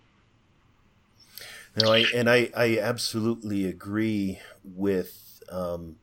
No, 1.81 1.91
I, 1.91 2.05
and 2.13 2.29
I, 2.29 2.49
I 2.55 2.77
absolutely 2.79 3.65
agree 3.65 4.39
with 4.63 5.41
um, 5.51 5.97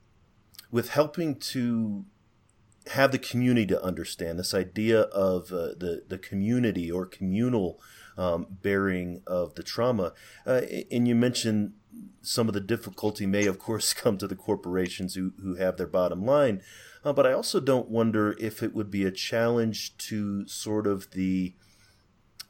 with 0.71 0.91
helping 0.91 1.37
to 1.37 2.05
have 2.89 3.13
the 3.13 3.19
community 3.19 3.67
to 3.67 3.83
understand 3.83 4.39
this 4.39 4.55
idea 4.55 5.03
of 5.03 5.53
uh, 5.53 5.75
the 5.79 6.03
the 6.09 6.19
community 6.19 6.91
or 6.91 7.07
communal 7.07 7.81
um, 8.21 8.47
bearing 8.51 9.23
of 9.27 9.55
the 9.55 9.63
trauma. 9.63 10.13
Uh, 10.47 10.61
and 10.91 11.09
you 11.09 11.15
mentioned 11.15 11.73
some 12.21 12.49
of 12.49 12.55
the 12.55 12.61
difficulty 12.61 13.27
may, 13.27 13.47
of 13.47 13.59
course, 13.59 13.95
come 14.03 14.19
to 14.19 14.29
the 14.29 14.37
corporations 14.37 15.15
who 15.15 15.33
who 15.43 15.55
have 15.55 15.79
their 15.79 15.87
bottom 15.87 16.25
line. 16.25 16.63
Uh, 17.03 17.15
but 17.15 17.27
I 17.27 17.33
also 17.33 17.61
don't 17.61 17.89
wonder 17.89 18.37
if 18.39 18.63
it 18.63 18.75
would 18.75 18.91
be 18.91 19.07
a 19.07 19.11
challenge 19.11 19.97
to 19.97 20.47
sort 20.47 20.87
of 20.87 21.11
the 21.13 21.55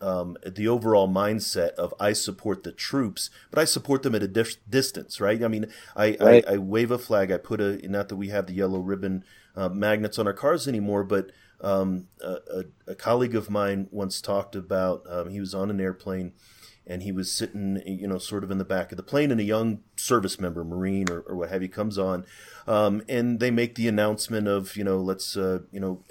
um, 0.00 0.36
the 0.44 0.66
overall 0.66 1.08
mindset 1.08 1.70
of 1.74 1.94
I 2.00 2.14
support 2.14 2.64
the 2.64 2.72
troops, 2.72 3.30
but 3.50 3.60
I 3.60 3.64
support 3.64 4.02
them 4.02 4.14
at 4.14 4.24
a 4.24 4.28
dif- 4.28 4.56
distance, 4.68 5.20
right? 5.20 5.40
I 5.44 5.46
mean, 5.46 5.66
I, 5.94 6.16
right. 6.18 6.44
I, 6.48 6.54
I, 6.54 6.56
wave 6.56 6.90
a 6.90 6.98
flag. 6.98 7.30
I 7.30 7.36
put 7.36 7.60
a 7.60 7.76
not 7.88 8.08
that 8.08 8.16
we 8.16 8.28
have 8.28 8.46
the 8.46 8.54
yellow 8.54 8.80
ribbon 8.80 9.24
uh, 9.54 9.68
magnets 9.68 10.18
on 10.18 10.26
our 10.26 10.32
cars 10.32 10.66
anymore, 10.66 11.04
but 11.04 11.30
um, 11.62 12.08
a, 12.22 12.64
a, 12.86 12.94
colleague 12.94 13.34
of 13.34 13.50
mine 13.50 13.88
once 13.90 14.20
talked 14.20 14.56
about 14.56 15.04
um, 15.08 15.28
he 15.28 15.40
was 15.40 15.54
on 15.54 15.70
an 15.70 15.80
airplane 15.80 16.32
and 16.86 17.02
he 17.02 17.12
was 17.12 17.30
sitting, 17.30 17.82
you 17.86 18.08
know, 18.08 18.18
sort 18.18 18.42
of 18.42 18.50
in 18.50 18.58
the 18.58 18.64
back 18.64 18.90
of 18.90 18.96
the 18.96 19.02
plane, 19.02 19.30
and 19.30 19.40
a 19.40 19.44
young 19.44 19.80
service 19.94 20.40
member, 20.40 20.64
Marine 20.64 21.10
or, 21.10 21.20
or 21.20 21.36
what 21.36 21.50
have 21.50 21.62
you, 21.62 21.68
comes 21.68 21.98
on, 21.98 22.24
um, 22.66 23.02
and 23.08 23.38
they 23.38 23.50
make 23.50 23.74
the 23.74 23.86
announcement 23.86 24.48
of, 24.48 24.76
you 24.76 24.82
know, 24.82 24.98
let's, 24.98 25.36
uh, 25.36 25.60
you 25.70 25.78
know, 25.78 26.02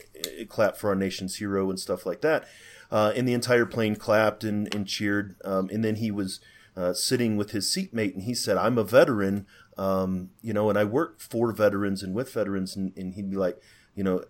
clap 0.47 0.77
for 0.77 0.89
our 0.89 0.95
nation's 0.95 1.37
hero 1.37 1.69
and 1.69 1.79
stuff 1.79 2.05
like 2.05 2.21
that. 2.21 2.47
Uh, 2.91 3.11
and 3.15 3.27
the 3.27 3.33
entire 3.33 3.65
plane 3.65 3.95
clapped 3.95 4.43
and, 4.43 4.73
and 4.73 4.87
cheered. 4.87 5.35
Um, 5.43 5.69
and 5.71 5.83
then 5.83 5.95
he 5.95 6.11
was 6.11 6.39
uh, 6.77 6.93
sitting 6.93 7.35
with 7.35 7.51
his 7.51 7.69
seatmate, 7.69 8.13
and 8.13 8.23
he 8.23 8.33
said, 8.33 8.55
"I'm 8.55 8.77
a 8.77 8.83
veteran, 8.83 9.47
um, 9.77 10.29
you 10.41 10.53
know, 10.53 10.69
and 10.69 10.77
I 10.77 10.85
work 10.85 11.19
for 11.19 11.51
veterans 11.51 12.03
and 12.03 12.15
with 12.15 12.31
veterans." 12.31 12.75
And, 12.75 12.93
and 12.95 13.15
he'd 13.15 13.29
be 13.29 13.35
like, 13.35 13.61
you 13.95 14.03
know, 14.03 14.23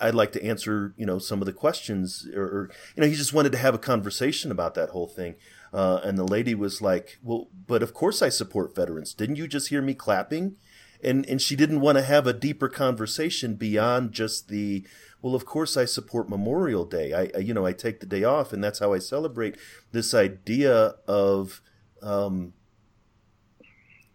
I'd 0.00 0.14
like 0.14 0.32
to 0.32 0.44
answer, 0.44 0.94
you 0.96 1.06
know, 1.06 1.18
some 1.18 1.40
of 1.40 1.46
the 1.46 1.52
questions, 1.52 2.26
or, 2.34 2.42
or, 2.42 2.70
you 2.94 3.02
know, 3.02 3.08
he 3.08 3.14
just 3.14 3.32
wanted 3.32 3.52
to 3.52 3.58
have 3.58 3.74
a 3.74 3.78
conversation 3.78 4.50
about 4.50 4.74
that 4.74 4.90
whole 4.90 5.06
thing. 5.06 5.36
Uh, 5.72 6.00
and 6.02 6.16
the 6.16 6.24
lady 6.24 6.54
was 6.54 6.80
like, 6.80 7.18
"Well, 7.22 7.48
but 7.66 7.82
of 7.82 7.92
course 7.92 8.22
I 8.22 8.28
support 8.28 8.74
veterans. 8.74 9.14
Didn't 9.14 9.36
you 9.36 9.46
just 9.46 9.68
hear 9.68 9.82
me 9.82 9.94
clapping?" 9.94 10.56
And 11.02 11.26
and 11.26 11.40
she 11.42 11.56
didn't 11.56 11.80
want 11.80 11.98
to 11.98 12.02
have 12.02 12.26
a 12.26 12.32
deeper 12.32 12.68
conversation 12.68 13.54
beyond 13.54 14.12
just 14.12 14.48
the, 14.48 14.86
well, 15.20 15.34
of 15.34 15.44
course 15.44 15.76
I 15.76 15.84
support 15.84 16.30
Memorial 16.30 16.84
Day. 16.86 17.12
I, 17.12 17.30
I 17.36 17.40
you 17.40 17.52
know 17.52 17.66
I 17.66 17.72
take 17.72 18.00
the 18.00 18.06
day 18.06 18.24
off, 18.24 18.52
and 18.52 18.62
that's 18.64 18.78
how 18.78 18.92
I 18.92 18.98
celebrate 18.98 19.56
this 19.92 20.14
idea 20.14 20.94
of. 21.06 21.60
Um, 22.02 22.52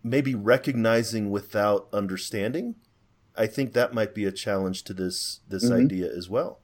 maybe 0.04 0.34
recognizing 0.34 1.30
without 1.30 1.88
understanding 1.94 2.76
I 3.36 3.48
think 3.48 3.74
that 3.74 3.94
might 3.94 4.14
be 4.14 4.26
a 4.26 4.32
challenge 4.32 4.84
to 4.84 4.94
this 4.94 5.40
this 5.48 5.66
mm-hmm. 5.66 5.86
idea 5.86 6.12
as 6.12 6.30
well. 6.30 6.60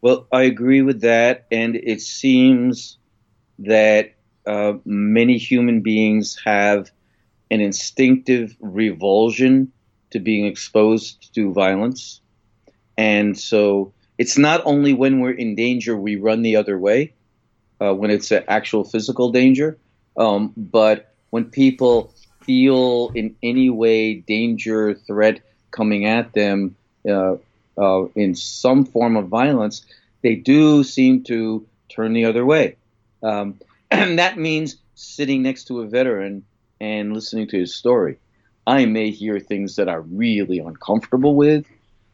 Well, 0.00 0.26
I 0.32 0.42
agree 0.42 0.82
with 0.82 1.02
that, 1.02 1.46
and 1.50 1.76
it 1.76 2.00
seems 2.00 2.98
that 3.60 4.14
uh, 4.46 4.74
many 4.84 5.38
human 5.38 5.80
beings 5.80 6.40
have 6.44 6.90
an 7.50 7.60
instinctive 7.60 8.56
revulsion 8.60 9.72
to 10.10 10.18
being 10.18 10.46
exposed 10.46 11.34
to 11.34 11.52
violence, 11.52 12.20
and 12.96 13.38
so 13.38 13.92
it's 14.18 14.38
not 14.38 14.62
only 14.64 14.92
when 14.92 15.20
we're 15.20 15.30
in 15.30 15.54
danger 15.54 15.96
we 15.96 16.16
run 16.16 16.42
the 16.42 16.56
other 16.56 16.78
way, 16.78 17.14
uh, 17.80 17.94
when 17.94 18.10
it's 18.10 18.30
an 18.30 18.44
actual 18.48 18.84
physical 18.84 19.30
danger, 19.30 19.78
um, 20.16 20.52
but 20.56 21.14
when 21.30 21.44
people 21.44 22.14
feel 22.44 23.10
in 23.14 23.34
any 23.42 23.70
way 23.70 24.14
danger, 24.14 24.94
threat, 24.94 25.40
coming 25.72 26.06
at 26.06 26.32
them 26.32 26.76
uh, 27.08 27.36
uh, 27.76 28.04
in 28.14 28.34
some 28.34 28.84
form 28.84 29.16
of 29.16 29.28
violence, 29.28 29.84
they 30.22 30.36
do 30.36 30.84
seem 30.84 31.24
to 31.24 31.66
turn 31.88 32.12
the 32.12 32.26
other 32.26 32.46
way. 32.46 32.76
Um, 33.22 33.58
and 33.90 34.18
that 34.18 34.38
means 34.38 34.76
sitting 34.94 35.42
next 35.42 35.64
to 35.64 35.80
a 35.80 35.86
veteran 35.86 36.44
and 36.80 37.12
listening 37.12 37.48
to 37.48 37.58
his 37.58 37.74
story. 37.74 38.18
I 38.66 38.84
may 38.86 39.10
hear 39.10 39.40
things 39.40 39.76
that 39.76 39.88
I'm 39.88 40.16
really 40.16 40.58
uncomfortable 40.58 41.34
with. 41.34 41.66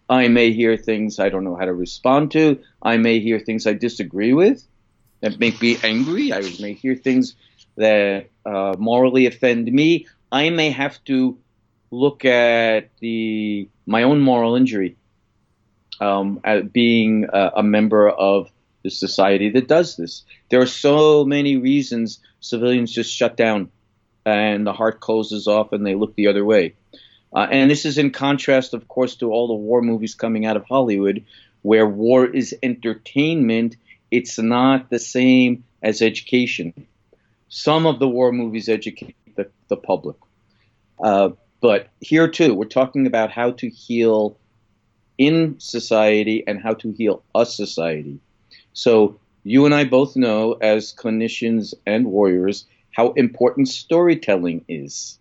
I 0.08 0.28
may 0.28 0.52
hear 0.52 0.76
things 0.76 1.18
I 1.18 1.28
don't 1.28 1.44
know 1.44 1.56
how 1.56 1.66
to 1.66 1.74
respond 1.74 2.30
to. 2.32 2.58
I 2.82 2.96
may 2.96 3.20
hear 3.20 3.38
things 3.38 3.66
I 3.66 3.74
disagree 3.74 4.32
with 4.32 4.66
that 5.20 5.38
make 5.38 5.60
me 5.60 5.76
angry. 5.82 6.32
I 6.32 6.40
may 6.60 6.72
hear 6.72 6.94
things 6.94 7.34
that 7.76 8.30
uh, 8.46 8.74
morally 8.78 9.26
offend 9.26 9.70
me. 9.70 10.06
I 10.32 10.48
may 10.50 10.70
have 10.70 11.02
to 11.04 11.38
look 11.90 12.24
at 12.24 12.90
the 13.00 13.68
my 13.86 14.02
own 14.02 14.20
moral 14.20 14.56
injury 14.56 14.96
um, 16.00 16.40
at 16.44 16.72
being 16.72 17.26
a, 17.32 17.52
a, 17.56 17.62
member 17.62 18.08
of 18.08 18.50
the 18.82 18.90
society 18.90 19.50
that 19.50 19.66
does 19.66 19.96
this. 19.96 20.24
There 20.50 20.60
are 20.60 20.66
so 20.66 21.24
many 21.24 21.56
reasons 21.56 22.20
civilians 22.40 22.92
just 22.92 23.12
shut 23.12 23.36
down 23.36 23.70
and 24.24 24.66
the 24.66 24.72
heart 24.72 25.00
closes 25.00 25.46
off 25.46 25.72
and 25.72 25.84
they 25.84 25.94
look 25.94 26.14
the 26.14 26.28
other 26.28 26.44
way. 26.44 26.74
Uh, 27.32 27.46
and 27.50 27.70
this 27.70 27.84
is 27.84 27.98
in 27.98 28.10
contrast, 28.10 28.74
of 28.74 28.88
course, 28.88 29.16
to 29.16 29.30
all 29.30 29.48
the 29.48 29.54
war 29.54 29.82
movies 29.82 30.14
coming 30.14 30.46
out 30.46 30.56
of 30.56 30.64
Hollywood, 30.64 31.24
where 31.62 31.86
war 31.86 32.26
is 32.26 32.54
entertainment. 32.62 33.76
It's 34.10 34.38
not 34.38 34.88
the 34.88 34.98
same 34.98 35.64
as 35.82 36.00
education. 36.00 36.86
Some 37.48 37.86
of 37.86 37.98
the 37.98 38.08
war 38.08 38.32
movies 38.32 38.68
educate 38.68 39.16
the, 39.36 39.50
the 39.68 39.76
public. 39.76 40.16
Uh, 41.02 41.30
but 41.60 41.88
here 42.00 42.28
too, 42.28 42.54
we're 42.54 42.64
talking 42.66 43.06
about 43.06 43.30
how 43.30 43.52
to 43.52 43.68
heal 43.68 44.36
in 45.16 45.56
society 45.58 46.44
and 46.46 46.60
how 46.60 46.74
to 46.74 46.92
heal 46.92 47.24
a 47.34 47.44
society. 47.44 48.20
So 48.72 49.18
you 49.42 49.64
and 49.66 49.74
I 49.74 49.84
both 49.84 50.14
know 50.14 50.52
as 50.54 50.94
clinicians 50.94 51.74
and 51.86 52.06
warriors 52.06 52.66
how 52.92 53.12
important 53.12 53.68
storytelling 53.68 54.64
is. 54.68 55.18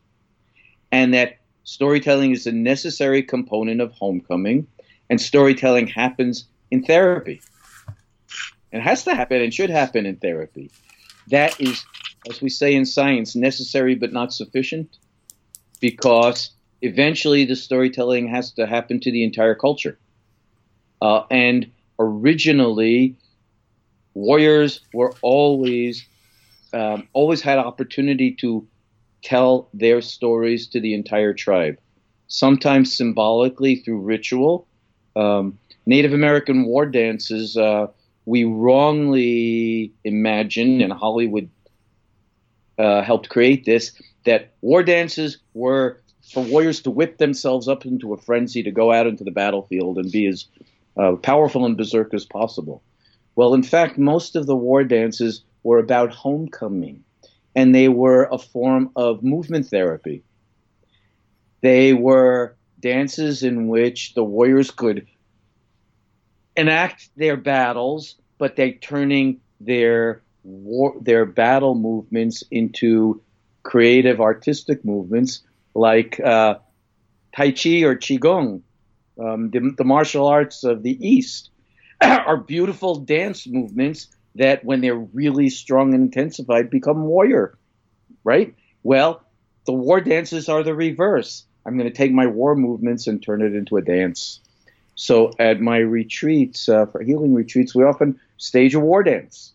And 0.91 1.13
that 1.13 1.37
storytelling 1.63 2.31
is 2.31 2.47
a 2.47 2.51
necessary 2.51 3.23
component 3.23 3.81
of 3.81 3.91
homecoming, 3.91 4.67
and 5.09 5.19
storytelling 5.19 5.87
happens 5.87 6.47
in 6.71 6.83
therapy. 6.83 7.41
It 8.71 8.81
has 8.81 9.03
to 9.05 9.15
happen 9.15 9.41
and 9.41 9.53
should 9.53 9.69
happen 9.69 10.05
in 10.05 10.17
therapy. 10.17 10.71
That 11.29 11.59
is, 11.59 11.85
as 12.29 12.41
we 12.41 12.49
say 12.49 12.73
in 12.73 12.85
science, 12.85 13.35
necessary 13.35 13.95
but 13.95 14.13
not 14.13 14.33
sufficient 14.33 14.97
because 15.79 16.51
eventually 16.81 17.45
the 17.45 17.55
storytelling 17.55 18.27
has 18.27 18.51
to 18.53 18.65
happen 18.65 18.99
to 19.01 19.11
the 19.11 19.23
entire 19.23 19.55
culture. 19.55 19.97
Uh, 21.01 21.23
and 21.29 21.71
originally, 21.99 23.15
warriors 24.13 24.81
were 24.93 25.13
always 25.21 26.07
um, 26.73 27.07
always 27.13 27.41
had 27.41 27.59
opportunity 27.59 28.31
to 28.31 28.67
tell 29.23 29.69
their 29.73 30.01
stories 30.01 30.67
to 30.67 30.79
the 30.79 30.93
entire 30.93 31.33
tribe, 31.33 31.77
sometimes 32.27 32.95
symbolically 32.95 33.77
through 33.77 34.01
ritual. 34.01 34.67
Um, 35.15 35.57
Native 35.85 36.13
American 36.13 36.65
war 36.65 36.85
dances, 36.85 37.55
uh, 37.55 37.87
we 38.25 38.43
wrongly 38.43 39.93
imagine, 40.03 40.81
and 40.81 40.91
Hollywood 40.91 41.49
uh, 42.77 43.01
helped 43.01 43.29
create 43.29 43.65
this, 43.65 43.93
that 44.27 44.51
war 44.61 44.83
dances 44.83 45.37
were 45.53 46.01
for 46.31 46.43
warriors 46.43 46.81
to 46.81 46.91
whip 46.91 47.17
themselves 47.17 47.67
up 47.67 47.85
into 47.85 48.13
a 48.13 48.17
frenzy 48.17 48.61
to 48.61 48.71
go 48.71 48.91
out 48.91 49.07
into 49.07 49.23
the 49.23 49.31
battlefield 49.31 49.97
and 49.97 50.11
be 50.11 50.27
as 50.27 50.45
uh, 50.97 51.13
powerful 51.15 51.65
and 51.65 51.77
berserk 51.77 52.13
as 52.13 52.25
possible. 52.25 52.83
Well, 53.35 53.53
in 53.53 53.63
fact, 53.63 53.97
most 53.97 54.35
of 54.35 54.45
the 54.45 54.55
war 54.55 54.83
dances 54.83 55.43
were 55.63 55.79
about 55.79 56.13
homecoming, 56.13 57.03
and 57.55 57.73
they 57.73 57.87
were 57.87 58.27
a 58.29 58.37
form 58.37 58.91
of 58.95 59.23
movement 59.23 59.67
therapy. 59.67 60.23
They 61.61 61.93
were 61.93 62.55
dances 62.79 63.43
in 63.43 63.67
which 63.67 64.13
the 64.13 64.23
warriors 64.23 64.71
could 64.71 65.07
enact 66.57 67.09
their 67.15 67.37
battles, 67.37 68.15
but 68.37 68.57
they're 68.57 68.73
turning 68.73 69.39
their 69.61 70.21
war, 70.43 70.95
their 71.01 71.25
battle 71.25 71.75
movements 71.75 72.43
into 72.51 73.21
creative 73.67 74.21
artistic 74.21 74.85
movements 74.85 75.41
like 75.75 76.21
uh, 76.21 76.55
Tai 77.35 77.51
Chi 77.51 77.81
or 77.83 77.97
Qigong, 77.97 78.61
um, 79.19 79.49
the, 79.49 79.73
the 79.77 79.83
martial 79.83 80.25
arts 80.25 80.63
of 80.63 80.83
the 80.83 80.97
East, 81.05 81.49
are 82.01 82.37
beautiful 82.37 82.95
dance 82.95 83.45
movements 83.45 84.07
that, 84.35 84.63
when 84.63 84.79
they're 84.79 84.95
really 84.95 85.49
strong 85.49 85.93
and 85.93 86.03
intensified, 86.03 86.69
become 86.69 87.03
warrior, 87.03 87.57
right? 88.23 88.55
Well, 88.83 89.21
the 89.65 89.73
war 89.73 89.99
dances 89.99 90.47
are 90.47 90.63
the 90.63 90.73
reverse. 90.73 91.43
I'm 91.65 91.77
going 91.77 91.91
to 91.91 91.97
take 91.97 92.13
my 92.13 92.27
war 92.27 92.55
movements 92.55 93.05
and 93.05 93.21
turn 93.21 93.41
it 93.41 93.53
into 93.53 93.75
a 93.75 93.81
dance. 93.81 94.39
So 94.95 95.33
at 95.39 95.59
my 95.59 95.79
retreats, 95.79 96.69
uh, 96.69 96.85
for 96.85 97.03
healing 97.03 97.33
retreats, 97.33 97.75
we 97.75 97.83
often 97.83 98.17
stage 98.37 98.75
a 98.75 98.79
war 98.79 99.03
dance. 99.03 99.51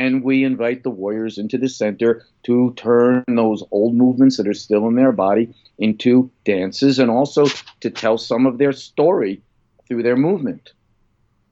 And 0.00 0.24
we 0.24 0.44
invite 0.44 0.82
the 0.82 0.88
warriors 0.88 1.36
into 1.36 1.58
the 1.58 1.68
center 1.68 2.24
to 2.44 2.72
turn 2.74 3.22
those 3.28 3.62
old 3.70 3.94
movements 3.94 4.38
that 4.38 4.48
are 4.48 4.54
still 4.54 4.88
in 4.88 4.94
their 4.94 5.12
body 5.12 5.54
into 5.76 6.30
dances 6.46 6.98
and 6.98 7.10
also 7.10 7.44
to 7.80 7.90
tell 7.90 8.16
some 8.16 8.46
of 8.46 8.56
their 8.56 8.72
story 8.72 9.42
through 9.86 10.02
their 10.02 10.16
movement 10.16 10.72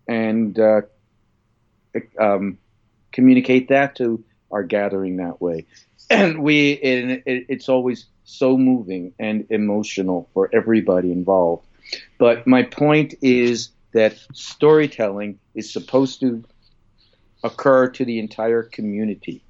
and 0.09 0.59
uh, 0.59 0.81
um, 2.19 2.57
communicate 3.13 3.69
that 3.69 3.97
to 3.97 4.25
our 4.51 4.63
gathering 4.63 5.19
that 5.19 5.43
way. 5.43 5.67
And 6.09 6.43
we, 6.43 6.71
it, 6.73 7.25
it's 7.27 7.69
always 7.69 8.07
so 8.25 8.57
moving 8.57 9.13
and 9.19 9.47
emotional 9.51 10.31
for 10.33 10.49
everybody 10.55 11.13
involved. 11.13 11.67
But 12.17 12.47
my 12.47 12.63
point 12.63 13.13
is 13.21 13.69
that 13.93 14.19
storytelling 14.33 15.39
is 15.55 15.71
supposed 15.71 16.21
to 16.21 16.45
occur 17.43 17.89
to 17.89 18.05
the 18.05 18.19
entire 18.19 18.63
community. 18.63 19.43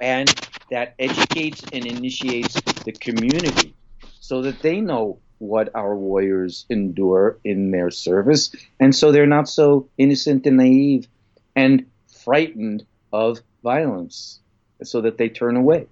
And 0.00 0.32
that 0.70 0.94
educates 0.98 1.64
and 1.72 1.86
initiates 1.86 2.60
the 2.84 2.92
community 2.92 3.74
so 4.20 4.42
that 4.42 4.60
they 4.60 4.80
know 4.80 5.18
what 5.38 5.74
our 5.74 5.96
warriors 5.96 6.66
endure 6.68 7.38
in 7.44 7.70
their 7.70 7.90
service. 7.90 8.54
And 8.78 8.94
so 8.94 9.12
they're 9.12 9.26
not 9.26 9.48
so 9.48 9.88
innocent 9.96 10.46
and 10.46 10.56
naive 10.56 11.08
and 11.56 11.86
frightened 12.24 12.84
of 13.12 13.40
violence 13.62 14.40
so 14.82 15.00
that 15.00 15.18
they 15.18 15.28
turn 15.28 15.56
away. 15.56 15.86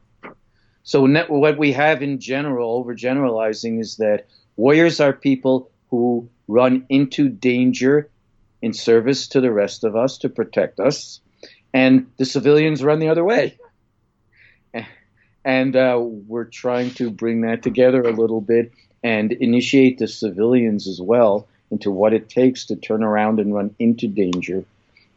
So 0.82 1.06
what 1.28 1.58
we 1.58 1.72
have 1.72 2.02
in 2.02 2.20
general, 2.20 2.84
overgeneralizing, 2.84 3.80
is 3.80 3.96
that 3.96 4.26
warriors 4.56 5.00
are 5.00 5.12
people 5.12 5.70
who 5.90 6.28
run 6.46 6.86
into 6.88 7.28
danger 7.28 8.08
in 8.66 8.72
service 8.72 9.28
to 9.28 9.40
the 9.40 9.52
rest 9.52 9.84
of 9.84 9.94
us 9.94 10.18
to 10.18 10.28
protect 10.28 10.80
us, 10.80 11.20
and 11.72 12.10
the 12.18 12.24
civilians 12.24 12.82
run 12.82 12.98
the 12.98 13.08
other 13.08 13.24
way. 13.24 13.56
And 15.44 15.76
uh, 15.76 16.00
we're 16.02 16.46
trying 16.46 16.90
to 16.94 17.08
bring 17.08 17.42
that 17.42 17.62
together 17.62 18.02
a 18.02 18.10
little 18.10 18.40
bit 18.40 18.72
and 19.04 19.30
initiate 19.30 19.98
the 19.98 20.08
civilians 20.08 20.88
as 20.88 21.00
well 21.00 21.46
into 21.70 21.92
what 21.92 22.12
it 22.12 22.28
takes 22.28 22.64
to 22.66 22.74
turn 22.74 23.04
around 23.04 23.38
and 23.38 23.54
run 23.54 23.72
into 23.78 24.08
danger 24.08 24.64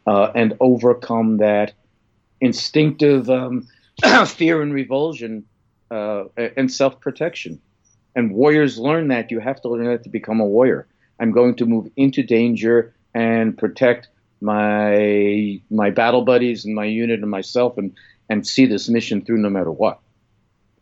uh, 0.06 0.30
and 0.36 0.56
overcome 0.60 1.38
that 1.38 1.72
instinctive 2.40 3.28
um, 3.28 3.66
fear 4.26 4.62
and 4.62 4.72
revulsion 4.72 5.44
uh, 5.90 6.26
and 6.56 6.72
self 6.72 7.00
protection. 7.00 7.60
And 8.14 8.32
warriors 8.32 8.78
learn 8.78 9.08
that. 9.08 9.32
You 9.32 9.40
have 9.40 9.60
to 9.62 9.68
learn 9.68 9.86
that 9.86 10.04
to 10.04 10.08
become 10.08 10.38
a 10.38 10.46
warrior. 10.46 10.86
I'm 11.18 11.32
going 11.32 11.56
to 11.56 11.66
move 11.66 11.90
into 11.96 12.22
danger 12.22 12.94
and 13.14 13.56
protect 13.56 14.08
my 14.40 15.60
my 15.70 15.90
battle 15.90 16.22
buddies 16.22 16.64
and 16.64 16.74
my 16.74 16.84
unit 16.84 17.20
and 17.20 17.30
myself 17.30 17.76
and 17.78 17.94
and 18.28 18.46
see 18.46 18.66
this 18.66 18.88
mission 18.88 19.22
through 19.24 19.38
no 19.38 19.50
matter 19.50 19.70
what. 19.70 20.00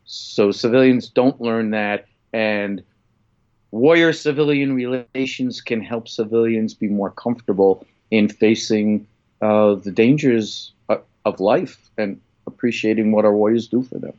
So 0.05 0.51
civilians 0.51 1.09
don't 1.09 1.41
learn 1.41 1.71
that 1.71 2.07
and 2.33 2.83
warrior 3.71 4.13
civilian 4.13 4.75
relations 4.75 5.61
can 5.61 5.81
help 5.81 6.09
civilians 6.09 6.75
be 6.75 6.89
more 6.89 7.11
comfortable 7.11 7.87
in 8.11 8.29
facing 8.29 9.07
uh, 9.41 9.75
the 9.75 9.91
dangers 9.91 10.73
of 11.25 11.41
life 11.41 11.91
and 11.99 12.21
appreciating 12.47 13.13
what 13.13 13.25
our 13.25 13.35
warriors 13.35 13.69
do 13.69 13.83
for 13.83 13.99
them. 13.99 14.15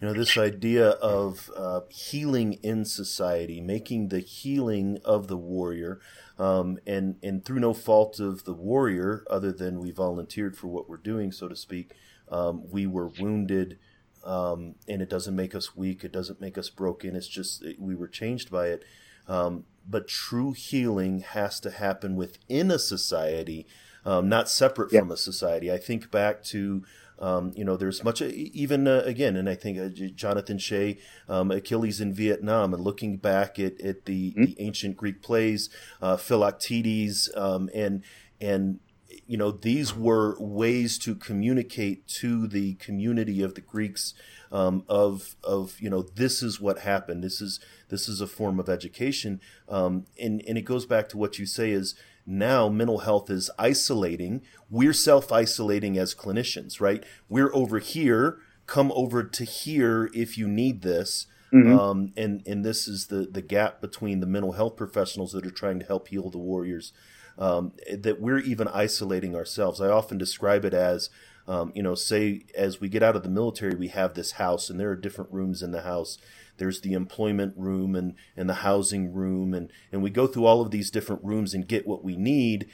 You 0.00 0.08
know, 0.08 0.14
this 0.14 0.36
idea 0.36 0.90
of 0.90 1.50
uh, 1.56 1.80
healing 1.88 2.54
in 2.62 2.84
society, 2.84 3.60
making 3.60 4.08
the 4.08 4.20
healing 4.20 4.98
of 5.04 5.28
the 5.28 5.36
warrior, 5.36 6.00
um, 6.38 6.78
and 6.86 7.16
and 7.22 7.44
through 7.44 7.60
no 7.60 7.74
fault 7.74 8.20
of 8.20 8.44
the 8.44 8.52
warrior, 8.52 9.24
other 9.30 9.52
than 9.52 9.80
we 9.80 9.90
volunteered 9.90 10.56
for 10.56 10.68
what 10.68 10.88
we're 10.88 10.96
doing, 10.96 11.32
so 11.32 11.48
to 11.48 11.56
speak, 11.56 11.92
um, 12.30 12.64
we 12.70 12.86
were 12.86 13.08
wounded, 13.08 13.78
um, 14.24 14.74
and 14.88 15.00
it 15.00 15.10
doesn't 15.10 15.36
make 15.36 15.54
us 15.54 15.76
weak. 15.76 16.04
It 16.04 16.12
doesn't 16.12 16.40
make 16.40 16.58
us 16.58 16.70
broken. 16.70 17.14
It's 17.16 17.28
just 17.28 17.64
we 17.78 17.94
were 17.94 18.08
changed 18.08 18.50
by 18.50 18.68
it. 18.68 18.84
Um, 19.26 19.64
but 19.88 20.08
true 20.08 20.52
healing 20.52 21.20
has 21.20 21.60
to 21.60 21.70
happen 21.70 22.16
within 22.16 22.70
a 22.70 22.78
society 22.78 23.66
um, 24.04 24.28
not 24.28 24.48
separate 24.48 24.90
from 24.90 25.10
a 25.10 25.16
society. 25.16 25.72
I 25.72 25.78
think 25.78 26.10
back 26.10 26.42
to 26.44 26.84
um, 27.18 27.52
you 27.56 27.64
know, 27.64 27.76
there's 27.76 28.02
much, 28.02 28.20
even 28.22 28.88
uh, 28.88 29.02
again, 29.04 29.36
and 29.36 29.48
I 29.48 29.54
think 29.54 29.78
uh, 29.78 29.88
Jonathan 30.14 30.58
Shay, 30.58 30.98
um, 31.28 31.50
Achilles 31.50 32.00
in 32.00 32.12
Vietnam, 32.12 32.74
and 32.74 32.82
looking 32.82 33.16
back 33.16 33.58
at, 33.58 33.80
at 33.80 34.04
the, 34.04 34.32
mm-hmm. 34.32 34.44
the 34.44 34.56
ancient 34.60 34.96
Greek 34.96 35.22
plays, 35.22 35.70
uh, 36.02 36.16
Philoctetes, 36.16 37.30
um, 37.36 37.70
and 37.74 38.02
and 38.40 38.80
you 39.26 39.36
know, 39.36 39.50
these 39.50 39.94
were 39.94 40.36
ways 40.38 40.98
to 40.98 41.14
communicate 41.14 42.06
to 42.08 42.46
the 42.46 42.74
community 42.74 43.42
of 43.42 43.54
the 43.54 43.60
Greeks 43.60 44.14
um, 44.52 44.84
of 44.88 45.34
of 45.42 45.80
you 45.80 45.90
know 45.90 46.02
this 46.02 46.42
is 46.42 46.60
what 46.60 46.80
happened. 46.80 47.22
This 47.24 47.40
is 47.40 47.60
this 47.88 48.08
is 48.08 48.20
a 48.20 48.26
form 48.26 48.60
of 48.60 48.68
education, 48.68 49.40
um, 49.68 50.06
and 50.20 50.42
and 50.46 50.58
it 50.58 50.62
goes 50.62 50.86
back 50.86 51.08
to 51.10 51.18
what 51.18 51.38
you 51.38 51.46
say 51.46 51.70
is 51.70 51.94
now 52.26 52.68
mental 52.68 53.00
health 53.00 53.30
is 53.30 53.50
isolating. 53.58 54.42
We're 54.70 54.92
self 54.92 55.32
isolating 55.32 55.98
as 55.98 56.14
clinicians, 56.14 56.80
right? 56.80 57.04
We're 57.28 57.54
over 57.54 57.78
here. 57.78 58.38
Come 58.66 58.92
over 58.92 59.22
to 59.22 59.44
here 59.44 60.10
if 60.14 60.38
you 60.38 60.48
need 60.48 60.82
this. 60.82 61.26
Mm-hmm. 61.52 61.78
Um, 61.78 62.12
and 62.16 62.42
and 62.46 62.64
this 62.64 62.88
is 62.88 63.08
the 63.08 63.28
the 63.30 63.42
gap 63.42 63.80
between 63.80 64.20
the 64.20 64.26
mental 64.26 64.52
health 64.52 64.76
professionals 64.76 65.32
that 65.32 65.46
are 65.46 65.50
trying 65.50 65.78
to 65.78 65.86
help 65.86 66.08
heal 66.08 66.30
the 66.30 66.38
warriors. 66.38 66.92
Um, 67.36 67.72
that 67.92 68.20
we're 68.20 68.38
even 68.38 68.68
isolating 68.68 69.34
ourselves. 69.34 69.80
I 69.80 69.88
often 69.88 70.18
describe 70.18 70.64
it 70.64 70.72
as, 70.72 71.10
um, 71.48 71.72
you 71.74 71.82
know, 71.82 71.96
say 71.96 72.44
as 72.56 72.80
we 72.80 72.88
get 72.88 73.02
out 73.02 73.16
of 73.16 73.24
the 73.24 73.28
military, 73.28 73.74
we 73.74 73.88
have 73.88 74.14
this 74.14 74.32
house, 74.32 74.70
and 74.70 74.78
there 74.78 74.90
are 74.90 74.96
different 74.96 75.32
rooms 75.32 75.60
in 75.60 75.72
the 75.72 75.82
house 75.82 76.16
there's 76.56 76.80
the 76.80 76.92
employment 76.92 77.54
room 77.56 77.94
and, 77.94 78.14
and 78.36 78.48
the 78.48 78.54
housing 78.54 79.12
room 79.12 79.54
and, 79.54 79.70
and 79.92 80.02
we 80.02 80.10
go 80.10 80.26
through 80.26 80.46
all 80.46 80.60
of 80.60 80.70
these 80.70 80.90
different 80.90 81.24
rooms 81.24 81.54
and 81.54 81.68
get 81.68 81.86
what 81.86 82.04
we 82.04 82.16
need. 82.16 82.68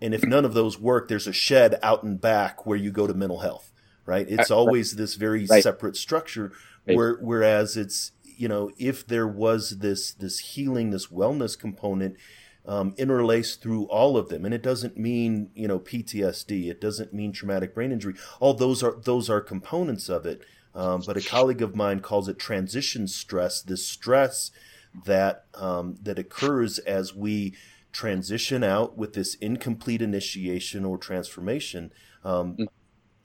And 0.00 0.14
if 0.14 0.24
none 0.24 0.44
of 0.44 0.54
those 0.54 0.78
work 0.78 1.08
there's 1.08 1.26
a 1.26 1.32
shed 1.32 1.78
out 1.82 2.02
and 2.02 2.20
back 2.20 2.66
where 2.66 2.78
you 2.78 2.90
go 2.90 3.06
to 3.06 3.14
mental 3.14 3.40
health 3.40 3.70
right? 4.06 4.26
It's 4.28 4.50
always 4.50 4.96
this 4.96 5.14
very 5.14 5.46
right. 5.46 5.62
separate 5.62 5.96
structure 5.96 6.52
where, 6.84 7.16
whereas 7.20 7.76
it's 7.76 8.12
you 8.36 8.48
know 8.48 8.70
if 8.78 9.06
there 9.06 9.26
was 9.26 9.78
this 9.78 10.12
this 10.12 10.38
healing 10.38 10.90
this 10.90 11.08
wellness 11.08 11.58
component 11.58 12.16
um, 12.66 12.94
interlaced 12.96 13.62
through 13.62 13.84
all 13.84 14.16
of 14.16 14.28
them 14.28 14.44
and 14.44 14.54
it 14.54 14.62
doesn't 14.62 14.96
mean 14.96 15.50
you 15.54 15.68
know 15.68 15.78
ptsd 15.78 16.68
it 16.68 16.80
doesn't 16.80 17.12
mean 17.12 17.32
traumatic 17.32 17.74
brain 17.74 17.92
injury 17.92 18.14
all 18.40 18.54
those 18.54 18.82
are 18.82 18.96
those 19.02 19.28
are 19.30 19.40
components 19.40 20.08
of 20.08 20.26
it 20.26 20.42
um, 20.74 21.02
but 21.06 21.16
a 21.16 21.20
colleague 21.20 21.62
of 21.62 21.76
mine 21.76 22.00
calls 22.00 22.28
it 22.28 22.38
transition 22.38 23.06
stress. 23.06 23.62
This 23.62 23.86
stress 23.86 24.50
that 25.04 25.46
um, 25.54 25.96
that 26.02 26.18
occurs 26.18 26.78
as 26.80 27.14
we 27.14 27.54
transition 27.92 28.64
out 28.64 28.96
with 28.96 29.14
this 29.14 29.34
incomplete 29.36 30.02
initiation 30.02 30.84
or 30.84 30.98
transformation. 30.98 31.92
Um, 32.24 32.56
mm. 32.56 32.66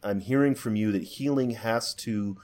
I'm 0.04 0.22
hearing 0.22 0.56
from 0.56 0.76
you 0.76 0.92
that 0.92 1.04
healing 1.04 1.52
has 1.52 1.94
to 1.96 2.38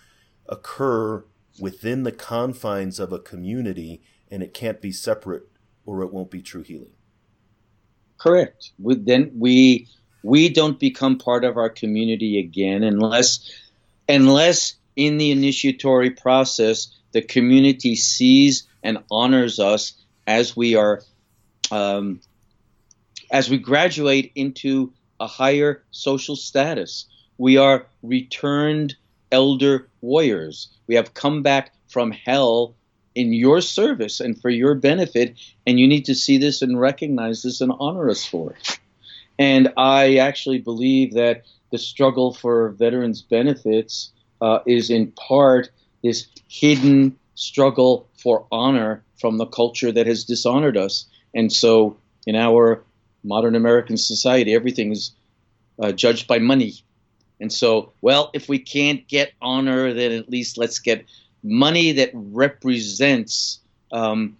occur 0.47 1.23
within 1.59 2.03
the 2.03 2.11
confines 2.11 2.99
of 2.99 3.13
a 3.13 3.19
community, 3.19 4.01
and 4.29 4.43
it 4.43 4.53
can't 4.53 4.81
be 4.81 4.91
separate, 4.91 5.47
or 5.85 6.01
it 6.01 6.11
won't 6.11 6.31
be 6.31 6.41
true 6.41 6.63
healing. 6.63 6.91
Correct. 8.17 8.71
We, 8.79 8.95
then 8.95 9.31
we 9.37 9.87
we 10.23 10.49
don't 10.49 10.79
become 10.79 11.17
part 11.19 11.43
of 11.43 11.57
our 11.57 11.69
community 11.69 12.39
again 12.39 12.83
unless 12.83 13.51
unless 14.09 14.75
in 14.95 15.17
the 15.17 15.31
initiatory 15.31 16.11
process, 16.11 16.95
the 17.11 17.21
community 17.21 17.95
sees 17.95 18.67
and 18.83 18.99
honors 19.09 19.59
us 19.59 19.93
as 20.27 20.55
we 20.55 20.75
are, 20.75 21.01
um, 21.71 22.19
as 23.31 23.49
we 23.49 23.57
graduate 23.57 24.31
into 24.35 24.93
a 25.19 25.27
higher 25.27 25.83
social 25.91 26.35
status. 26.35 27.05
We 27.37 27.57
are 27.57 27.87
returned 28.03 28.95
elder 29.31 29.87
warriors. 30.01 30.69
We 30.87 30.95
have 30.95 31.13
come 31.13 31.41
back 31.41 31.73
from 31.89 32.11
hell 32.11 32.75
in 33.15 33.33
your 33.33 33.61
service 33.61 34.19
and 34.19 34.39
for 34.39 34.49
your 34.49 34.75
benefit, 34.75 35.35
and 35.65 35.79
you 35.79 35.87
need 35.87 36.05
to 36.05 36.15
see 36.15 36.37
this 36.37 36.61
and 36.61 36.79
recognize 36.79 37.43
this 37.43 37.61
and 37.61 37.71
honor 37.79 38.09
us 38.09 38.25
for 38.25 38.51
it. 38.51 38.79
And 39.39 39.73
I 39.77 40.17
actually 40.17 40.59
believe 40.59 41.13
that 41.13 41.43
the 41.71 41.77
struggle 41.77 42.33
for 42.33 42.69
veterans' 42.69 43.21
benefits 43.21 44.11
uh, 44.45 44.59
is 44.67 44.91
in 44.91 45.11
part 45.13 45.71
this 46.03 46.27
hidden 46.47 47.17
struggle 47.33 48.07
for 48.21 48.45
honor 48.51 49.03
from 49.19 49.37
the 49.37 49.47
culture 49.47 49.91
that 49.91 50.05
has 50.05 50.23
dishonored 50.23 50.77
us. 50.77 51.07
And 51.33 51.51
so, 51.51 51.97
in 52.27 52.35
our 52.35 52.83
modern 53.23 53.55
American 53.55 53.97
society, 53.97 54.53
everything 54.53 54.91
is 54.91 55.13
uh, 55.81 55.91
judged 55.91 56.27
by 56.27 56.37
money. 56.37 56.75
And 57.39 57.51
so, 57.51 57.91
well, 58.01 58.29
if 58.33 58.47
we 58.47 58.59
can't 58.59 59.07
get 59.07 59.33
honor, 59.41 59.93
then 59.93 60.11
at 60.11 60.29
least 60.29 60.59
let's 60.59 60.77
get 60.77 61.05
money 61.41 61.93
that 61.93 62.11
represents 62.13 63.59
um, 63.91 64.37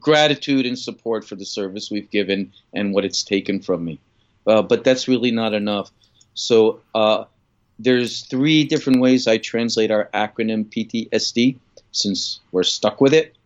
gratitude 0.00 0.66
and 0.66 0.76
support 0.76 1.24
for 1.24 1.36
the 1.36 1.46
service 1.46 1.92
we've 1.92 2.10
given 2.10 2.52
and 2.74 2.92
what 2.92 3.04
it's 3.04 3.22
taken 3.22 3.60
from 3.62 3.84
me. 3.84 4.00
Uh, 4.46 4.62
but 4.62 4.82
that's 4.82 5.06
really 5.06 5.30
not 5.30 5.54
enough. 5.54 5.92
So 6.34 6.80
uh, 6.94 7.24
there's 7.78 8.22
three 8.26 8.64
different 8.64 9.00
ways 9.00 9.26
I 9.26 9.38
translate 9.38 9.90
our 9.90 10.10
acronym 10.12 10.64
PTSD, 10.66 11.58
since 11.92 12.40
we're 12.52 12.64
stuck 12.64 13.00
with 13.00 13.14
it. 13.14 13.36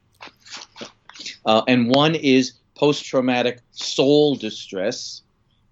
Uh, 1.45 1.62
and 1.68 1.89
one 1.89 2.14
is 2.14 2.53
post-traumatic 2.74 3.61
soul 3.72 4.35
distress. 4.35 5.22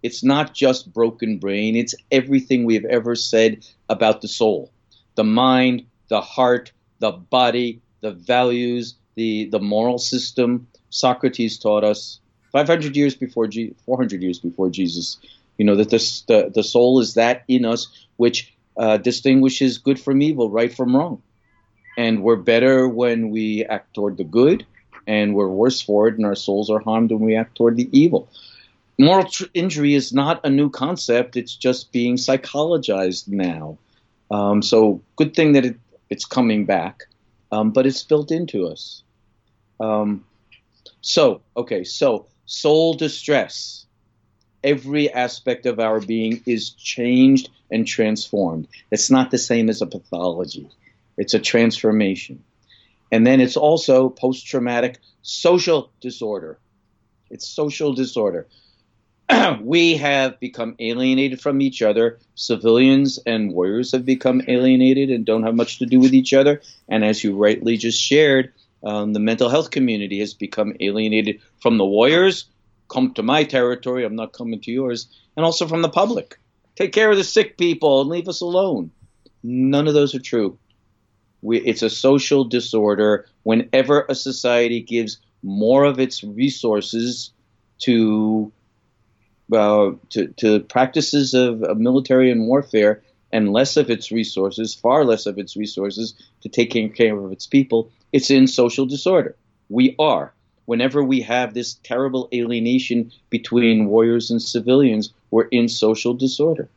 It's 0.03 0.23
not 0.23 0.55
just 0.55 0.93
broken 0.93 1.39
brain; 1.39 1.77
it's 1.77 1.95
everything 2.11 2.65
we've 2.65 2.85
ever 2.87 3.15
said 3.15 3.67
about 3.89 4.21
the 4.21 4.29
soul, 4.29 4.71
the 5.15 5.25
mind, 5.25 5.85
the 6.09 6.21
heart, 6.21 6.73
the 7.01 7.13
body, 7.13 7.81
the 8.01 8.13
values, 8.13 8.95
the, 9.15 9.47
the 9.47 9.59
moral 9.59 9.99
system. 9.99 10.67
Socrates 10.91 11.59
taught 11.59 11.85
us 11.85 12.21
500 12.53 12.97
years 12.97 13.15
before, 13.15 13.47
G- 13.47 13.75
400 13.85 14.23
years 14.23 14.39
before 14.39 14.71
Jesus, 14.71 15.19
you 15.61 15.67
know, 15.67 15.77
that 15.77 15.91
this, 15.91 16.23
the, 16.23 16.51
the 16.55 16.63
soul 16.63 17.01
is 17.01 17.13
that 17.15 17.45
in 17.47 17.67
us 17.67 17.87
which 18.17 18.51
uh, 18.79 18.97
distinguishes 18.97 19.77
good 19.77 20.01
from 20.01 20.23
evil, 20.23 20.49
right 20.49 20.75
from 20.75 20.97
wrong. 20.97 21.21
And 21.99 22.23
we're 22.23 22.37
better 22.37 22.89
when 22.89 23.29
we 23.29 23.67
act 23.67 23.93
toward 23.93 24.17
the 24.17 24.25
good, 24.25 24.65
and 25.07 25.35
we're 25.35 25.51
worse 25.51 25.83
for 25.83 26.09
it, 26.09 26.17
and 26.17 26.25
our 26.25 26.35
souls 26.35 26.71
are 26.71 26.79
harmed 26.81 27.11
when 27.11 27.21
we 27.21 27.37
act 27.37 27.57
toward 27.57 27.77
the 27.77 27.91
evil. 27.93 28.31
Moral 28.99 29.27
tr- 29.27 29.53
injury 29.53 29.93
is 29.93 30.15
not 30.15 30.41
a 30.45 30.49
new 30.49 30.71
concept, 30.71 31.37
it's 31.37 31.55
just 31.55 31.93
being 31.93 32.17
psychologized 32.17 33.29
now. 33.29 33.77
Um, 34.31 34.63
so, 34.63 35.03
good 35.17 35.37
thing 35.37 35.53
that 35.53 35.67
it, 35.67 35.77
it's 36.09 36.25
coming 36.25 36.65
back, 36.65 37.03
um, 37.53 37.71
but 37.71 37.85
it's 37.85 38.03
built 38.03 38.31
into 38.31 38.67
us. 38.67 39.03
Um, 39.79 40.25
so, 41.03 41.43
okay, 41.55 41.85
so 41.85 42.29
soul 42.47 42.95
distress. 42.95 43.85
Every 44.63 45.11
aspect 45.11 45.67
of 45.67 45.81
our 45.81 46.01
being 46.01 46.43
is 46.47 46.71
changed 46.71 47.49
and 47.71 47.87
transformed. 47.87 48.69
It's 48.91 49.11
not 49.11 49.31
the 49.31 49.39
same 49.39 49.69
as 49.69 49.83
a 49.83 49.87
pathology, 49.87 50.69
it's 51.17 51.35
a 51.35 51.39
transformation. 51.39 52.45
And 53.13 53.27
then 53.27 53.41
it's 53.41 53.57
also 53.57 54.09
post 54.09 54.47
traumatic 54.47 54.99
social 55.23 55.91
disorder. 56.01 56.59
It's 57.29 57.47
social 57.47 57.93
disorder. 57.93 58.47
we 59.63 59.97
have 59.97 60.39
become 60.41 60.75
alienated 60.79 61.41
from 61.41 61.61
each 61.61 61.83
other. 61.83 62.19
Civilians 62.35 63.19
and 63.27 63.53
warriors 63.53 63.93
have 63.93 64.05
become 64.05 64.43
alienated 64.49 65.11
and 65.11 65.25
don't 65.25 65.45
have 65.45 65.55
much 65.55 65.79
to 65.79 65.87
do 65.87 66.01
with 66.01 66.15
each 66.15 66.33
other. 66.35 66.61
And 66.89 67.05
as 67.05 67.23
you 67.23 67.37
rightly 67.37 67.77
just 67.77 68.01
shared, 68.01 68.53
um, 68.83 69.13
the 69.13 69.21
mental 69.21 69.49
health 69.49 69.71
community 69.71 70.21
has 70.21 70.35
become 70.35 70.75
alienated 70.81 71.41
from 71.61 71.79
the 71.79 71.85
warriors. 71.85 72.47
Come 72.91 73.15
to 73.15 73.23
my 73.23 73.45
territory, 73.45 74.05
I'm 74.05 74.17
not 74.17 74.33
coming 74.33 74.61
to 74.61 74.71
yours. 74.71 75.07
And 75.37 75.45
also 75.45 75.67
from 75.67 75.83
the 75.83 75.89
public. 75.89 76.39
Take 76.77 76.93
care 76.93 77.11
of 77.11 77.17
the 77.17 77.25
sick 77.25 77.57
people 77.57 78.01
and 78.01 78.11
leave 78.11 78.29
us 78.29 78.41
alone. 78.41 78.91
None 79.43 79.89
of 79.89 79.95
those 79.95 80.15
are 80.15 80.21
true. 80.21 80.59
We, 81.43 81.59
it's 81.61 81.83
a 81.83 81.91
social 81.91 82.45
disorder. 82.45 83.27
Whenever 83.43 84.05
a 84.09 84.15
society 84.15 84.81
gives 84.81 85.19
more 85.43 85.85
of 85.85 85.99
its 85.99 86.23
resources 86.23 87.33
to 87.81 88.53
uh, 89.53 89.93
to, 90.11 90.29
to, 90.29 90.61
practices 90.61 91.35
of, 91.35 91.63
of, 91.65 91.77
military 91.77 92.31
and 92.31 92.47
warfare 92.47 93.03
and 93.33 93.53
less 93.53 93.77
of 93.77 93.91
its 93.91 94.13
resources, 94.13 94.75
far 94.77 95.05
less 95.05 95.27
of 95.27 95.39
its 95.39 95.57
resources 95.57 96.15
to 96.41 96.49
taking 96.49 96.93
care 96.93 97.19
of 97.19 97.33
its 97.33 97.47
people, 97.47 97.91
it's 98.13 98.31
in 98.31 98.47
social 98.47 98.87
disorder. 98.87 99.35
We 99.69 99.97
are. 99.99 100.33
Whenever 100.71 101.03
we 101.03 101.21
have 101.21 101.53
this 101.53 101.81
terrible 101.83 102.29
alienation 102.33 103.11
between 103.29 103.87
warriors 103.87 104.31
and 104.31 104.41
civilians, 104.41 105.13
we're 105.33 105.49
in 105.49 105.67
social 105.67 106.15
disorder. 106.15 106.69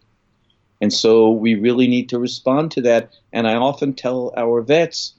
And 0.82 0.92
so 0.92 1.30
we 1.30 1.54
really 1.54 1.88
need 1.88 2.10
to 2.10 2.18
respond 2.18 2.72
to 2.72 2.82
that. 2.82 3.14
And 3.32 3.48
I 3.48 3.54
often 3.54 3.94
tell 3.94 4.34
our 4.36 4.64
vets, 4.64 5.14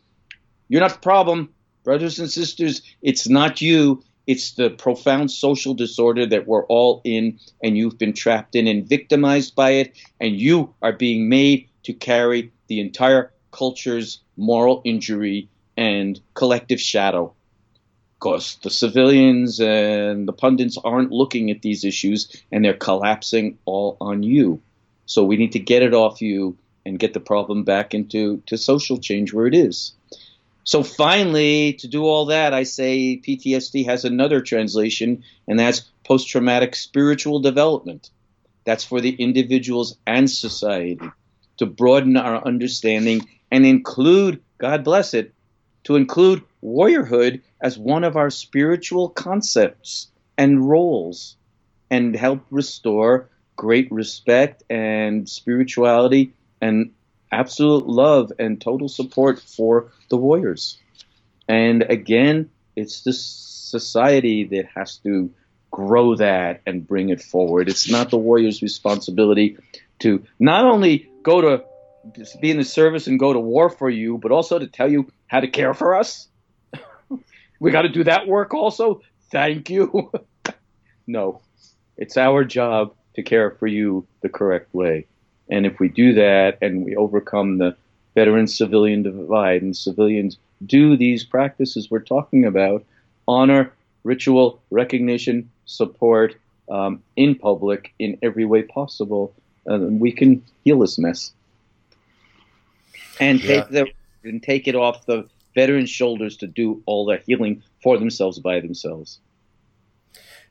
you're 0.66 0.80
not 0.80 0.94
the 0.94 0.98
problem. 0.98 1.54
Brothers 1.84 2.18
and 2.18 2.28
sisters, 2.28 2.82
it's 3.00 3.28
not 3.28 3.60
you. 3.60 4.02
It's 4.26 4.54
the 4.54 4.70
profound 4.70 5.30
social 5.30 5.74
disorder 5.74 6.26
that 6.26 6.48
we're 6.48 6.66
all 6.66 7.00
in, 7.04 7.38
and 7.62 7.78
you've 7.78 7.96
been 7.96 8.12
trapped 8.12 8.56
in 8.56 8.66
and 8.66 8.88
victimized 8.88 9.54
by 9.54 9.70
it, 9.70 9.96
and 10.18 10.34
you 10.34 10.74
are 10.82 10.92
being 10.92 11.28
made 11.28 11.68
to 11.84 11.92
carry 11.92 12.50
the 12.66 12.80
entire 12.80 13.32
culture's 13.52 14.18
moral 14.36 14.82
injury 14.84 15.48
and 15.76 16.20
collective 16.34 16.80
shadow. 16.80 17.32
Because 18.24 18.56
the 18.62 18.70
civilians 18.70 19.60
and 19.60 20.26
the 20.26 20.32
pundits 20.32 20.78
aren't 20.82 21.12
looking 21.12 21.50
at 21.50 21.60
these 21.60 21.84
issues, 21.84 22.34
and 22.50 22.64
they're 22.64 22.72
collapsing 22.72 23.58
all 23.66 23.98
on 24.00 24.22
you. 24.22 24.62
So 25.04 25.24
we 25.24 25.36
need 25.36 25.52
to 25.52 25.58
get 25.58 25.82
it 25.82 25.92
off 25.92 26.22
you 26.22 26.56
and 26.86 26.98
get 26.98 27.12
the 27.12 27.20
problem 27.20 27.64
back 27.64 27.92
into 27.92 28.42
to 28.46 28.56
social 28.56 28.96
change 28.96 29.34
where 29.34 29.46
it 29.46 29.54
is. 29.54 29.92
So 30.64 30.82
finally, 30.82 31.74
to 31.74 31.86
do 31.86 32.06
all 32.06 32.24
that, 32.24 32.54
I 32.54 32.62
say 32.62 33.20
PTSD 33.22 33.84
has 33.84 34.06
another 34.06 34.40
translation, 34.40 35.22
and 35.46 35.58
that's 35.58 35.80
post 36.04 36.26
traumatic 36.26 36.76
spiritual 36.76 37.40
development. 37.40 38.08
That's 38.64 38.84
for 38.84 39.02
the 39.02 39.14
individuals 39.16 39.98
and 40.06 40.30
society 40.30 41.10
to 41.58 41.66
broaden 41.66 42.16
our 42.16 42.42
understanding 42.46 43.28
and 43.50 43.66
include, 43.66 44.42
God 44.56 44.82
bless 44.82 45.12
it, 45.12 45.34
to 45.82 45.96
include 45.96 46.42
warriorhood 46.64 47.42
as 47.60 47.78
one 47.78 48.04
of 48.04 48.16
our 48.16 48.30
spiritual 48.30 49.08
concepts 49.08 50.08
and 50.38 50.68
roles 50.68 51.36
and 51.90 52.16
help 52.16 52.44
restore 52.50 53.28
great 53.56 53.90
respect 53.92 54.62
and 54.70 55.28
spirituality 55.28 56.32
and 56.60 56.92
absolute 57.30 57.86
love 57.86 58.32
and 58.38 58.60
total 58.60 58.88
support 58.88 59.40
for 59.40 59.92
the 60.08 60.16
Warriors. 60.16 60.78
And 61.48 61.82
again, 61.82 62.50
it's 62.74 63.02
this 63.02 63.22
society 63.24 64.44
that 64.44 64.66
has 64.74 64.98
to 64.98 65.30
grow 65.70 66.14
that 66.16 66.62
and 66.66 66.86
bring 66.86 67.10
it 67.10 67.20
forward. 67.20 67.68
It's 67.68 67.90
not 67.90 68.10
the 68.10 68.18
Warriors' 68.18 68.62
responsibility 68.62 69.58
to 70.00 70.24
not 70.38 70.64
only 70.64 71.10
go 71.22 71.40
to 71.40 71.64
be 72.40 72.50
in 72.50 72.58
the 72.58 72.64
service 72.64 73.06
and 73.06 73.18
go 73.18 73.32
to 73.32 73.40
war 73.40 73.70
for 73.70 73.90
you, 73.90 74.18
but 74.18 74.30
also 74.30 74.58
to 74.58 74.66
tell 74.66 74.90
you 74.90 75.10
how 75.26 75.40
to 75.40 75.48
care 75.48 75.74
for 75.74 75.96
us. 75.96 76.28
We 77.64 77.70
got 77.70 77.82
to 77.82 77.88
do 77.88 78.04
that 78.04 78.26
work 78.26 78.52
also. 78.52 79.00
Thank 79.30 79.70
you. 79.70 80.12
no, 81.06 81.40
it's 81.96 82.18
our 82.18 82.44
job 82.44 82.94
to 83.14 83.22
care 83.22 83.52
for 83.52 83.66
you 83.66 84.06
the 84.20 84.28
correct 84.28 84.74
way. 84.74 85.06
And 85.48 85.64
if 85.64 85.80
we 85.80 85.88
do 85.88 86.12
that 86.12 86.58
and 86.60 86.84
we 86.84 86.94
overcome 86.94 87.56
the 87.56 87.74
veteran 88.14 88.48
civilian 88.48 89.02
divide 89.02 89.62
and 89.62 89.74
civilians 89.74 90.36
do 90.66 90.94
these 90.94 91.24
practices 91.24 91.90
we're 91.90 92.00
talking 92.00 92.44
about 92.44 92.84
honor, 93.26 93.72
ritual, 94.02 94.60
recognition, 94.70 95.50
support 95.64 96.36
um, 96.70 97.02
in 97.16 97.34
public 97.34 97.94
in 97.98 98.18
every 98.22 98.44
way 98.44 98.62
possible, 98.62 99.32
uh, 99.70 99.78
we 99.78 100.12
can 100.12 100.44
heal 100.64 100.80
this 100.80 100.98
mess 100.98 101.32
and 103.18 103.40
take 103.40 103.68
the 103.70 103.86
and 104.22 104.42
take 104.42 104.68
it 104.68 104.74
off 104.74 105.06
the 105.06 105.26
veterans' 105.54 105.90
shoulders 105.90 106.36
to 106.38 106.46
do 106.46 106.82
all 106.86 107.06
the 107.06 107.20
healing 107.26 107.62
for 107.82 107.98
themselves 107.98 108.38
by 108.38 108.60
themselves 108.60 109.20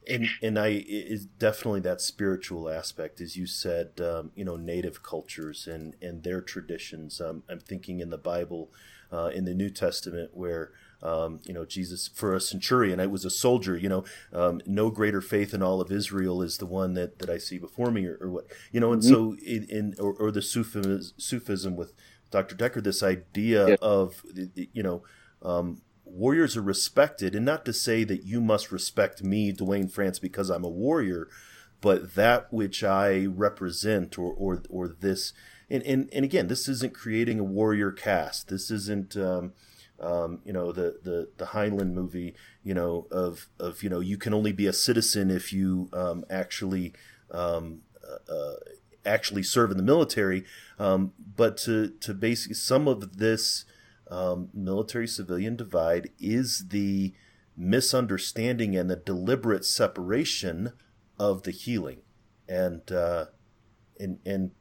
and 0.07 0.27
and 0.41 0.59
I 0.59 0.83
is 0.87 1.25
definitely 1.25 1.81
that 1.81 2.01
spiritual 2.01 2.69
aspect, 2.69 3.21
as 3.21 3.35
you 3.35 3.45
said. 3.45 3.99
Um, 4.01 4.31
you 4.35 4.45
know, 4.45 4.55
native 4.55 5.03
cultures 5.03 5.67
and 5.67 5.95
and 6.01 6.23
their 6.23 6.41
traditions. 6.41 7.21
Um, 7.21 7.43
I'm 7.49 7.59
thinking 7.59 7.99
in 7.99 8.09
the 8.09 8.17
Bible, 8.17 8.71
uh, 9.11 9.31
in 9.33 9.45
the 9.45 9.53
New 9.53 9.69
Testament, 9.69 10.31
where 10.33 10.71
um, 11.01 11.39
you 11.43 11.53
know 11.53 11.65
Jesus 11.65 12.07
for 12.07 12.33
a 12.33 12.41
centurion, 12.41 12.99
I 12.99 13.07
was 13.07 13.25
a 13.25 13.29
soldier. 13.29 13.77
You 13.77 13.89
know, 13.89 14.03
um, 14.31 14.61
no 14.65 14.89
greater 14.89 15.21
faith 15.21 15.53
in 15.53 15.61
all 15.61 15.81
of 15.81 15.91
Israel 15.91 16.41
is 16.41 16.57
the 16.57 16.65
one 16.65 16.93
that 16.93 17.19
that 17.19 17.29
I 17.29 17.37
see 17.37 17.57
before 17.57 17.91
me, 17.91 18.05
or, 18.05 18.17
or 18.19 18.29
what 18.29 18.45
you 18.71 18.79
know. 18.79 18.93
And 18.93 19.01
mm-hmm. 19.01 19.13
so 19.13 19.35
in, 19.45 19.65
in 19.69 19.95
or, 19.99 20.13
or, 20.13 20.31
the 20.31 20.41
Sufism, 20.41 21.01
Sufism 21.17 21.75
with 21.75 21.93
Dr. 22.33 22.55
Decker, 22.55 22.81
this 22.81 23.03
idea 23.03 23.69
yeah. 23.69 23.75
of 23.79 24.23
you 24.73 24.81
know 24.81 25.03
um, 25.43 25.83
warriors 26.03 26.57
are 26.57 26.63
respected, 26.63 27.35
and 27.35 27.45
not 27.45 27.63
to 27.65 27.73
say 27.73 28.03
that 28.03 28.23
you 28.23 28.41
must 28.41 28.71
respect 28.71 29.23
me, 29.23 29.51
Duane 29.51 29.87
France, 29.87 30.17
because 30.17 30.49
I'm 30.49 30.63
a 30.63 30.69
warrior, 30.69 31.27
but 31.79 32.15
that 32.15 32.51
which 32.51 32.83
I 32.83 33.27
represent, 33.27 34.17
or 34.17 34.33
or 34.33 34.63
or 34.67 34.87
this, 34.87 35.33
and 35.69 35.83
and, 35.83 36.09
and 36.11 36.25
again, 36.25 36.47
this 36.47 36.67
isn't 36.67 36.95
creating 36.95 37.39
a 37.39 37.43
warrior 37.43 37.91
caste. 37.91 38.49
This 38.49 38.71
isn't. 38.71 39.15
Um, 39.15 39.53
um, 39.99 40.41
you 40.43 40.51
know 40.51 40.71
the, 40.73 40.97
the 41.03 41.29
the 41.37 41.45
Heinlein 41.45 41.93
movie, 41.93 42.33
you 42.63 42.73
know 42.73 43.07
of 43.11 43.47
of 43.59 43.83
you 43.83 43.89
know 43.89 43.99
you 43.99 44.17
can 44.17 44.33
only 44.33 44.51
be 44.51 44.65
a 44.65 44.73
citizen 44.73 45.29
if 45.29 45.53
you 45.53 45.87
um, 45.93 46.25
actually 46.29 46.93
um, 47.31 47.83
uh, 48.03 48.33
uh 48.33 48.55
actually 49.05 49.43
serve 49.43 49.71
in 49.71 49.77
the 49.77 49.83
military. 49.83 50.45
Um, 50.79 51.13
but 51.35 51.57
to 51.57 51.89
to 52.01 52.13
basically 52.13 52.55
some 52.55 52.87
of 52.87 53.17
this 53.17 53.65
um, 54.09 54.49
military 54.53 55.07
civilian 55.07 55.55
divide 55.55 56.09
is 56.19 56.67
the 56.69 57.13
misunderstanding 57.55 58.75
and 58.75 58.89
the 58.89 58.95
deliberate 58.95 59.65
separation 59.65 60.73
of 61.19 61.43
the 61.43 61.51
healing, 61.51 62.01
and 62.47 62.91
uh, 62.91 63.25
and 63.99 64.19
and 64.25 64.51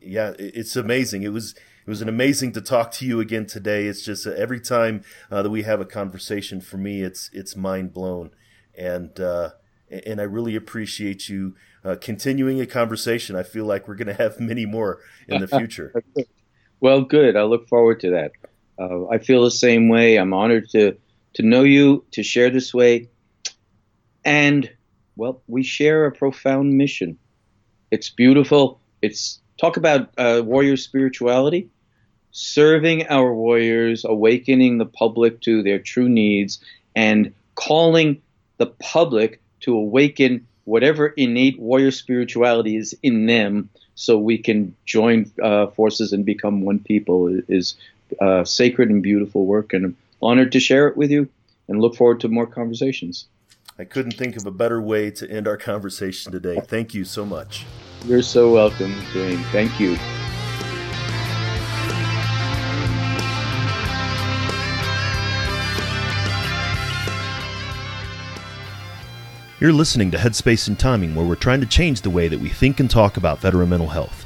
yeah, 0.00 0.32
it's 0.38 0.76
amazing. 0.76 1.22
It 1.22 1.32
was 1.32 1.54
it 1.54 1.88
was 1.88 2.02
an 2.02 2.08
amazing 2.08 2.52
to 2.52 2.60
talk 2.60 2.90
to 2.92 3.06
you 3.06 3.20
again 3.20 3.46
today. 3.46 3.86
It's 3.86 4.04
just 4.04 4.26
uh, 4.26 4.30
every 4.30 4.60
time 4.60 5.02
uh, 5.30 5.42
that 5.42 5.50
we 5.50 5.62
have 5.62 5.80
a 5.80 5.86
conversation, 5.86 6.60
for 6.60 6.76
me, 6.76 7.02
it's 7.02 7.30
it's 7.32 7.56
mind 7.56 7.92
blown, 7.92 8.30
and 8.74 9.18
uh, 9.18 9.50
and 9.90 10.20
I 10.20 10.24
really 10.24 10.56
appreciate 10.56 11.28
you 11.28 11.54
uh, 11.84 11.96
continuing 12.00 12.60
a 12.60 12.66
conversation. 12.66 13.36
I 13.36 13.42
feel 13.42 13.64
like 13.64 13.88
we're 13.88 13.96
going 13.96 14.14
to 14.14 14.22
have 14.22 14.38
many 14.40 14.66
more 14.66 15.00
in 15.28 15.40
the 15.40 15.48
future. 15.48 15.92
well, 16.80 17.02
good. 17.02 17.36
I 17.36 17.42
look 17.42 17.68
forward 17.68 18.00
to 18.00 18.10
that. 18.10 18.32
Uh, 18.78 19.08
I 19.08 19.18
feel 19.18 19.44
the 19.44 19.50
same 19.50 19.88
way. 19.88 20.16
I'm 20.16 20.32
honored 20.32 20.68
to 20.70 20.96
to 21.34 21.42
know 21.44 21.62
you, 21.62 22.04
to 22.10 22.24
share 22.24 22.50
this 22.50 22.74
way, 22.74 23.08
and 24.24 24.68
well, 25.16 25.42
we 25.46 25.62
share 25.62 26.06
a 26.06 26.12
profound 26.12 26.76
mission. 26.76 27.18
It's 27.90 28.08
beautiful. 28.08 28.80
It's 29.02 29.40
talk 29.58 29.76
about 29.76 30.10
uh, 30.16 30.42
warrior 30.44 30.76
spirituality, 30.76 31.68
serving 32.32 33.06
our 33.08 33.32
warriors, 33.34 34.04
awakening 34.04 34.78
the 34.78 34.86
public 34.86 35.40
to 35.42 35.62
their 35.62 35.78
true 35.78 36.08
needs, 36.08 36.58
and 36.96 37.32
calling 37.54 38.22
the 38.56 38.66
public 38.66 39.40
to 39.60 39.76
awaken 39.76 40.46
whatever 40.64 41.08
innate 41.08 41.58
warrior 41.58 41.90
spirituality 41.90 42.76
is 42.76 42.96
in 43.02 43.26
them 43.26 43.68
so 43.94 44.18
we 44.18 44.38
can 44.38 44.74
join 44.86 45.30
uh, 45.42 45.66
forces 45.68 46.12
and 46.12 46.24
become 46.24 46.62
one 46.62 46.78
people 46.78 47.28
is 47.48 47.74
uh, 48.20 48.44
sacred 48.44 48.88
and 48.88 49.02
beautiful 49.02 49.46
work. 49.46 49.72
And 49.72 49.84
I'm 49.84 49.96
honored 50.22 50.52
to 50.52 50.60
share 50.60 50.88
it 50.88 50.96
with 50.96 51.10
you 51.10 51.28
and 51.68 51.80
look 51.80 51.96
forward 51.96 52.20
to 52.20 52.28
more 52.28 52.46
conversations. 52.46 53.26
I 53.78 53.84
couldn't 53.84 54.12
think 54.12 54.36
of 54.36 54.46
a 54.46 54.50
better 54.50 54.80
way 54.80 55.10
to 55.12 55.30
end 55.30 55.48
our 55.48 55.56
conversation 55.56 56.32
today. 56.32 56.60
Thank 56.60 56.94
you 56.94 57.04
so 57.04 57.24
much. 57.24 57.64
You're 58.04 58.22
so 58.22 58.52
welcome, 58.52 58.94
Duane. 59.12 59.42
Thank 59.44 59.78
you. 59.80 59.96
You're 69.60 69.74
listening 69.74 70.10
to 70.12 70.16
Headspace 70.16 70.68
and 70.68 70.78
Timing, 70.78 71.14
where 71.14 71.26
we're 71.26 71.34
trying 71.34 71.60
to 71.60 71.66
change 71.66 72.00
the 72.00 72.08
way 72.08 72.28
that 72.28 72.40
we 72.40 72.48
think 72.48 72.80
and 72.80 72.88
talk 72.88 73.18
about 73.18 73.40
veteran 73.40 73.68
mental 73.68 73.88
health. 73.88 74.24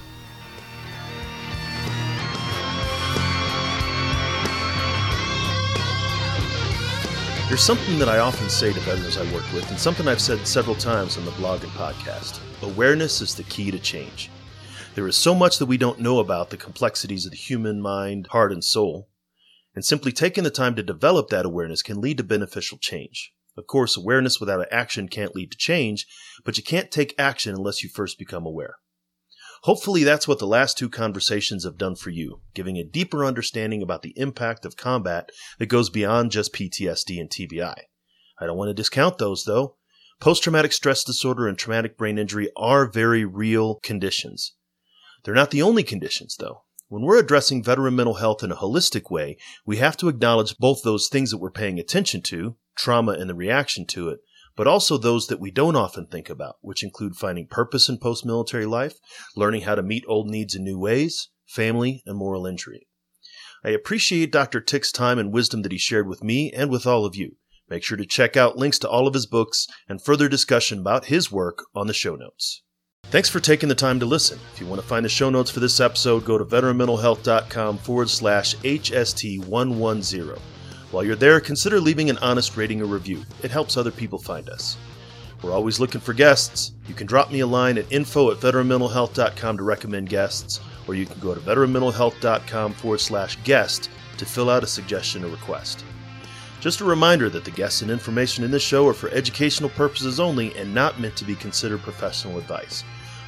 There's 7.49 7.61
something 7.61 7.99
that 7.99 8.09
I 8.09 8.21
often 8.21 8.49
say 8.49 8.73
to 8.73 8.79
veterans 8.79 9.17
I 9.17 9.25
work 9.35 9.53
with, 9.53 9.69
and 9.71 9.77
something 9.77 10.07
I've 10.07 10.21
said 10.21 10.47
several 10.47 10.77
times 10.77 11.19
on 11.19 11.25
the 11.25 11.33
blog 11.33 11.65
and 11.65 11.73
podcast. 11.73 12.39
Awareness 12.63 13.21
is 13.21 13.35
the 13.35 13.43
key 13.43 13.73
to 13.73 13.79
change. 13.81 14.31
There 14.95 15.09
is 15.09 15.17
so 15.17 15.35
much 15.35 15.59
that 15.59 15.67
we 15.67 15.77
don't 15.77 15.99
know 15.99 16.21
about 16.21 16.51
the 16.51 16.57
complexities 16.57 17.25
of 17.25 17.33
the 17.33 17.37
human 17.37 17.83
mind, 17.83 18.29
heart, 18.29 18.53
and 18.53 18.63
soul, 18.63 19.09
and 19.75 19.85
simply 19.85 20.13
taking 20.13 20.45
the 20.45 20.51
time 20.51 20.77
to 20.77 20.83
develop 20.85 21.29
that 21.31 21.45
awareness 21.45 21.83
can 21.83 22.01
lead 22.01 22.19
to 22.19 22.23
beneficial 22.23 22.79
change. 22.79 23.33
Of 23.57 23.67
course, 23.67 23.97
awareness 23.97 24.41
without 24.41 24.67
action 24.73 25.09
can't 25.09 25.35
lead 25.35 25.53
to 25.53 25.57
change, 25.57 26.07
but 26.45 26.57
you 26.57 26.63
can't 26.63 26.91
take 26.91 27.15
action 27.19 27.55
unless 27.55 27.83
you 27.83 27.89
first 27.89 28.19
become 28.19 28.45
aware. 28.45 28.77
Hopefully, 29.63 30.05
that's 30.05 30.29
what 30.29 30.39
the 30.39 30.47
last 30.47 30.77
two 30.77 30.91
conversations 30.91 31.65
have 31.65 31.79
done 31.79 31.95
for 31.95 32.11
you, 32.11 32.43
giving 32.53 32.77
a 32.77 32.85
deeper 32.85 33.25
understanding 33.25 33.81
about 33.81 34.03
the 34.03 34.13
impact 34.17 34.67
of 34.67 34.77
combat 34.77 35.31
that 35.59 35.67
goes 35.67 35.89
beyond 35.89 36.33
just 36.33 36.53
PTSD 36.53 37.19
and 37.21 37.31
TBI. 37.31 37.75
I 38.39 38.47
don't 38.47 38.59
want 38.59 38.69
to 38.69 38.75
discount 38.75 39.19
those, 39.19 39.45
though. 39.45 39.77
Post 40.21 40.43
traumatic 40.43 40.73
stress 40.73 41.03
disorder 41.03 41.49
and 41.49 41.57
traumatic 41.57 41.97
brain 41.97 42.19
injury 42.19 42.51
are 42.57 42.87
very 42.87 43.25
real 43.25 43.77
conditions. 43.77 44.55
They're 45.23 45.35
not 45.35 45.51
the 45.51 45.63
only 45.63 45.83
conditions, 45.83 46.37
though. 46.39 46.65
When 46.89 47.03
we're 47.03 47.19
addressing 47.19 47.63
veteran 47.63 47.97
mental 47.97 48.15
health 48.15 48.43
in 48.43 48.53
a 48.53 48.57
holistic 48.57 49.11
way, 49.11 49.39
we 49.65 49.79
have 49.79 49.97
to 49.99 50.09
acknowledge 50.09 50.59
both 50.59 50.83
those 50.83 51.09
things 51.09 51.31
that 51.31 51.39
we're 51.39 51.51
paying 51.51 51.79
attention 51.79 52.21
to, 52.23 52.57
trauma 52.77 53.13
and 53.13 53.29
the 53.29 53.35
reaction 53.35 53.87
to 53.87 54.09
it, 54.09 54.21
but 54.57 54.67
also 54.67 54.97
those 54.97 55.27
that 55.27 55.41
we 55.41 55.51
don't 55.51 55.77
often 55.77 56.07
think 56.07 56.31
about, 56.31 56.57
which 56.61 56.83
include 56.83 57.17
finding 57.17 57.47
purpose 57.47 57.89
in 57.89 57.99
post 57.99 58.25
military 58.25 58.67
life, 58.67 58.95
learning 59.37 59.63
how 59.63 59.75
to 59.75 59.83
meet 59.83 60.05
old 60.07 60.29
needs 60.29 60.55
in 60.55 60.63
new 60.65 60.79
ways, 60.79 61.29
family, 61.47 62.03
and 62.07 62.17
moral 62.17 62.47
injury. 62.47 62.87
I 63.65 63.71
appreciate 63.71 64.31
Dr. 64.31 64.61
Tick's 64.61 64.93
time 64.93 65.19
and 65.19 65.33
wisdom 65.33 65.63
that 65.63 65.73
he 65.73 65.79
shared 65.79 66.07
with 66.07 66.23
me 66.23 66.53
and 66.53 66.71
with 66.71 66.87
all 66.87 67.05
of 67.07 67.17
you. 67.17 67.37
Make 67.69 67.83
sure 67.83 67.97
to 67.97 68.05
check 68.05 68.37
out 68.37 68.59
links 68.59 68.79
to 68.81 68.89
all 68.89 69.07
of 69.07 69.15
his 69.15 69.27
books 69.27 69.67
and 69.89 70.03
further 70.03 70.29
discussion 70.29 70.81
about 70.81 71.07
his 71.07 71.33
work 71.33 71.65
on 71.75 71.87
the 71.87 71.95
show 71.95 72.15
notes. 72.15 72.63
Thanks 73.05 73.29
for 73.29 73.41
taking 73.41 73.69
the 73.69 73.75
time 73.75 74.01
to 74.01 74.07
listen. 74.07 74.39
If 74.53 74.61
you 74.61 74.67
want 74.67 74.81
to 74.81 74.87
find 74.87 75.05
the 75.05 75.09
show 75.09 75.31
notes 75.31 75.51
for 75.51 75.61
this 75.61 75.81
episode, 75.81 76.25
go 76.25 76.37
to 76.37 76.45
veteranmentalhealth.com 76.45 77.79
forward 77.79 78.11
slash 78.11 78.55
HST110. 78.57 80.39
While 80.95 81.03
you're 81.03 81.17
there, 81.17 81.41
consider 81.41 81.81
leaving 81.81 82.09
an 82.09 82.19
honest 82.19 82.57
rating 82.57 82.81
or 82.81 82.85
review. 82.85 83.25
It 83.43 83.51
helps 83.51 83.77
other 83.77 83.91
people 83.91 84.17
find 84.17 84.49
us. 84.49 84.77
We're 85.43 85.51
always 85.51 85.81
looking 85.81 86.01
for 86.01 86.13
guests. 86.13 86.71
You 86.87 86.95
can 86.95 87.09
drop 87.09 87.33
me 87.33 87.41
a 87.41 87.47
line 87.49 87.79
at 87.79 87.91
info 87.91 88.31
at 88.31 88.39
veteranmentalhealth.com 88.39 89.57
to 89.57 89.63
recommend 89.65 90.09
guests, 90.09 90.61
or 90.87 90.95
you 90.95 91.05
can 91.05 91.19
go 91.19 91.35
to 91.35 91.41
veteranmentalhealth.com 91.41 92.75
forward 92.75 93.01
slash 93.01 93.37
guest 93.43 93.91
to 94.19 94.25
fill 94.25 94.49
out 94.49 94.63
a 94.63 94.69
suggestion 94.69 95.25
or 95.25 95.31
request. 95.31 95.85
Just 96.61 96.81
a 96.81 96.85
reminder 96.85 97.29
that 97.29 97.45
the 97.45 97.51
guests 97.51 97.83
and 97.83 97.91
information 97.91 98.45
in 98.45 98.53
this 98.53 98.63
show 98.63 98.87
are 98.87 98.95
for 98.95 99.11
educational 99.11 99.71
purposes 99.71 100.21
only 100.21 100.57
and 100.57 100.73
not 100.73 101.01
meant 101.01 101.17
to 101.17 101.25
be 101.25 101.35
considered 101.35 101.83
professional 101.83 102.39
advice. 102.39 102.83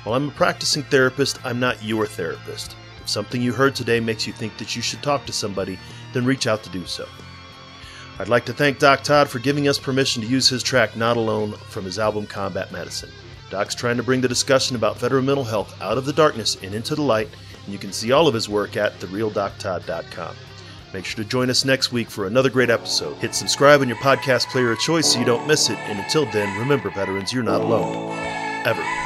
While 0.04 0.14
I'm 0.14 0.28
a 0.28 0.32
practicing 0.32 0.84
therapist, 0.84 1.44
I'm 1.44 1.58
not 1.58 1.82
your 1.82 2.06
therapist. 2.06 2.76
If 3.00 3.08
something 3.08 3.42
you 3.42 3.52
heard 3.52 3.74
today 3.74 3.98
makes 3.98 4.24
you 4.24 4.32
think 4.32 4.56
that 4.58 4.76
you 4.76 4.82
should 4.82 5.02
talk 5.02 5.26
to 5.26 5.32
somebody, 5.32 5.80
then 6.12 6.24
reach 6.24 6.46
out 6.46 6.62
to 6.62 6.70
do 6.70 6.86
so. 6.86 7.08
I'd 8.18 8.28
like 8.28 8.46
to 8.46 8.54
thank 8.54 8.78
Doc 8.78 9.02
Todd 9.02 9.28
for 9.28 9.38
giving 9.38 9.68
us 9.68 9.78
permission 9.78 10.22
to 10.22 10.28
use 10.28 10.48
his 10.48 10.62
track 10.62 10.96
Not 10.96 11.18
Alone 11.18 11.52
from 11.52 11.84
his 11.84 11.98
album 11.98 12.26
Combat 12.26 12.72
Medicine. 12.72 13.10
Doc's 13.50 13.74
trying 13.74 13.98
to 13.98 14.02
bring 14.02 14.22
the 14.22 14.28
discussion 14.28 14.74
about 14.74 14.98
veteran 14.98 15.26
mental 15.26 15.44
health 15.44 15.80
out 15.82 15.98
of 15.98 16.06
the 16.06 16.12
darkness 16.12 16.56
and 16.62 16.74
into 16.74 16.94
the 16.94 17.02
light, 17.02 17.28
and 17.64 17.72
you 17.72 17.78
can 17.78 17.92
see 17.92 18.12
all 18.12 18.26
of 18.26 18.34
his 18.34 18.48
work 18.48 18.76
at 18.76 18.98
therealdoctodd.com. 19.00 20.34
Make 20.94 21.04
sure 21.04 21.22
to 21.22 21.28
join 21.28 21.50
us 21.50 21.64
next 21.66 21.92
week 21.92 22.08
for 22.08 22.26
another 22.26 22.48
great 22.48 22.70
episode. 22.70 23.16
Hit 23.18 23.34
subscribe 23.34 23.82
on 23.82 23.88
your 23.88 23.98
podcast 23.98 24.46
player 24.46 24.72
of 24.72 24.78
choice 24.78 25.12
so 25.12 25.18
you 25.18 25.26
don't 25.26 25.46
miss 25.46 25.68
it, 25.68 25.78
and 25.80 25.98
until 25.98 26.24
then, 26.32 26.58
remember, 26.58 26.90
veterans, 26.90 27.34
you're 27.34 27.42
not 27.42 27.60
alone. 27.60 28.16
Ever. 28.64 29.05